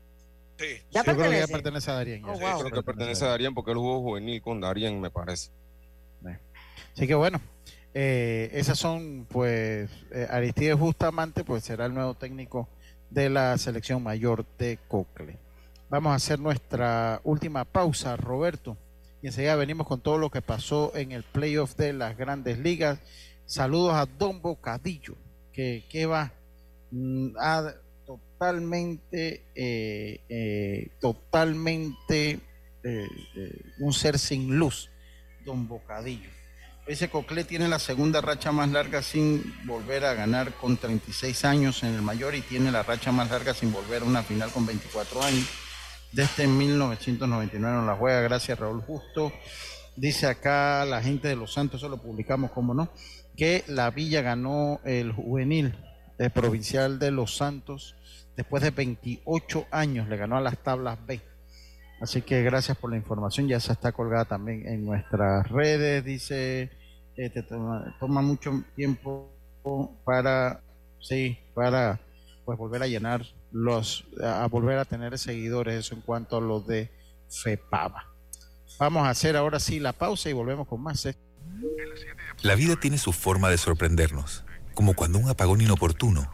Sí. 0.60 0.66
¿Ya 0.92 1.06
Yo 1.06 1.16
creo 1.16 1.32
que 1.32 1.40
ya 1.40 1.48
pertenece? 1.48 1.90
a 1.90 1.94
Darien. 1.94 2.26
Oh, 2.26 2.38
wow. 2.38 2.60
Creo 2.60 2.72
que 2.72 2.84
pertenece 2.84 3.24
a 3.24 3.30
Darien 3.30 3.54
porque 3.54 3.72
él 3.72 3.78
jugó 3.78 4.02
juvenil 4.02 4.42
con 4.42 4.60
Darien, 4.60 5.00
me 5.00 5.10
parece. 5.10 5.52
Así 6.94 7.08
que 7.08 7.16
bueno, 7.16 7.40
eh, 7.94 8.50
esas 8.52 8.78
son, 8.78 9.26
pues, 9.30 9.90
eh, 10.12 10.28
Aristides 10.30 10.78
Bustamante, 10.78 11.46
pues 11.46 11.64
será 11.64 11.86
el 11.86 11.94
nuevo 11.94 12.14
técnico 12.14 12.68
de 13.10 13.30
la 13.30 13.58
selección 13.58 14.04
mayor 14.04 14.46
de 14.58 14.78
Cocle. 14.90 15.38
Vamos 15.90 16.12
a 16.12 16.16
hacer 16.16 16.40
nuestra 16.40 17.22
última 17.24 17.64
pausa, 17.64 18.18
Roberto, 18.18 18.76
y 19.22 19.28
enseguida 19.28 19.56
venimos 19.56 19.88
con 19.88 20.02
todo 20.02 20.18
lo 20.18 20.30
que 20.30 20.42
pasó 20.42 20.92
en 20.94 21.14
el 21.14 21.24
playoff 21.24 21.76
de 21.78 21.94
las 21.94 22.18
grandes 22.18 22.60
ligas. 22.60 23.00
Saludos 23.46 23.94
a 23.94 24.06
Don 24.06 24.42
Bocadillo, 24.42 25.16
que, 25.54 25.86
que 25.90 26.06
va 26.06 26.34
mm, 26.92 27.38
a 27.40 27.74
totalmente, 28.40 29.48
eh, 29.54 30.22
eh, 30.30 30.92
totalmente 31.02 32.40
eh, 32.84 33.08
un 33.80 33.92
ser 33.92 34.18
sin 34.18 34.58
luz, 34.58 34.90
Don 35.44 35.68
Bocadillo. 35.68 36.30
Ese 36.88 37.10
Coclé 37.10 37.44
tiene 37.44 37.68
la 37.68 37.80
segunda 37.80 38.22
racha 38.22 38.54
más 38.54 38.70
larga 38.70 39.02
sin 39.02 39.44
volver 39.66 40.06
a 40.06 40.14
ganar 40.14 40.54
con 40.54 40.78
36 40.78 41.44
años 41.44 41.84
en 41.84 41.94
el 41.96 42.02
mayor 42.02 42.34
y 42.34 42.42
tiene 42.42 42.72
la 42.72 42.82
racha 42.82 43.12
más 43.12 43.30
larga 43.30 43.54
sin 43.54 43.74
volver 43.74 44.04
a 44.04 44.06
una 44.06 44.24
final 44.24 44.50
con 44.52 44.66
24 44.66 45.22
años. 45.22 45.46
Desde 46.14 46.48
1999 46.48 47.78
no 47.78 47.86
la 47.86 47.96
juega, 47.96 48.22
gracias 48.22 48.58
Raúl 48.58 48.82
Justo. 48.82 49.34
Dice 49.98 50.28
acá 50.28 50.86
la 50.86 51.04
gente 51.04 51.28
de 51.28 51.36
Los 51.36 51.52
Santos, 51.52 51.82
eso 51.82 51.90
lo 51.90 51.98
publicamos 51.98 52.52
como 52.52 52.74
no, 52.74 52.90
que 53.36 53.66
la 53.68 53.92
Villa 53.92 54.22
ganó 54.22 54.80
el 54.86 55.12
juvenil 55.12 55.76
provincial 56.34 57.00
de 57.00 57.12
Los 57.12 57.36
Santos 57.36 57.96
después 58.36 58.64
de 58.64 58.72
28 58.72 59.68
años, 59.72 60.08
le 60.08 60.18
ganó 60.18 60.38
a 60.38 60.42
las 60.42 60.58
tablas 60.58 60.98
B. 61.06 61.22
Así 62.02 62.22
que 62.22 62.44
gracias 62.44 62.78
por 62.78 62.92
la 62.92 62.98
información, 62.98 63.48
ya 63.48 63.60
se 63.60 63.74
está 63.74 63.92
colgada 63.92 64.26
también 64.26 64.66
en 64.68 64.86
nuestras 64.86 65.48
redes, 65.50 66.04
dice, 66.06 66.72
eh, 67.18 67.44
toma, 68.00 68.22
mucho 68.22 68.64
tiempo 68.76 69.30
para, 70.06 70.62
sí, 71.02 71.38
para 71.54 72.00
pues 72.46 72.58
volver 72.58 72.84
a 72.84 72.88
llenar 72.88 73.26
los, 73.52 74.06
a 74.24 74.48
volver 74.48 74.78
a 74.78 74.86
tener 74.86 75.18
seguidores, 75.20 75.76
eso 75.76 75.96
en 75.96 76.02
cuanto 76.02 76.38
a 76.38 76.42
lo 76.42 76.62
de 76.62 76.90
FEPAVA. 77.30 78.06
Vamos 78.80 79.06
a 79.06 79.10
hacer 79.10 79.36
ahora 79.36 79.60
sí 79.60 79.80
la 79.82 79.92
pausa 79.92 80.30
y 80.30 80.34
volvemos 80.34 80.68
con 80.68 80.82
más. 80.82 81.06
La 82.42 82.56
vida 82.56 82.78
tiene 82.78 82.98
su 82.98 83.12
forma 83.12 83.50
de 83.50 83.58
sorprendernos, 83.58 84.46
como 84.74 84.94
cuando 84.94 85.20
un 85.20 85.30
apagón 85.30 85.60
inoportuno 85.60 86.34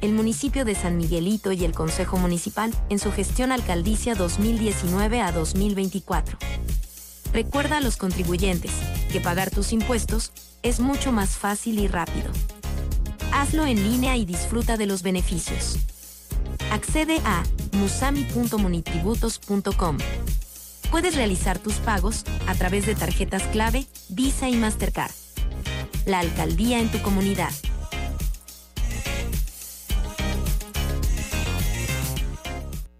El 0.00 0.12
municipio 0.12 0.64
de 0.64 0.74
San 0.74 0.96
Miguelito 0.96 1.52
y 1.52 1.64
el 1.64 1.72
Consejo 1.72 2.16
Municipal 2.16 2.72
en 2.88 2.98
su 2.98 3.12
gestión 3.12 3.52
alcaldicia 3.52 4.14
2019 4.14 5.20
a 5.20 5.30
2024. 5.30 6.38
Recuerda 7.34 7.76
a 7.76 7.80
los 7.80 7.98
contribuyentes 7.98 8.72
que 9.12 9.20
pagar 9.20 9.50
tus 9.50 9.72
impuestos 9.72 10.32
es 10.62 10.80
mucho 10.80 11.12
más 11.12 11.36
fácil 11.36 11.78
y 11.78 11.86
rápido. 11.86 12.30
Hazlo 13.32 13.66
en 13.66 13.82
línea 13.82 14.16
y 14.16 14.24
disfruta 14.24 14.78
de 14.78 14.86
los 14.86 15.02
beneficios. 15.02 15.76
Accede 16.72 17.20
a 17.26 17.42
musami.munitributos.com. 17.72 19.98
Puedes 20.90 21.14
realizar 21.14 21.58
tus 21.58 21.74
pagos 21.74 22.24
a 22.46 22.54
través 22.54 22.86
de 22.86 22.94
tarjetas 22.94 23.42
clave, 23.44 23.86
Visa 24.08 24.48
y 24.48 24.56
Mastercard. 24.56 25.12
La 26.06 26.20
alcaldía 26.20 26.80
en 26.80 26.90
tu 26.90 27.02
comunidad. 27.02 27.52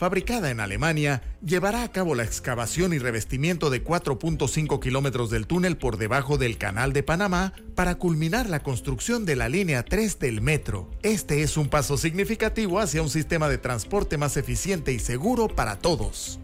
fabricada 0.00 0.50
en 0.50 0.60
Alemania, 0.60 1.20
llevará 1.44 1.82
a 1.82 1.92
cabo 1.92 2.14
la 2.14 2.24
excavación 2.24 2.94
y 2.94 2.98
revestimiento 2.98 3.68
de 3.68 3.84
4.5 3.84 4.80
kilómetros 4.80 5.28
del 5.28 5.46
túnel 5.46 5.76
por 5.76 5.98
debajo 5.98 6.38
del 6.38 6.56
Canal 6.56 6.94
de 6.94 7.02
Panamá 7.02 7.52
para 7.74 7.96
culminar 7.96 8.48
la 8.48 8.62
construcción 8.62 9.26
de 9.26 9.36
la 9.36 9.50
línea 9.50 9.84
3 9.84 10.18
del 10.18 10.40
metro. 10.40 10.90
Este 11.02 11.42
es 11.42 11.58
un 11.58 11.68
paso 11.68 11.98
significativo 11.98 12.80
hacia 12.80 13.02
un 13.02 13.10
sistema 13.10 13.50
de 13.50 13.58
transporte 13.58 14.16
más 14.16 14.38
eficiente 14.38 14.94
y 14.94 15.00
seguro 15.00 15.48
para 15.48 15.78
todos. 15.78 16.40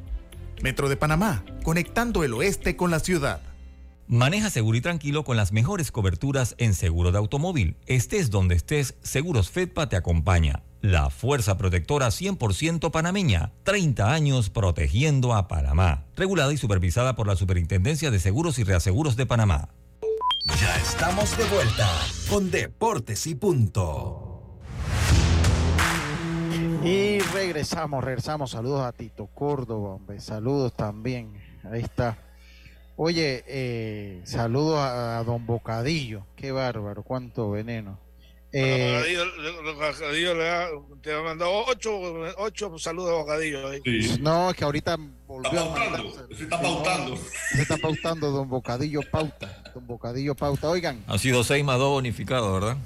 Metro 0.62 0.90
de 0.90 0.98
Panamá, 0.98 1.42
conectando 1.64 2.24
el 2.24 2.34
oeste 2.34 2.76
con 2.76 2.90
la 2.90 3.00
ciudad. 3.00 3.40
Maneja 4.06 4.50
seguro 4.50 4.76
y 4.76 4.82
tranquilo 4.82 5.24
con 5.24 5.38
las 5.38 5.52
mejores 5.52 5.90
coberturas 5.90 6.56
en 6.58 6.74
seguro 6.74 7.10
de 7.10 7.16
automóvil. 7.16 7.78
Estés 7.86 8.28
donde 8.28 8.54
estés, 8.54 8.96
Seguros 9.02 9.48
Fedpa 9.48 9.88
te 9.88 9.96
acompaña. 9.96 10.62
La 10.86 11.10
Fuerza 11.10 11.58
Protectora 11.58 12.06
100% 12.10 12.92
panameña, 12.92 13.50
30 13.64 14.12
años 14.12 14.50
protegiendo 14.50 15.34
a 15.34 15.48
Panamá. 15.48 16.04
Regulada 16.14 16.52
y 16.52 16.58
supervisada 16.58 17.16
por 17.16 17.26
la 17.26 17.34
Superintendencia 17.34 18.12
de 18.12 18.20
Seguros 18.20 18.60
y 18.60 18.62
Reaseguros 18.62 19.16
de 19.16 19.26
Panamá. 19.26 19.70
Ya 20.60 20.76
estamos 20.76 21.36
de 21.36 21.44
vuelta 21.46 21.90
con 22.30 22.52
Deportes 22.52 23.26
y 23.26 23.34
Punto. 23.34 24.60
Y 26.84 27.18
regresamos, 27.18 28.04
regresamos. 28.04 28.52
Saludos 28.52 28.82
a 28.82 28.92
Tito 28.92 29.26
Córdoba, 29.26 29.94
hombre. 29.94 30.20
Saludos 30.20 30.72
también. 30.72 31.32
Ahí 31.64 31.82
está. 31.82 32.16
Oye, 32.94 33.42
eh, 33.48 34.20
saludos 34.22 34.78
a, 34.78 35.18
a 35.18 35.24
Don 35.24 35.46
Bocadillo. 35.46 36.26
Qué 36.36 36.52
bárbaro, 36.52 37.02
cuánto 37.02 37.50
veneno. 37.50 38.05
Eh, 38.58 39.18
Bocadillo, 39.64 40.34
le 40.34 40.48
ha, 40.48 40.68
te 41.02 41.12
ha 41.12 41.20
mandado 41.20 41.50
ocho, 41.66 41.90
ocho 42.38 42.78
saludos 42.78 43.10
a 43.10 43.14
Bocadillo. 43.16 43.68
ahí. 43.68 43.82
No, 44.20 44.48
es 44.50 44.56
que 44.56 44.64
ahorita 44.64 44.96
volvió 45.26 45.50
Está 45.50 45.74
a 45.74 46.02
se 46.34 46.44
está 46.44 46.62
pautando. 46.62 47.16
Se 47.52 47.60
está 47.62 47.76
pautando 47.76 48.30
Don 48.30 48.48
Bocadillo 48.48 49.00
Pauta. 49.10 49.62
Don 49.74 49.86
Bocadillo 49.86 50.34
Pauta. 50.34 50.70
Oigan, 50.70 51.04
Han 51.06 51.18
sido 51.18 51.44
6 51.44 51.62
más 51.64 51.78
2 51.78 51.90
bonificados, 51.90 52.50
¿verdad? 52.60 52.78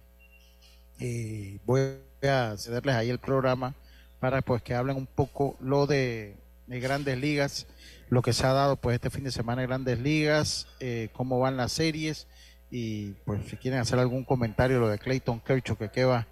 Eh, 1.00 1.58
voy 1.66 1.96
a 2.22 2.54
cederles 2.56 2.94
ahí 2.94 3.10
el 3.10 3.18
programa 3.18 3.74
para 4.20 4.44
pues 4.44 4.62
que 4.62 4.76
hablen 4.76 4.96
un 4.96 5.08
poco 5.08 5.58
lo 5.60 5.88
de, 5.88 6.38
de 6.68 6.80
grandes 6.80 7.18
ligas, 7.18 7.66
lo 8.10 8.22
que 8.22 8.32
se 8.32 8.46
ha 8.46 8.54
dado 8.54 8.76
pues 8.76 8.94
este 8.94 9.10
fin 9.10 9.24
de 9.24 9.32
semana 9.32 9.64
en 9.64 9.70
grandes 9.70 9.98
ligas, 9.98 10.68
eh, 10.80 11.10
cómo 11.12 11.40
van 11.40 11.58
las 11.58 11.72
series 11.72 12.28
y 12.70 13.14
pues 13.26 13.42
si 13.50 13.58
quieren 13.58 13.80
hacer 13.80 13.98
algún 13.98 14.24
comentario 14.24 14.80
lo 14.80 14.88
de 14.88 15.00
Clayton 15.00 15.40
Kershaw 15.40 15.78
que 15.78 15.90
queda 15.90 16.28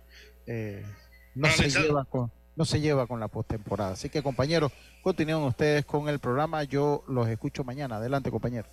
eh, 0.45 0.85
no 1.33 1.49
se 1.49 1.71
lleva 1.71 2.05
con 2.05 2.31
no 2.55 2.65
se 2.65 2.79
lleva 2.81 3.07
con 3.07 3.19
la 3.19 3.27
postemporada. 3.27 3.91
Así 3.93 4.09
que 4.09 4.21
compañeros, 4.23 4.71
continúen 5.01 5.43
ustedes 5.43 5.85
con 5.85 6.07
el 6.09 6.19
programa. 6.19 6.63
Yo 6.63 7.03
los 7.07 7.27
escucho 7.27 7.63
mañana. 7.63 7.97
Adelante, 7.97 8.29
compañero. 8.31 8.67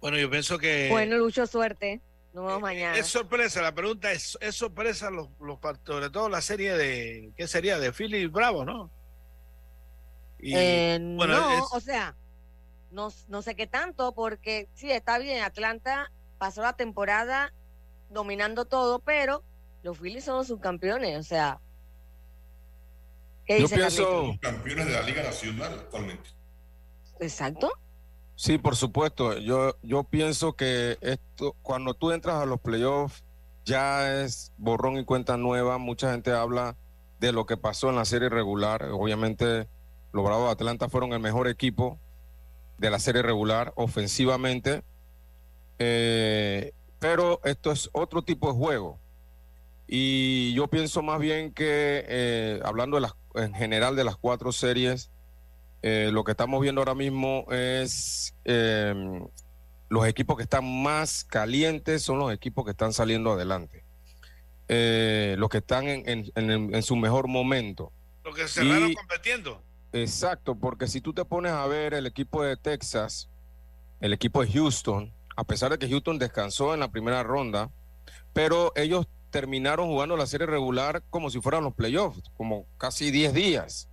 Bueno, 0.00 0.16
yo 0.18 0.30
pienso 0.30 0.58
que 0.58 0.88
Bueno, 0.90 1.16
Lucho, 1.18 1.46
suerte. 1.46 2.00
Nos 2.32 2.46
vemos 2.46 2.62
mañana. 2.62 2.96
es 2.96 3.08
sorpresa. 3.08 3.60
La 3.60 3.74
pregunta 3.74 4.12
es, 4.12 4.38
es 4.40 4.54
sorpresa 4.54 5.10
los, 5.10 5.28
los 5.40 5.58
sobre 5.84 6.10
todo 6.10 6.28
la 6.28 6.40
serie 6.40 6.76
de, 6.76 7.32
¿qué 7.36 7.48
sería? 7.48 7.78
De 7.80 7.92
Philly 7.92 8.26
Bravo, 8.26 8.64
¿no? 8.64 8.88
Y, 10.38 10.54
Eh, 10.54 10.98
bueno, 11.16 11.34
no, 11.38 11.52
es- 11.58 11.64
o 11.72 11.80
sea, 11.80 12.14
no, 12.92 13.12
no 13.28 13.42
sé 13.42 13.56
qué 13.56 13.66
tanto, 13.66 14.12
porque 14.12 14.68
sí, 14.74 14.90
está 14.90 15.18
bien, 15.18 15.42
Atlanta 15.42 16.10
pasó 16.38 16.62
la 16.62 16.74
temporada 16.74 17.52
dominando 18.08 18.64
todo, 18.64 19.00
pero 19.00 19.42
los 19.82 19.98
Phillies 19.98 20.24
son 20.24 20.36
los 20.38 20.46
subcampeones, 20.46 21.18
o 21.18 21.22
sea. 21.24 21.60
¿Qué 23.50 23.56
Yo 23.58 23.64
dice 23.64 23.74
pienso- 23.78 24.38
campeones 24.40 24.86
de 24.86 24.92
la 24.92 25.02
Liga 25.02 25.24
Nacional 25.24 25.72
actualmente. 25.72 26.30
Exacto. 27.18 27.68
Sí, 28.36 28.58
por 28.58 28.76
supuesto. 28.76 29.36
Yo, 29.38 29.74
yo 29.82 30.04
pienso 30.04 30.52
que 30.52 30.96
esto, 31.00 31.56
cuando 31.60 31.94
tú 31.94 32.12
entras 32.12 32.36
a 32.36 32.46
los 32.46 32.60
playoffs, 32.60 33.24
ya 33.64 34.22
es 34.22 34.52
borrón 34.56 34.98
y 34.98 35.04
cuenta 35.04 35.36
nueva. 35.36 35.78
Mucha 35.78 36.12
gente 36.12 36.30
habla 36.30 36.76
de 37.18 37.32
lo 37.32 37.44
que 37.44 37.56
pasó 37.56 37.90
en 37.90 37.96
la 37.96 38.04
serie 38.04 38.28
regular. 38.28 38.84
Obviamente, 38.92 39.66
los 40.12 40.24
Bravos 40.24 40.46
de 40.46 40.52
Atlanta 40.52 40.88
fueron 40.88 41.12
el 41.12 41.18
mejor 41.18 41.48
equipo 41.48 41.98
de 42.78 42.88
la 42.88 43.00
serie 43.00 43.22
regular 43.22 43.72
ofensivamente. 43.74 44.84
Eh, 45.80 46.72
pero 47.00 47.40
esto 47.42 47.72
es 47.72 47.90
otro 47.92 48.22
tipo 48.22 48.46
de 48.52 48.56
juego. 48.56 49.00
Y 49.88 50.54
yo 50.54 50.68
pienso 50.68 51.02
más 51.02 51.18
bien 51.18 51.52
que, 51.52 52.04
eh, 52.08 52.60
hablando 52.64 52.96
de 52.96 53.00
las, 53.00 53.14
en 53.34 53.54
general 53.54 53.96
de 53.96 54.04
las 54.04 54.16
cuatro 54.16 54.52
series, 54.52 55.10
eh, 55.82 56.10
lo 56.12 56.24
que 56.24 56.32
estamos 56.32 56.60
viendo 56.60 56.80
ahora 56.80 56.94
mismo 56.94 57.46
es 57.50 58.34
eh, 58.44 58.94
los 59.88 60.06
equipos 60.06 60.36
que 60.36 60.42
están 60.44 60.82
más 60.82 61.24
calientes 61.24 62.02
son 62.02 62.18
los 62.18 62.32
equipos 62.32 62.64
que 62.64 62.70
están 62.72 62.92
saliendo 62.92 63.32
adelante. 63.32 63.84
Eh, 64.68 65.34
los 65.38 65.48
que 65.48 65.58
están 65.58 65.88
en, 65.88 66.08
en- 66.08 66.30
en- 66.50 66.74
en 66.74 66.82
su 66.82 66.94
mejor 66.96 67.26
momento. 67.28 67.92
Los 68.24 68.34
que 68.36 68.46
cerraron 68.46 68.90
Y- 68.90 68.94
compitiendo. 68.94 69.62
Exacto, 69.92 70.54
porque 70.54 70.86
si 70.86 71.00
tú 71.00 71.12
te 71.12 71.24
pones 71.24 71.50
a 71.52 71.66
ver 71.66 71.94
el 71.94 72.06
equipo 72.06 72.44
de 72.44 72.56
Texas, 72.56 73.28
el 74.00 74.12
equipo 74.12 74.44
de 74.44 74.52
Houston, 74.52 75.12
a 75.34 75.42
pesar 75.42 75.72
de 75.72 75.78
que 75.78 75.88
Houston 75.88 76.18
descansó 76.18 76.72
en 76.74 76.80
la 76.80 76.88
primera 76.92 77.24
ronda, 77.24 77.70
pero 78.32 78.70
ellos 78.76 79.08
terminaron 79.30 79.86
jugando 79.88 80.16
la 80.16 80.26
serie 80.26 80.46
regular 80.46 81.02
como 81.10 81.30
si 81.30 81.40
fueran 81.40 81.64
los 81.64 81.74
playoffs, 81.74 82.22
como 82.36 82.66
casi 82.78 83.10
10 83.10 83.32
días, 83.34 83.88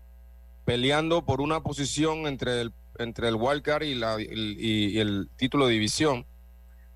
peleando 0.65 1.25
por 1.25 1.41
una 1.41 1.61
posición 1.61 2.27
entre 2.27 2.61
el, 2.61 2.73
entre 2.97 3.27
el 3.29 3.35
wild 3.35 3.61
card 3.61 3.83
y, 3.83 3.95
la, 3.95 4.17
y- 4.19 4.25
y 4.59 4.99
el 4.99 5.29
título 5.37 5.67
de 5.67 5.73
división 5.73 6.25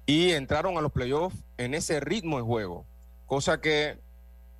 y 0.05 0.31
entraron 0.31 0.77
a 0.77 0.81
los 0.81 0.91
playoffs 0.91 1.37
en 1.57 1.73
ese 1.73 1.99
ritmo 1.99 2.37
de 2.37 2.43
juego, 2.43 2.85
cosa 3.27 3.61
que 3.61 3.97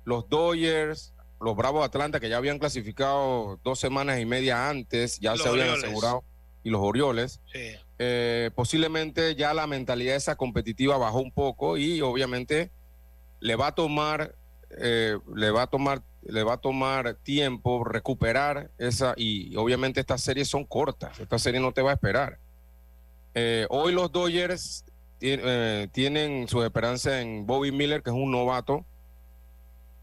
los 0.04 0.28
Dodgers, 0.28 1.12
los 1.40 1.56
Bravos 1.56 1.80
de 1.82 1.86
Atlanta, 1.86 2.20
que 2.20 2.28
ya 2.28 2.36
habían 2.36 2.58
clasificado 2.58 3.58
dos 3.64 3.78
semanas 3.80 4.20
y 4.20 4.24
media 4.24 4.68
antes, 4.70 5.18
ya 5.18 5.32
Los 5.32 5.42
se 5.42 5.48
habían 5.48 5.68
Orioles. 5.68 5.84
asegurado, 5.84 6.24
y 6.64 6.70
los 6.70 6.80
Orioles, 6.80 7.40
Sí. 7.52 7.72
eh, 7.98 8.50
posiblemente 8.54 9.34
ya 9.34 9.52
la 9.52 9.66
mentalidad 9.66 10.14
esa 10.16 10.36
competitiva 10.36 10.96
bajó 10.96 11.18
un 11.20 11.32
poco 11.32 11.76
y 11.76 12.00
obviamente 12.00 12.70
le 13.42 13.56
va 13.56 13.66
a 13.68 13.74
tomar 13.74 14.34
eh, 14.78 15.18
le 15.34 15.50
va 15.50 15.62
a 15.62 15.66
tomar 15.66 16.00
le 16.22 16.42
va 16.44 16.54
a 16.54 16.56
tomar 16.58 17.14
tiempo 17.22 17.82
recuperar 17.84 18.70
esa 18.78 19.12
y 19.16 19.54
obviamente 19.56 19.98
estas 20.00 20.22
series 20.22 20.48
son 20.48 20.64
cortas 20.64 21.18
esta 21.18 21.38
serie 21.38 21.60
no 21.60 21.72
te 21.72 21.82
va 21.82 21.90
a 21.90 21.94
esperar 21.94 22.38
Eh, 23.34 23.66
hoy 23.70 23.92
los 23.92 24.10
Dodgers 24.12 24.84
eh, 25.20 25.88
tienen 25.92 26.46
su 26.48 26.62
esperanza 26.62 27.20
en 27.20 27.44
Bobby 27.46 27.72
Miller 27.72 28.02
que 28.02 28.10
es 28.10 28.16
un 28.16 28.30
novato 28.30 28.84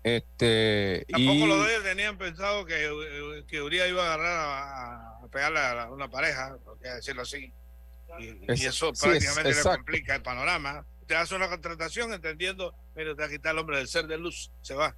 este 0.03 1.05
Tampoco 1.09 1.33
y 1.33 1.47
los 1.47 1.57
Dodgers 1.59 1.83
tenían 1.83 2.17
pensado 2.17 2.65
que, 2.65 2.85
eh, 2.85 3.43
que 3.47 3.61
Urias 3.61 3.89
iba 3.89 4.01
a 4.03 4.13
agarrar 4.13 4.37
a, 4.39 5.23
a 5.23 5.27
pegarle 5.27 5.59
a 5.59 5.89
una 5.91 6.09
pareja, 6.09 6.57
por 6.63 6.79
decirlo 6.79 7.21
así. 7.23 7.51
Y, 8.19 8.23
y 8.25 8.39
Es- 8.47 8.63
eso 8.65 8.87
sí, 8.95 9.09
es- 9.09 9.25
prácticamente 9.25 9.53
le 9.55 9.63
complica 9.77 10.15
el 10.15 10.21
panorama. 10.21 10.85
Te 11.09 11.15
hace 11.15 11.33
una 11.35 11.49
contratación 11.49 12.13
entendiendo, 12.13 12.71
mire, 12.95 13.15
te 13.15 13.21
va 13.23 13.25
a 13.27 13.31
quitar 13.31 13.53
el 13.53 13.57
hombre 13.57 13.77
del 13.77 13.87
ser 13.87 14.05
de 14.05 14.19
luz, 14.19 14.51
se 14.61 14.75
va. 14.75 14.95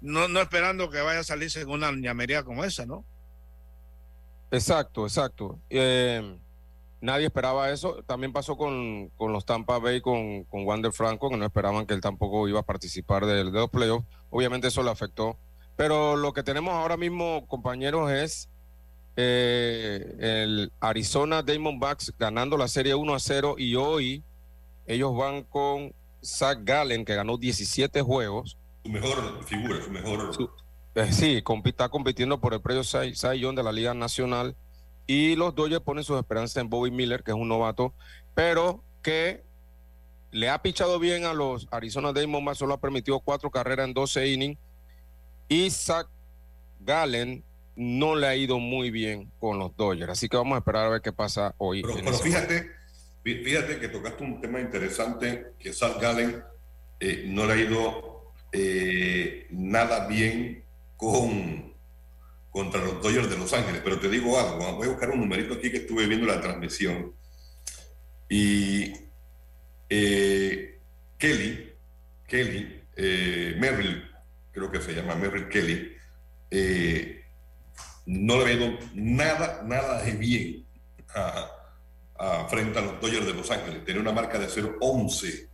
No, 0.00 0.28
no 0.28 0.40
esperando 0.40 0.88
que 0.88 1.02
vaya 1.02 1.20
a 1.20 1.24
salirse 1.24 1.60
en 1.60 1.68
una 1.68 1.92
ñamería 1.92 2.42
como 2.42 2.64
esa, 2.64 2.86
¿no? 2.86 3.04
Exacto, 4.50 5.04
exacto. 5.04 5.58
Eh, 5.68 6.38
nadie 7.02 7.26
esperaba 7.26 7.68
eso. 7.70 8.02
También 8.06 8.32
pasó 8.32 8.56
con, 8.56 9.10
con 9.10 9.30
los 9.30 9.44
Tampa 9.44 9.78
Bay, 9.78 10.00
con, 10.00 10.44
con 10.44 10.64
Wander 10.64 10.90
Franco, 10.90 11.28
que 11.28 11.36
no 11.36 11.44
esperaban 11.44 11.84
que 11.86 11.92
él 11.92 12.00
tampoco 12.00 12.48
iba 12.48 12.60
a 12.60 12.64
participar 12.64 13.26
del- 13.26 13.52
de, 13.52 13.58
los 13.60 13.68
playoffs. 13.68 14.06
Obviamente 14.30 14.68
eso 14.68 14.82
le 14.82 14.90
afectó. 14.90 15.36
Pero 15.76 16.16
lo 16.16 16.32
que 16.32 16.42
tenemos 16.42 16.72
ahora 16.72 16.96
mismo, 16.96 17.46
compañeros, 17.46 18.10
es 18.10 18.48
eh, 19.16 20.16
el 20.18 20.72
Arizona 20.80 21.42
Diamondbacks 21.42 22.14
ganando 22.18 22.56
la 22.56 22.68
serie 22.68 22.94
1 22.94 23.14
a 23.14 23.18
0 23.20 23.56
y 23.58 23.74
hoy 23.76 24.24
ellos 24.86 25.16
van 25.16 25.42
con 25.44 25.92
Zach 26.22 26.58
Gallen, 26.62 27.04
que 27.04 27.14
ganó 27.14 27.36
17 27.36 28.02
juegos. 28.02 28.56
Su 28.84 28.90
mejor 28.90 29.44
figura, 29.44 29.82
su 29.82 29.90
mejor. 29.90 30.30
Eh, 30.94 31.12
sí, 31.12 31.42
está 31.64 31.88
compitiendo 31.88 32.40
por 32.40 32.54
el 32.54 32.60
premio 32.60 32.82
Young 32.82 33.56
de 33.56 33.62
la 33.62 33.72
Liga 33.72 33.94
Nacional. 33.94 34.54
Y 35.06 35.36
los 35.36 35.54
Dodgers 35.54 35.82
ponen 35.82 36.04
sus 36.04 36.18
esperanzas 36.18 36.58
en 36.62 36.70
Bobby 36.70 36.90
Miller, 36.90 37.22
que 37.22 37.30
es 37.32 37.36
un 37.36 37.48
novato, 37.48 37.92
pero 38.34 38.82
que 39.02 39.42
le 40.30 40.48
ha 40.48 40.62
pichado 40.62 40.98
bien 40.98 41.24
a 41.26 41.34
los 41.34 41.68
Arizona 41.70 42.12
Diamondbacks, 42.12 42.58
solo 42.58 42.74
ha 42.74 42.80
permitido 42.80 43.20
cuatro 43.20 43.50
carreras 43.50 43.86
en 43.86 43.94
12 43.94 44.28
innings. 44.28 44.58
Y 45.48 45.68
Zach 45.70 46.08
Gallen 46.80 47.44
no 47.76 48.14
le 48.14 48.26
ha 48.26 48.36
ido 48.36 48.58
muy 48.58 48.90
bien 48.90 49.30
con 49.40 49.58
los 49.58 49.76
Dodgers. 49.76 50.12
Así 50.12 50.28
que 50.28 50.36
vamos 50.36 50.54
a 50.56 50.58
esperar 50.58 50.86
a 50.86 50.90
ver 50.90 51.02
qué 51.02 51.12
pasa 51.12 51.54
hoy. 51.58 51.82
Pero, 51.82 52.12
fíjate, 52.14 52.62
fí- 52.62 52.70
fíjate 53.24 53.80
que 53.80 53.88
tocaste 53.88 54.22
un 54.22 54.40
tema 54.40 54.60
interesante, 54.60 55.54
que 55.58 55.72
Sal 55.72 55.98
Gallen 55.98 56.42
eh, 57.00 57.24
no 57.26 57.46
le 57.46 57.52
ha 57.54 57.56
ido 57.56 58.32
eh, 58.52 59.46
nada 59.50 60.06
bien 60.06 60.62
con 60.96 61.72
contra 62.50 62.84
los 62.84 63.02
Dodgers 63.02 63.28
de 63.30 63.38
Los 63.38 63.52
Ángeles. 63.52 63.80
Pero 63.82 63.98
te 63.98 64.08
digo 64.08 64.38
algo, 64.38 64.76
voy 64.76 64.86
a 64.86 64.90
buscar 64.90 65.10
un 65.10 65.20
numerito 65.20 65.54
aquí 65.54 65.70
que 65.70 65.78
estuve 65.78 66.06
viendo 66.06 66.26
la 66.26 66.40
transmisión. 66.40 67.12
Y 68.28 68.92
eh, 69.88 70.78
Kelly, 71.18 71.72
Kelly, 72.28 72.82
Merrill, 73.58 74.08
creo 74.52 74.70
que 74.70 74.80
se 74.80 74.94
llama 74.94 75.16
Merrill 75.16 75.48
Kelly, 75.48 75.96
no 78.06 78.38
le 78.38 78.46
ha 78.46 78.52
ido 78.52 78.78
nada, 78.94 79.62
nada 79.64 80.02
de 80.02 80.12
bien 80.12 80.64
a, 81.14 81.63
a- 82.18 82.46
frente 82.48 82.78
a 82.78 82.82
los 82.82 83.00
Dodgers 83.00 83.26
de 83.26 83.34
Los 83.34 83.50
Ángeles. 83.50 83.84
Tenía 83.84 84.00
una 84.00 84.12
marca 84.12 84.38
de 84.38 84.48
0-11 84.48 85.48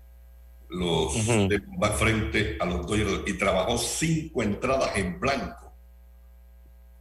los 0.68 1.26
de- 1.48 1.62
va 1.82 1.90
frente 1.90 2.56
a 2.60 2.64
los 2.64 2.86
Dodgers 2.86 3.22
y 3.26 3.32
trabajó 3.36 3.76
cinco 3.76 4.42
entradas 4.42 4.96
en 4.96 5.18
blanco 5.18 5.72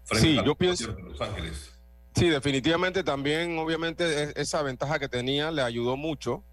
frente 0.06 0.28
Sí, 0.28 0.38
a 0.38 0.42
yo 0.42 0.48
los 0.48 0.58
pienso- 0.58 0.88
Dodgers 0.88 1.04
de 1.06 1.10
Los 1.12 1.22
Ángeles. 1.22 1.72
Sí, 2.16 2.30
definitivamente 2.30 3.04
también, 3.04 3.58
obviamente, 3.60 4.24
e- 4.24 4.34
esa 4.36 4.62
ventaja 4.64 4.98
que 4.98 5.08
tenía 5.08 5.52
le 5.52 5.62
ayudó 5.62 5.96
mucho, 5.96 6.44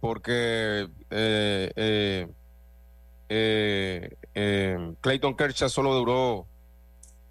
porque 0.00 0.88
eh, 1.10 1.72
eh, 1.74 2.28
eh, 3.28 4.16
eh, 4.34 4.92
Clayton 5.00 5.36
Kershaw 5.36 5.68
solo 5.68 5.92
duró 5.94 6.46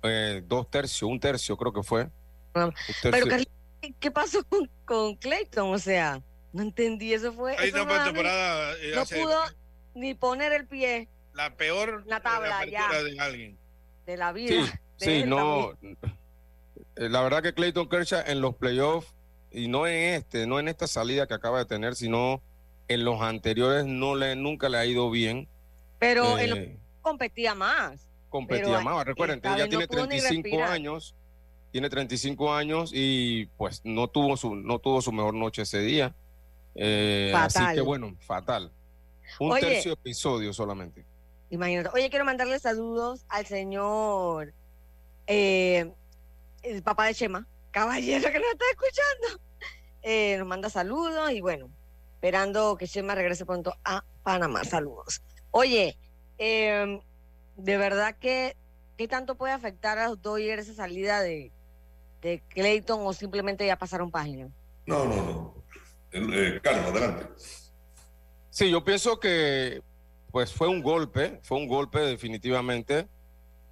eh, 0.03 0.43
dos 0.45 0.69
tercios, 0.69 1.09
un 1.09 1.19
tercio 1.19 1.55
creo 1.57 1.71
que 1.73 1.81
fue. 1.83 2.09
Un 2.53 2.73
Pero. 3.01 3.27
Carlitos, 3.27 3.53
¿qué- 3.88 3.95
¿qué 3.99 4.11
pasó 4.11 4.43
con, 4.49 4.69
con 4.85 5.15
Clayton? 5.15 5.73
O 5.73 5.79
sea, 5.79 6.21
no 6.53 6.61
entendí, 6.63 7.13
eso 7.13 7.33
fue... 7.33 7.55
Eso 7.55 7.85
no, 7.85 8.03
temporada. 8.03 8.73
eh, 8.81 8.91
no 8.95 9.01
hace 9.01 9.21
pudo 9.21 9.39
ni 9.95 10.13
poner 10.13 10.53
el 10.53 10.67
pie 10.67 11.07
la 11.33 11.55
peor 11.55 12.03
la 12.07 12.19
tabla 12.19 12.57
apertura 12.57 12.91
ya 12.91 13.03
de 13.03 13.19
alguien. 13.19 13.57
de 14.05 14.17
la 14.17 14.33
Sí, 14.33 14.39
vida. 14.39 14.81
sí, 14.97 15.09
él 15.21 15.29
no. 15.29 15.69
también. 15.71 15.97
eh, 16.95 17.09
La 17.09 17.21
verdad 17.21 17.43
que 17.43 17.53
Clayton 17.53 17.88
Kershaw 17.89 18.23
en 18.25 18.41
los 18.41 18.55
playoffs, 18.55 19.13
y 19.51 19.67
no 19.67 19.85
en 19.88 20.15
este, 20.15 20.47
no 20.47 20.59
en 20.59 20.67
esta 20.67 20.88
salida 20.88 21.27
que 21.27 21.33
acaba 21.35 21.59
de 21.59 21.65
tener, 21.65 21.95
sino 21.95 22.41
en 22.88 23.03
los 23.05 23.21
anteriores, 23.21 23.85
no 23.85 24.15
le, 24.15 24.35
nunca 24.35 24.67
le 24.69 24.77
ha 24.77 24.85
ido 24.85 25.09
bien. 25.11 25.47
Pero 25.99 26.38
Eh, 26.39 26.43
en 26.45 26.49
lo 26.49 26.79
competía 27.01 27.53
más. 27.53 28.07
competía 28.29 28.65
Pero, 28.65 28.81
más. 28.81 29.05
Recuerden, 29.05 29.39
ella 29.43 29.51
vez 29.55 29.63
no 29.65 29.69
tiene 29.69 29.88
pudo 29.88 30.01
ni 30.07 30.19
35 30.19 30.43
respirar. 30.43 30.71
años, 30.71 31.15
tiene 31.72 31.89
35 31.89 32.53
años 32.53 32.91
y 32.93 33.45
pues 33.57 33.82
no 33.84 34.07
tuvo 34.07 34.38
su, 34.38 34.55
no 34.55 34.80
tuvo 34.80 35.01
su 35.01 35.11
mejor 35.11 35.34
noche 35.34 35.63
ese 35.63 35.80
día. 35.80 36.15
Eh, 36.76 37.34
así 37.36 37.59
Fatal. 37.59 37.76
que 37.76 37.82
bueno, 37.82 38.15
fatal. 38.20 38.72
Un 39.39 39.51
Oye. 39.51 39.61
tercio 39.61 39.93
episodio 39.93 40.53
solamente. 40.53 41.05
Imagínate. 41.49 41.89
Oye, 41.93 42.09
quiero 42.09 42.26
mandarle 42.26 42.59
saludos 42.59 43.26
al 43.30 43.45
señor, 43.45 44.53
eh, 45.28 45.91
el 46.61 46.84
papá 46.84 47.05
de 47.05 47.15
Chema, 47.15 47.47
caballero 47.72 48.32
que 48.32 48.39
nos 48.39 48.51
está 48.51 48.65
escuchando. 48.72 49.43
Eh, 50.01 50.38
nos 50.38 50.47
manda 50.47 50.70
saludos 50.70 51.32
y 51.32 51.41
bueno, 51.41 51.70
esperando 52.15 52.78
que 52.78 52.88
Chema 52.88 53.15
regrese 53.15 53.45
pronto 53.45 53.76
a 53.84 54.03
Panamá. 54.24 54.63
Saludos. 54.63 55.22
Oye, 55.51 55.97
eh, 56.38 56.99
de 57.55 57.78
verdad 57.78 58.15
que, 58.20 58.55
¿qué 58.97 59.07
tanto 59.07 59.36
puede 59.36 59.53
afectar 59.53 59.97
a 59.97 60.09
los 60.09 60.22
Dodgers 60.22 60.63
esa 60.63 60.84
salida 60.84 61.22
de, 61.22 61.51
de 62.22 62.41
Clayton 62.49 62.99
o 63.05 63.13
simplemente 63.13 63.65
ya 63.65 63.78
pasaron 63.78 64.11
página? 64.11 64.49
No, 64.86 65.05
no, 65.05 65.15
no. 65.15 65.63
Eh, 66.11 66.59
Carlos, 66.63 66.91
adelante. 66.91 67.28
Sí, 68.49 68.72
yo 68.72 68.84
pienso 68.84 69.20
que 69.20 69.82
pues 70.32 70.53
fue 70.53 70.68
un 70.68 70.82
golpe, 70.82 71.39
fue 71.43 71.57
un 71.57 71.68
golpe 71.68 71.99
definitivamente. 71.99 73.07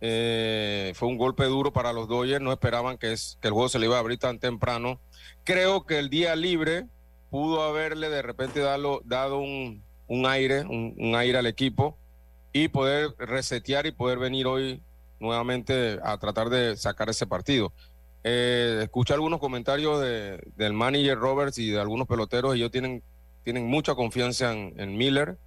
Eh, 0.02 0.92
fue 0.96 1.08
un 1.08 1.18
golpe 1.18 1.46
duro 1.46 1.72
para 1.72 1.94
los 1.94 2.08
Dodgers, 2.08 2.42
no 2.42 2.52
esperaban 2.52 2.98
que, 2.98 3.14
es, 3.14 3.38
que 3.42 3.48
el 3.48 3.54
juego 3.54 3.70
se 3.70 3.80
le 3.80 3.86
iba 3.86 3.96
a 3.96 4.00
abrir 4.00 4.20
tan 4.20 4.40
temprano. 4.40 5.00
Creo 5.44 5.86
que 5.86 6.00
el 6.00 6.10
día 6.10 6.36
libre 6.36 6.86
pudo 7.30 7.64
haberle 7.64 8.10
de 8.10 8.22
repente 8.22 8.60
dado, 8.60 9.02
dado 9.06 9.40
un, 9.40 9.84
un 10.08 10.26
aire, 10.26 10.62
un, 10.62 10.96
un 10.98 11.16
aire 11.16 11.38
al 11.38 11.48
equipo 11.48 11.98
y 12.54 12.68
poder 12.68 13.16
resetear 13.18 13.86
y 13.86 13.92
poder 13.92 14.20
venir 14.20 14.48
hoy 14.48 14.82
nuevamente 15.20 16.00
a 16.04 16.18
tratar 16.18 16.50
de 16.50 16.78
sacar 16.78 17.10
ese 17.10 17.26
partido. 17.26 17.74
Eh, 18.28 18.80
escuché 18.82 19.14
algunos 19.14 19.40
comentarios 19.40 20.02
de- 20.02 20.42
del 20.56 20.74
manager 20.74 21.16
Roberts 21.20 21.60
y 21.60 21.70
de 21.70 21.80
algunos 21.80 22.08
peloteros 22.08 22.56
y 22.56 22.58
ellos 22.58 22.72
tienen, 22.72 23.04
tienen 23.44 23.68
mucha 23.68 23.94
confianza 23.94 24.52
en, 24.52 24.74
en 24.80 24.98
Miller. 24.98 25.38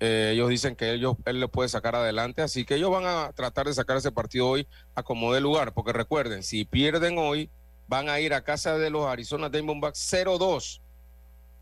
Eh, 0.00 0.30
ellos 0.32 0.48
dicen 0.48 0.74
que 0.74 0.92
ellos, 0.92 1.14
él 1.24 1.38
le 1.38 1.46
puede 1.46 1.68
sacar 1.68 1.94
adelante, 1.94 2.42
así 2.42 2.64
que 2.64 2.74
ellos 2.74 2.90
van 2.90 3.04
a 3.06 3.30
tratar 3.32 3.66
de 3.68 3.74
sacar 3.74 3.96
ese 3.96 4.10
partido 4.10 4.48
hoy 4.48 4.66
a 4.96 5.04
como 5.04 5.32
dé 5.32 5.40
lugar, 5.40 5.72
porque 5.72 5.92
recuerden, 5.92 6.42
si 6.42 6.64
pierden 6.64 7.16
hoy, 7.16 7.48
van 7.86 8.08
a 8.08 8.18
ir 8.18 8.34
a 8.34 8.42
casa 8.42 8.76
de 8.76 8.90
los 8.90 9.06
Arizona 9.06 9.48
Diamondbacks 9.48 10.12
0-2 10.12 10.80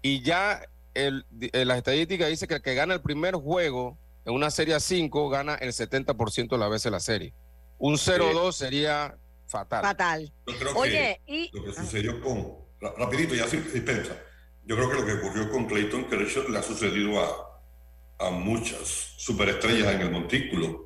y 0.00 0.22
ya 0.22 0.62
el, 0.94 1.26
eh, 1.40 1.66
la 1.66 1.76
estadística 1.76 2.26
dice 2.26 2.46
que 2.48 2.54
el 2.54 2.62
que 2.62 2.74
gana 2.74 2.94
el 2.94 3.02
primer 3.02 3.34
juego 3.34 3.98
en 4.24 4.32
una 4.32 4.50
serie 4.50 4.74
a 4.74 4.80
5 4.80 5.28
gana 5.28 5.56
el 5.56 5.72
70% 5.74 6.48
de 6.48 6.58
las 6.58 6.70
veces 6.70 6.90
la 6.90 7.00
serie. 7.00 7.34
Un 7.78 7.96
0-2 7.98 8.52
sería 8.52 9.16
fatal. 9.48 9.82
Fatal. 9.82 10.32
Yo 10.46 10.58
creo 10.58 10.74
Oye, 10.76 11.20
que 11.26 11.32
y 11.34 11.50
lo 11.56 11.64
que 11.64 11.72
sucedió 11.72 12.20
con. 12.20 12.54
ra- 12.80 12.94
Rapidito, 12.96 13.34
ya 13.34 13.46
sí, 13.48 13.62
sí, 13.72 13.80
pensa. 13.80 14.16
Yo 14.64 14.76
creo 14.76 14.90
que 14.90 14.96
lo 14.96 15.06
que 15.06 15.12
ocurrió 15.14 15.50
con 15.50 15.66
Clayton 15.66 16.04
Kershaw 16.04 16.48
le 16.50 16.58
ha 16.58 16.62
sucedido 16.62 17.18
a, 17.20 18.26
a 18.26 18.30
muchas 18.30 19.14
superestrellas 19.16 19.94
en 19.94 20.02
el 20.02 20.10
montículo. 20.10 20.84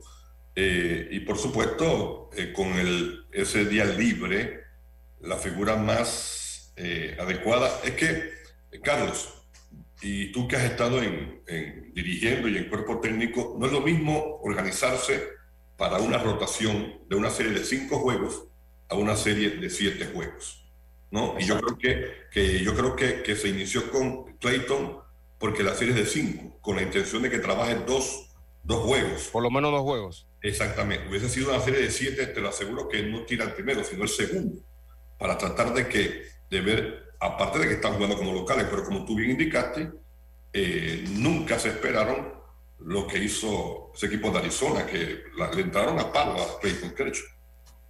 Eh, 0.55 1.09
y 1.11 1.21
por 1.21 1.39
supuesto, 1.39 2.31
eh, 2.37 2.53
con 2.53 2.69
el, 2.79 3.27
ese 3.33 3.65
día 3.65 3.85
libre, 3.85 4.61
la 5.21 5.37
figura 5.37 5.77
más 5.77 6.73
eh, 6.77 7.17
adecuada. 7.19 7.81
Es 7.85 7.93
que, 7.93 8.31
Carlos, 8.83 9.35
y 10.01 10.31
tú 10.33 10.47
que 10.47 10.57
has 10.57 10.65
estado 10.65 11.03
en, 11.03 11.43
dirigiendo 11.95 12.49
y 12.49 12.57
en 12.59 12.69
cuerpo 12.69 13.01
técnico, 13.01 13.57
no 13.59 13.67
es 13.67 13.73
lo 13.73 13.81
mismo 13.81 14.41
organizarse 14.43 15.29
para 15.77 15.99
una 15.99 16.19
rotación 16.19 17.01
de 17.09 17.17
una 17.17 17.31
serie 17.31 17.53
de 17.53 17.65
cinco 17.65 17.99
juegos 17.99 18.45
a 18.93 18.95
una 18.95 19.17
serie 19.17 19.51
de 19.51 19.71
siete 19.71 20.07
juegos. 20.13 20.63
¿no? 21.11 21.35
Y 21.39 21.45
yo 21.45 21.61
creo 21.61 21.79
que, 21.79 22.13
que, 22.31 22.61
yo 22.61 22.75
creo 22.75 22.95
que, 22.97 23.23
que 23.23 23.37
se 23.37 23.49
inició 23.49 23.91
con 23.91 24.37
Clayton 24.39 24.99
porque 25.39 25.63
la 25.63 25.75
serie 25.75 25.95
es 25.95 26.01
de 26.01 26.07
cinco, 26.07 26.59
con 26.61 26.77
la 26.77 26.83
intención 26.83 27.23
de 27.23 27.31
que 27.31 27.39
trabaje 27.39 27.75
dos, 27.87 28.31
dos 28.63 28.85
juegos. 28.85 29.29
Por 29.33 29.43
lo 29.43 29.51
menos 29.51 29.73
dos 29.73 29.83
juegos. 29.83 30.27
Exactamente. 30.43 31.09
Hubiese 31.09 31.29
sido 31.29 31.51
una 31.51 31.61
serie 31.61 31.81
de 31.81 31.91
siete, 31.91 32.27
te 32.27 32.41
lo 32.41 32.49
aseguro 32.49 32.89
que 32.89 33.03
no 33.03 33.25
tira 33.25 33.45
el 33.45 33.53
primero, 33.53 33.83
sino 33.83 34.05
el 34.05 34.09
segundo, 34.09 34.63
para 35.19 35.37
tratar 35.39 35.73
de 35.75 35.89
que, 35.89 36.27
de 36.51 36.61
ver, 36.61 37.15
aparte 37.19 37.59
de 37.59 37.69
que 37.69 37.75
están 37.75 37.95
jugando 37.95 38.17
como 38.17 38.33
locales, 38.33 38.67
pero 38.71 38.85
como 38.85 39.05
tú 39.05 39.17
bien 39.17 39.31
indicaste, 39.31 39.91
eh, 40.53 41.05
nunca 41.13 41.59
se 41.59 41.69
esperaron 41.69 42.35
lo 42.79 43.07
que 43.07 43.19
hizo 43.19 43.91
ese 43.95 44.07
equipo 44.07 44.31
de 44.31 44.39
Arizona, 44.39 44.87
que 44.87 45.25
le 45.55 45.63
entraron 45.63 45.99
a 45.99 46.13
palo 46.13 46.41
a 46.41 46.61
Clayton 46.61 46.95
Kershaw. 46.95 47.27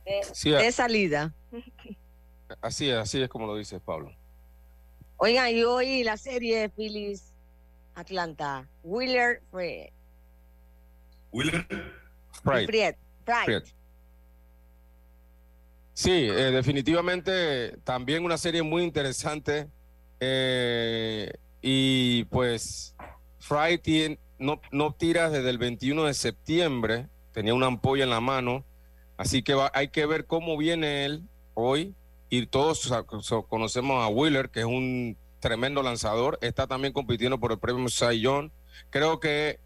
De, 0.05 0.72
salida. 0.72 1.34
Así 2.61 2.90
es, 2.90 2.96
así 2.96 3.22
es 3.22 3.28
como 3.28 3.46
lo 3.46 3.57
dices, 3.57 3.80
Pablo. 3.84 4.12
Oigan, 5.16 5.55
y 5.55 5.62
hoy 5.62 6.03
la 6.03 6.16
serie 6.16 6.59
de 6.59 6.68
Phillies 6.68 7.32
Atlanta, 7.94 8.68
Wheeler 8.82 9.42
Fred. 9.50 9.90
Wheeler 11.30 11.66
Fred. 12.42 12.96
Sí, 15.94 16.11
eh, 16.11 16.50
definitivamente 16.50 17.76
también 17.84 18.24
una 18.24 18.38
serie 18.38 18.62
muy 18.62 18.82
interesante. 18.82 19.68
Eh, 20.18 21.32
y 21.61 22.24
pues 22.24 22.94
Fry 23.38 24.18
no, 24.38 24.61
no 24.70 24.92
tira 24.94 25.30
desde 25.30 25.50
el 25.50 25.59
21 25.59 26.05
de 26.05 26.14
septiembre, 26.14 27.09
tenía 27.32 27.55
una 27.55 27.66
ampolla 27.66 28.05
en 28.05 28.11
la 28.11 28.20
mano, 28.20 28.64
así 29.22 29.42
que 29.42 29.56
hay 29.72 29.88
que 29.88 30.06
ver 30.06 30.26
cómo 30.26 30.56
viene 30.56 31.04
él 31.04 31.22
hoy. 31.54 31.94
Y 32.28 32.46
todos 32.46 32.90
conocemos 33.48 34.02
a 34.02 34.08
Wheeler, 34.08 34.48
que 34.48 34.60
es 34.60 34.66
un 34.66 35.18
tremendo 35.40 35.82
lanzador, 35.82 36.38
está 36.40 36.66
también 36.66 36.92
compitiendo 36.92 37.38
por 37.38 37.52
el 37.52 37.58
premio 37.58 37.88
Cy 37.88 38.24
Creo 38.88 39.20
que 39.20 39.60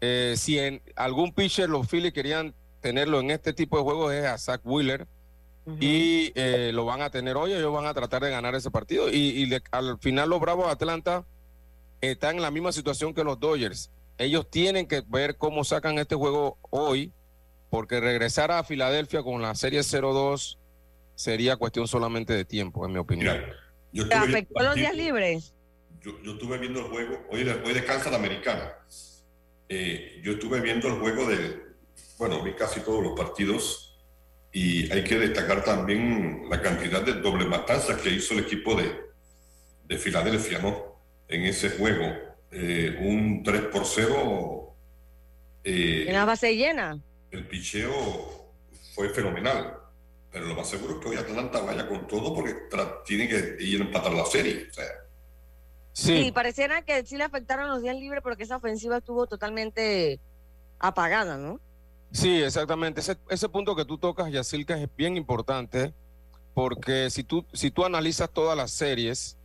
eh, 0.00 0.34
si 0.36 0.58
en 0.58 0.82
algún 0.96 1.32
pitcher 1.32 1.70
los 1.70 1.88
Phillies 1.88 2.12
querían 2.12 2.54
tenerlo 2.80 3.20
en 3.20 3.30
este 3.30 3.52
tipo 3.52 3.78
de 3.78 3.84
juegos 3.84 4.12
es 4.12 4.26
a 4.26 4.36
Zach 4.36 4.60
Wheeler, 4.64 5.06
y 5.78 6.32
eh, 6.34 6.72
lo 6.74 6.84
van 6.84 7.02
a 7.02 7.10
tener 7.10 7.36
hoy, 7.36 7.52
ellos 7.52 7.72
van 7.72 7.86
a 7.86 7.94
tratar 7.94 8.22
de 8.22 8.30
ganar 8.30 8.54
ese 8.54 8.70
partido. 8.70 9.08
Y, 9.08 9.48
al 9.70 9.98
final 9.98 10.28
los 10.28 10.40
Bravos 10.40 10.66
de 10.66 10.72
Atlanta 10.72 11.24
están 12.00 12.36
en 12.36 12.42
la 12.42 12.50
misma 12.50 12.72
situación 12.72 13.14
que 13.14 13.22
los 13.22 13.38
Dodgers. 13.38 13.90
Ellos 14.18 14.50
tienen 14.50 14.86
que 14.86 15.02
ver 15.06 15.36
cómo 15.36 15.62
sacan 15.64 15.98
este 15.98 16.16
juego 16.16 16.58
hoy, 16.70 17.12
porque 17.72 18.00
regresar 18.00 18.50
a 18.50 18.62
Filadelfia 18.64 19.22
con 19.22 19.40
la 19.40 19.54
serie 19.54 19.80
0-2 19.80 20.58
sería 21.14 21.56
cuestión 21.56 21.88
solamente 21.88 22.34
de 22.34 22.44
tiempo, 22.44 22.84
en 22.84 22.92
mi 22.92 22.98
opinión. 22.98 23.38
¿Te 23.94 24.14
afectó 24.14 24.62
los 24.62 24.74
días 24.74 24.94
libres? 24.94 25.54
Yo, 26.02 26.32
estuve 26.32 26.58
viendo 26.58 26.80
el 26.80 26.86
juego, 26.88 27.26
hoy, 27.30 27.48
hoy 27.64 27.72
descansa 27.72 28.10
la 28.10 28.18
americana. 28.18 28.74
Eh, 29.70 30.20
yo 30.22 30.32
estuve 30.32 30.60
viendo 30.60 30.86
el 30.88 31.00
juego 31.00 31.26
de, 31.26 31.62
bueno, 32.18 32.42
vi 32.42 32.52
casi 32.52 32.80
todos 32.80 33.02
los 33.02 33.18
partidos 33.18 33.98
y 34.52 34.92
hay 34.92 35.02
que 35.02 35.16
destacar 35.18 35.64
también 35.64 36.44
la 36.50 36.60
cantidad 36.60 37.00
de 37.00 37.22
doble 37.22 37.46
matanzas 37.46 38.02
que 38.02 38.10
hizo 38.10 38.34
el 38.34 38.40
equipo 38.40 38.74
de, 38.74 39.00
de 39.86 39.96
Filadelfia, 39.96 40.58
¿no? 40.58 41.00
En 41.26 41.44
ese 41.44 41.70
juego. 41.70 42.04
Eh, 42.50 42.98
un 43.00 43.42
3 43.42 43.62
por 43.72 43.86
0. 43.86 44.76
Eh, 45.64 46.04
en 46.06 46.12
la 46.12 46.26
base 46.26 46.54
llena. 46.54 47.00
El 47.32 47.48
picheo 47.48 48.52
fue 48.94 49.08
fenomenal. 49.08 49.78
Pero 50.30 50.46
lo 50.46 50.54
más 50.54 50.68
seguro 50.68 50.94
es 50.94 51.00
que 51.00 51.08
hoy 51.08 51.16
Atlanta 51.16 51.60
vaya 51.60 51.86
con 51.88 52.06
todo 52.06 52.34
porque 52.34 52.54
tiene 53.04 53.28
que 53.28 53.56
ir 53.60 53.82
a 53.82 53.84
empatar 53.84 54.12
la 54.12 54.24
serie. 54.24 54.68
O 54.70 54.72
sea. 54.72 54.84
Sí. 55.92 56.24
sí, 56.24 56.32
pareciera 56.32 56.82
que 56.82 57.04
sí 57.04 57.18
le 57.18 57.24
afectaron 57.24 57.68
los 57.68 57.82
días 57.82 57.96
libres 57.96 58.22
porque 58.22 58.44
esa 58.44 58.56
ofensiva 58.56 58.98
estuvo 58.98 59.26
totalmente 59.26 60.20
apagada, 60.78 61.36
¿no? 61.36 61.60
Sí, 62.12 62.42
exactamente. 62.42 63.00
Ese, 63.00 63.48
punto 63.48 63.76
que 63.76 63.84
tú 63.84 63.98
tocas, 63.98 64.30
Yacilca, 64.30 64.78
es 64.78 64.88
bien 64.96 65.16
importante 65.16 65.92
porque 66.54 67.10
si 67.10 67.24
tú, 67.24 67.44
si 67.52 67.70
tú 67.70 67.84
analizas 67.84 68.30
todas 68.30 68.56
las 68.56 68.70
series, 68.70 69.38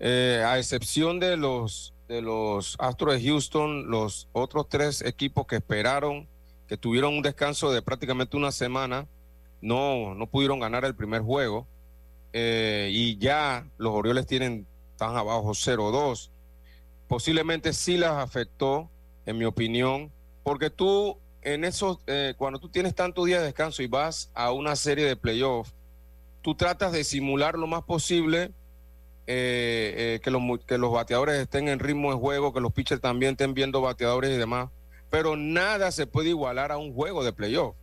eh, 0.00 0.42
a 0.44 0.58
excepción 0.58 1.20
de 1.20 1.36
los, 1.36 1.94
de 2.08 2.22
los 2.22 2.76
Astros 2.80 3.14
de 3.14 3.28
Houston, 3.28 3.88
los 3.88 4.28
otros 4.32 4.68
tres 4.68 5.02
equipos 5.02 5.46
que 5.46 5.56
esperaron, 5.56 6.28
que 6.72 6.78
tuvieron 6.78 7.12
un 7.12 7.20
descanso 7.20 7.70
de 7.70 7.82
prácticamente 7.82 8.34
una 8.34 8.50
semana, 8.50 9.06
no, 9.60 10.14
no 10.14 10.26
pudieron 10.26 10.58
ganar 10.58 10.86
el 10.86 10.94
primer 10.94 11.20
juego. 11.20 11.66
Eh, 12.32 12.88
y 12.90 13.18
ya 13.18 13.68
los 13.76 13.92
Orioles 13.92 14.26
tienen, 14.26 14.66
están 14.92 15.14
abajo 15.14 15.50
0-2. 15.50 16.30
Posiblemente 17.08 17.74
sí 17.74 17.98
las 17.98 18.12
afectó, 18.12 18.88
en 19.26 19.36
mi 19.36 19.44
opinión, 19.44 20.10
porque 20.44 20.70
tú 20.70 21.18
en 21.42 21.64
esos, 21.64 21.98
eh, 22.06 22.32
cuando 22.38 22.58
tú 22.58 22.70
tienes 22.70 22.94
tantos 22.94 23.26
días 23.26 23.40
de 23.40 23.46
descanso 23.48 23.82
y 23.82 23.86
vas 23.86 24.30
a 24.32 24.50
una 24.50 24.74
serie 24.74 25.04
de 25.04 25.14
playoffs, 25.14 25.74
tú 26.40 26.54
tratas 26.54 26.90
de 26.92 27.04
simular 27.04 27.58
lo 27.58 27.66
más 27.66 27.82
posible 27.82 28.50
eh, 29.26 30.20
que, 30.24 30.30
los, 30.30 30.40
que 30.66 30.78
los 30.78 30.90
bateadores 30.90 31.38
estén 31.38 31.68
en 31.68 31.80
ritmo 31.80 32.12
de 32.12 32.16
juego, 32.16 32.54
que 32.54 32.60
los 32.60 32.72
pitchers 32.72 33.02
también 33.02 33.32
estén 33.32 33.52
viendo 33.52 33.82
bateadores 33.82 34.30
y 34.30 34.38
demás, 34.38 34.70
pero 35.12 35.36
nada 35.36 35.92
se 35.92 36.06
puede 36.06 36.30
igualar 36.30 36.72
a 36.72 36.78
un 36.78 36.94
juego 36.94 37.22
de 37.22 37.34
playoff. 37.34 37.76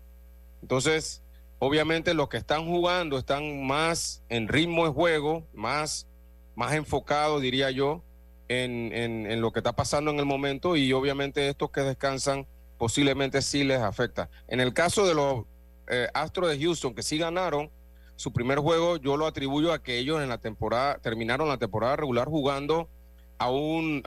Entonces, 0.63 1.21
obviamente 1.59 2.15
los 2.15 2.27
que 2.27 2.37
están 2.37 2.65
jugando 2.65 3.19
están 3.19 3.67
más 3.67 4.23
en 4.29 4.47
ritmo 4.47 4.85
de 4.85 4.91
juego, 4.91 5.45
más, 5.53 6.07
más 6.55 6.73
enfocados, 6.73 7.39
diría 7.39 7.69
yo, 7.69 8.03
en, 8.47 8.91
en, 8.93 9.41
lo 9.41 9.51
que 9.51 9.59
está 9.59 9.73
pasando 9.73 10.09
en 10.09 10.17
el 10.17 10.25
momento 10.25 10.75
y 10.75 10.91
obviamente 10.91 11.47
estos 11.47 11.69
que 11.69 11.81
descansan 11.81 12.47
posiblemente 12.79 13.43
sí 13.43 13.63
les 13.63 13.79
afecta. 13.79 14.31
En 14.47 14.59
el 14.59 14.73
caso 14.73 15.05
de 15.05 15.13
los 15.13 15.45
eh, 15.87 16.07
Astros 16.15 16.49
de 16.49 16.57
Houston, 16.57 16.95
que 16.95 17.03
sí 17.03 17.19
ganaron 17.19 17.69
su 18.15 18.33
primer 18.33 18.57
juego, 18.57 18.97
yo 18.97 19.17
lo 19.17 19.27
atribuyo 19.27 19.71
a 19.71 19.83
que 19.83 19.99
ellos 19.99 20.19
en 20.23 20.29
la 20.29 20.39
temporada, 20.39 20.97
terminaron 20.97 21.47
la 21.47 21.59
temporada 21.59 21.95
regular 21.95 22.27
jugando 22.27 22.89
aún 23.37 24.01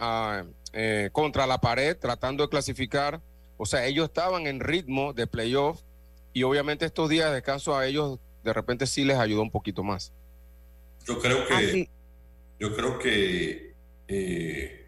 eh, 0.72 1.10
contra 1.12 1.46
la 1.46 1.58
pared, 1.58 1.96
tratando 1.96 2.44
de 2.44 2.48
clasificar. 2.48 3.20
O 3.56 3.66
sea, 3.66 3.86
ellos 3.86 4.06
estaban 4.06 4.46
en 4.46 4.60
ritmo 4.60 5.12
de 5.12 5.26
playoff 5.26 5.80
y 6.32 6.42
obviamente 6.42 6.86
estos 6.86 7.08
días 7.08 7.28
de 7.28 7.34
descanso 7.34 7.76
a 7.76 7.86
ellos 7.86 8.18
de 8.42 8.52
repente 8.52 8.86
sí 8.86 9.04
les 9.04 9.18
ayudó 9.18 9.42
un 9.42 9.50
poquito 9.50 9.82
más. 9.82 10.12
Yo 11.06 11.18
creo 11.18 11.46
que, 11.46 11.88
yo 12.58 12.76
creo 12.76 12.98
que 12.98 13.74
eh, 14.08 14.86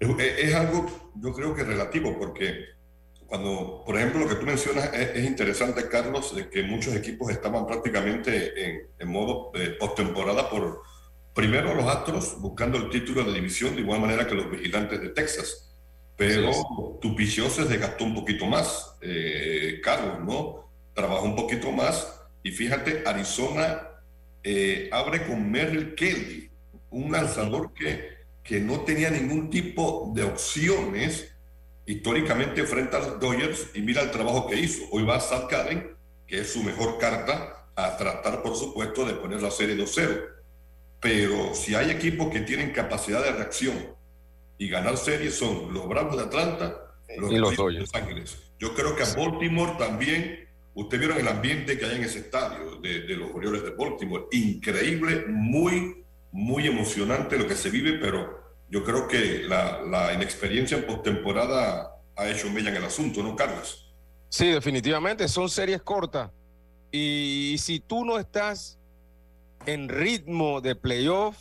es, 0.00 0.54
algo, 0.54 0.86
yo 1.16 1.32
creo 1.32 1.54
que 1.54 1.64
relativo, 1.64 2.16
porque 2.18 2.66
cuando, 3.26 3.82
por 3.84 3.96
ejemplo, 3.96 4.20
lo 4.20 4.28
que 4.28 4.34
tú 4.34 4.46
mencionas 4.46 4.92
es, 4.92 5.24
interesante, 5.24 5.88
Carlos, 5.88 6.34
de 6.34 6.48
que 6.48 6.62
muchos 6.62 6.94
equipos 6.94 7.30
estaban 7.30 7.66
prácticamente 7.66 8.88
en, 8.98 9.08
modo 9.08 9.50
de 9.52 9.70
postemporada 9.70 10.50
por, 10.50 10.82
primero 11.34 11.74
los 11.74 11.86
Astros 11.86 12.40
buscando 12.40 12.78
el 12.78 12.90
título 12.90 13.24
de 13.24 13.32
división, 13.32 13.74
de 13.74 13.82
igual 13.82 14.00
manera 14.00 14.26
que 14.26 14.34
los 14.34 14.50
vigilantes 14.50 15.00
de 15.00 15.08
Texas. 15.10 15.74
Pero 16.16 16.98
tu 17.00 17.16
picheo 17.16 17.48
se 17.48 17.64
desgastó 17.64 18.04
un 18.04 18.14
poquito 18.14 18.46
más, 18.46 18.96
eh, 19.00 19.80
Carlos, 19.82 20.20
¿no? 20.24 20.70
Trabajó 20.92 21.24
un 21.24 21.36
poquito 21.36 21.72
más 21.72 22.20
y 22.42 22.50
fíjate, 22.50 23.04
Arizona 23.06 23.88
eh, 24.42 24.90
abre 24.92 25.26
con 25.26 25.50
Merrill 25.50 25.94
Kelly, 25.94 26.50
un 26.90 27.12
lanzador 27.12 27.72
que 27.72 28.20
que 28.42 28.60
no 28.60 28.80
tenía 28.80 29.10
ningún 29.10 29.50
tipo 29.50 30.10
de 30.14 30.24
opciones 30.24 31.32
históricamente 31.86 32.64
frente 32.64 32.96
a 32.96 33.00
los 33.00 33.20
Dodgers 33.20 33.68
y 33.74 33.80
mira 33.80 34.02
el 34.02 34.10
trabajo 34.10 34.48
que 34.48 34.56
hizo. 34.56 34.84
Hoy 34.90 35.04
va 35.04 35.20
Sam 35.20 35.46
Karen, 35.48 35.96
que 36.26 36.40
es 36.40 36.52
su 36.52 36.62
mejor 36.62 36.98
carta, 36.98 37.68
a 37.76 37.96
tratar, 37.96 38.42
por 38.42 38.56
supuesto, 38.56 39.04
de 39.04 39.14
poner 39.14 39.40
la 39.42 39.50
serie 39.50 39.76
2-0. 39.76 40.20
Pero 41.00 41.54
si 41.54 41.74
hay 41.74 41.90
equipos 41.90 42.30
que 42.30 42.40
tienen 42.40 42.72
capacidad 42.72 43.22
de 43.22 43.32
reacción 43.32 43.74
y 44.58 44.68
ganar 44.68 44.96
series 44.96 45.34
son 45.34 45.72
los 45.72 45.88
Bravos 45.88 46.16
de 46.16 46.24
Atlanta 46.24 46.76
los 47.16 47.32
y 47.32 47.36
los 47.36 47.56
Dodgers. 47.56 48.36
Yo 48.58 48.74
creo 48.74 48.94
que 48.94 49.02
a 49.02 49.14
Baltimore 49.14 49.72
también, 49.78 50.48
usted 50.74 50.98
vieron 50.98 51.18
el 51.18 51.28
ambiente 51.28 51.78
que 51.78 51.86
hay 51.86 51.96
en 51.96 52.04
ese 52.04 52.18
estadio 52.18 52.76
de, 52.76 53.00
de 53.00 53.16
los 53.16 53.30
Orioles 53.34 53.64
de 53.64 53.70
Baltimore. 53.70 54.24
Increíble, 54.32 55.24
muy, 55.28 56.04
muy 56.32 56.66
emocionante 56.66 57.38
lo 57.38 57.46
que 57.46 57.54
se 57.54 57.70
vive, 57.70 57.98
pero 57.98 58.40
yo 58.70 58.84
creo 58.84 59.08
que 59.08 59.42
la, 59.42 60.12
inexperiencia 60.14 60.78
en 60.78 60.86
postemporada 60.86 61.96
ha 62.16 62.28
hecho 62.28 62.48
mella 62.50 62.70
en 62.70 62.76
el 62.76 62.84
asunto, 62.84 63.22
¿no, 63.22 63.34
Carlos? 63.34 63.92
Sí, 64.28 64.48
definitivamente, 64.48 65.26
son 65.26 65.48
series 65.48 65.82
cortas. 65.82 66.30
Y 66.92 67.56
si 67.58 67.80
tú 67.80 68.04
no 68.04 68.18
estás 68.18 68.78
en 69.66 69.88
ritmo 69.88 70.60
de 70.60 70.74
playoff, 70.74 71.36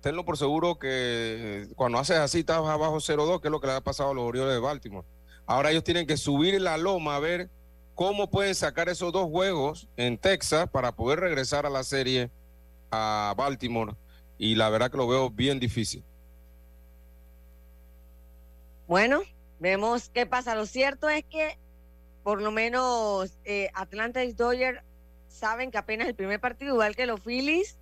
tenlo 0.00 0.24
por 0.24 0.36
seguro 0.36 0.78
que 0.78 1.68
cuando 1.76 1.98
haces 1.98 2.18
así 2.18 2.40
estás 2.40 2.58
abajo 2.58 2.96
0-2, 2.96 3.40
que 3.40 3.48
es 3.48 3.52
lo 3.52 3.60
que 3.60 3.66
le 3.66 3.74
ha 3.74 3.80
pasado 3.80 4.10
a 4.10 4.14
los 4.14 4.24
Orioles 4.24 4.54
de 4.54 4.60
Baltimore. 4.60 5.06
Ahora 5.46 5.70
ellos 5.70 5.84
tienen 5.84 6.06
que 6.06 6.16
subir 6.16 6.60
la 6.60 6.76
loma 6.78 7.16
a 7.16 7.20
ver 7.20 7.50
cómo 7.94 8.30
pueden 8.30 8.54
sacar 8.54 8.88
esos 8.88 9.12
dos 9.12 9.28
juegos 9.28 9.88
en 9.96 10.16
Texas 10.16 10.68
para 10.70 10.92
poder 10.92 11.20
regresar 11.20 11.66
a 11.66 11.70
la 11.70 11.84
serie 11.84 12.30
a 12.90 13.34
Baltimore. 13.36 13.94
Y 14.38 14.54
la 14.54 14.70
verdad 14.70 14.90
que 14.90 14.96
lo 14.96 15.06
veo 15.06 15.28
bien 15.28 15.60
difícil. 15.60 16.02
Bueno, 18.86 19.20
vemos 19.58 20.08
qué 20.08 20.24
pasa. 20.24 20.54
Lo 20.54 20.66
cierto 20.66 21.08
es 21.08 21.24
que 21.24 21.58
por 22.22 22.40
lo 22.40 22.50
menos 22.50 23.36
eh, 23.44 23.70
Atlanta 23.74 24.24
y 24.24 24.32
Dodgers 24.32 24.80
saben 25.30 25.70
que 25.70 25.78
apenas 25.78 26.08
el 26.08 26.14
primer 26.14 26.40
partido, 26.40 26.74
igual 26.74 26.96
que 26.96 27.06
los 27.06 27.20
Phillies, 27.20 27.78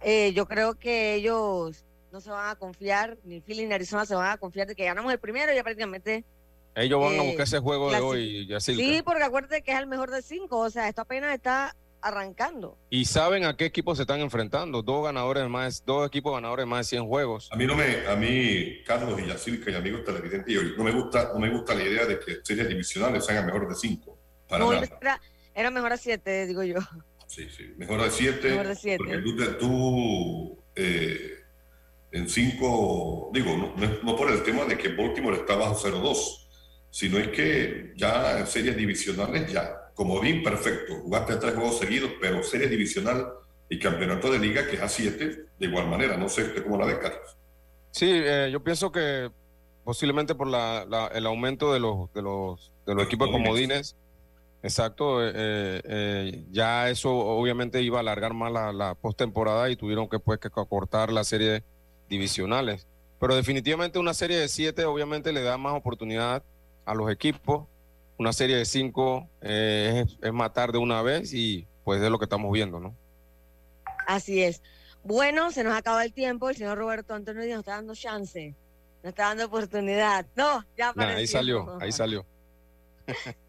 eh, 0.00 0.32
yo 0.34 0.46
creo 0.46 0.74
que 0.74 1.14
ellos 1.14 1.84
no 2.12 2.20
se 2.20 2.30
van 2.30 2.50
a 2.50 2.56
confiar, 2.56 3.18
ni 3.24 3.40
Phillies 3.40 3.68
ni 3.68 3.74
Arizona 3.74 4.06
se 4.06 4.14
van 4.14 4.30
a 4.30 4.38
confiar 4.38 4.66
de 4.66 4.76
que 4.76 4.84
ganamos 4.84 5.12
el 5.12 5.18
primero, 5.18 5.52
ya 5.52 5.62
prácticamente. 5.62 6.24
Ellos 6.74 7.00
van 7.00 7.18
a 7.18 7.24
eh, 7.24 7.26
buscar 7.26 7.44
ese 7.44 7.58
juego 7.58 7.90
de 7.90 8.00
hoy, 8.00 8.46
Yacilca. 8.46 8.82
Sí, 8.82 9.02
porque 9.02 9.24
acuérdate 9.24 9.62
que 9.62 9.72
es 9.72 9.78
el 9.78 9.86
mejor 9.86 10.10
de 10.10 10.22
cinco, 10.22 10.58
o 10.58 10.70
sea, 10.70 10.88
esto 10.88 11.02
apenas 11.02 11.34
está 11.34 11.74
arrancando. 12.00 12.78
Y 12.90 13.06
saben 13.06 13.44
a 13.44 13.56
qué 13.56 13.64
equipos 13.64 13.98
se 13.98 14.02
están 14.02 14.20
enfrentando, 14.20 14.82
dos 14.82 15.04
ganadores 15.04 15.48
más, 15.48 15.84
dos 15.84 16.06
equipos 16.06 16.32
ganadores 16.32 16.66
más 16.66 16.86
de 16.86 16.96
100 16.96 17.06
juegos. 17.06 17.48
A 17.50 17.56
mí 17.56 17.66
no 17.66 17.74
me, 17.74 18.06
a 18.06 18.14
mí, 18.14 18.82
Carlos 18.84 19.20
y 19.20 19.26
Yacirca 19.26 19.70
y 19.70 19.74
amigos 19.74 20.04
televidentes, 20.04 20.54
yo, 20.54 20.62
no 20.76 20.84
me 20.84 20.92
gusta, 20.92 21.32
no 21.32 21.40
me 21.40 21.50
gusta 21.50 21.74
la 21.74 21.82
idea 21.82 22.06
de 22.06 22.20
que 22.20 22.36
series 22.44 22.68
divisionales 22.68 23.24
sean 23.24 23.44
mejor 23.44 23.68
de 23.68 23.74
cinco. 23.74 24.16
Para 24.48 24.64
No, 24.64 24.72
nada. 24.72 24.86
era, 25.00 25.20
era 25.58 25.70
mejor 25.70 25.92
a 25.92 25.96
siete, 25.96 26.46
digo 26.46 26.62
yo. 26.62 26.76
Sí, 27.26 27.48
sí. 27.50 27.74
Mejor 27.76 28.02
de 28.02 28.10
siete. 28.10 28.50
Mejor 28.50 28.68
de 28.68 28.74
siete. 28.76 28.98
Porque 28.98 29.18
tú, 29.18 29.36
te- 29.36 29.52
tú, 29.54 30.58
eh, 30.76 31.34
en 32.12 32.28
cinco, 32.28 33.30
digo, 33.34 33.54
no, 33.56 33.74
no, 34.02 34.16
por 34.16 34.30
el 34.30 34.42
tema 34.42 34.64
de 34.64 34.78
que 34.78 34.88
Baltimore 34.88 35.36
está 35.36 35.56
bajo 35.56 35.74
0-2, 35.74 36.48
sino 36.90 37.18
es 37.18 37.28
que 37.28 37.92
ya 37.96 38.38
en 38.38 38.46
series 38.46 38.76
divisionales, 38.76 39.52
ya, 39.52 39.90
como 39.94 40.18
bien 40.20 40.42
perfecto, 40.42 40.94
jugaste 41.02 41.36
tres 41.36 41.54
juegos 41.54 41.78
seguidos, 41.78 42.12
pero 42.20 42.42
series 42.42 42.70
divisional 42.70 43.26
y 43.68 43.78
campeonato 43.78 44.30
de 44.32 44.38
liga, 44.38 44.66
que 44.66 44.76
es 44.76 44.82
a 44.82 44.88
siete, 44.88 45.46
de 45.58 45.66
igual 45.66 45.88
manera. 45.88 46.16
No 46.16 46.28
sé 46.30 46.44
usted 46.44 46.62
cómo 46.62 46.78
la 46.78 46.86
ve, 46.86 46.98
Carlos. 46.98 47.36
Sí, 47.90 48.08
eh, 48.10 48.48
yo 48.50 48.62
pienso 48.64 48.90
que 48.90 49.30
posiblemente 49.84 50.34
por 50.34 50.46
la, 50.46 50.86
la- 50.88 51.08
el 51.08 51.26
aumento 51.26 51.72
de 51.74 51.80
los, 51.80 52.10
de 52.14 52.22
los, 52.22 52.72
de 52.86 52.94
los 52.94 53.04
equipos 53.04 53.26
de 53.28 53.32
comodines, 53.32 53.96
exacto, 54.62 55.24
eh, 55.26 55.32
eh, 55.34 55.82
eh, 55.84 56.44
ya 56.50 56.88
eso 56.90 57.10
obviamente 57.16 57.82
iba 57.82 57.98
a 57.98 58.00
alargar 58.00 58.34
más 58.34 58.52
la, 58.52 58.72
la 58.72 58.94
postemporada 58.94 59.70
y 59.70 59.76
tuvieron 59.76 60.08
que 60.08 60.18
pues 60.18 60.38
que 60.40 60.48
acortar 60.48 61.12
las 61.12 61.28
series 61.28 61.62
divisionales. 62.08 62.86
Pero 63.20 63.34
definitivamente 63.34 63.98
una 63.98 64.14
serie 64.14 64.38
de 64.38 64.48
siete 64.48 64.84
obviamente 64.84 65.32
le 65.32 65.42
da 65.42 65.58
más 65.58 65.74
oportunidad 65.74 66.42
a 66.84 66.94
los 66.94 67.10
equipos. 67.10 67.66
Una 68.16 68.32
serie 68.32 68.56
de 68.56 68.64
cinco 68.64 69.28
eh, 69.40 70.04
es, 70.06 70.18
es 70.22 70.32
matar 70.32 70.72
de 70.72 70.78
una 70.78 71.02
vez 71.02 71.32
y 71.32 71.66
pues 71.84 72.00
es 72.02 72.10
lo 72.10 72.18
que 72.18 72.24
estamos 72.24 72.52
viendo, 72.52 72.80
¿no? 72.80 72.94
Así 74.06 74.42
es. 74.42 74.62
Bueno, 75.04 75.50
se 75.52 75.62
nos 75.64 75.74
acaba 75.74 76.04
el 76.04 76.12
tiempo. 76.12 76.48
El 76.50 76.56
señor 76.56 76.78
Roberto 76.78 77.14
Antonio 77.14 77.42
nos 77.42 77.58
está 77.60 77.72
dando 77.76 77.94
chance. 77.94 78.54
Nos 79.02 79.10
está 79.10 79.24
dando 79.28 79.46
oportunidad. 79.46 80.26
No, 80.34 80.64
ya 80.76 80.86
Nah, 80.86 80.90
apareció. 80.90 81.18
ahí 81.18 81.26
salió, 81.26 81.78
ahí 81.80 81.92
salió. 81.92 82.26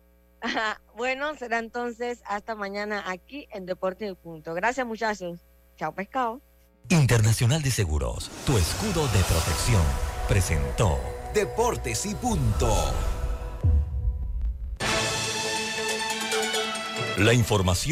Bueno, 0.96 1.36
será 1.36 1.60
entonces 1.60 2.22
hasta 2.26 2.56
mañana 2.56 3.04
aquí 3.08 3.48
en 3.52 3.66
Deporte 3.66 4.08
y 4.08 4.16
Punto. 4.16 4.54
Gracias, 4.54 4.86
muchachos. 4.86 5.40
Chao, 5.78 5.94
pescado. 5.94 6.42
Internacional 6.90 7.62
de 7.62 7.72
Seguros, 7.72 8.30
tu 8.46 8.58
escudo 8.58 9.08
de 9.08 9.24
protección, 9.24 9.84
presentó 10.28 11.00
Deportes 11.34 12.06
y 12.06 12.16
punto. 12.16 12.74
la 17.20 17.34
información. 17.34 17.88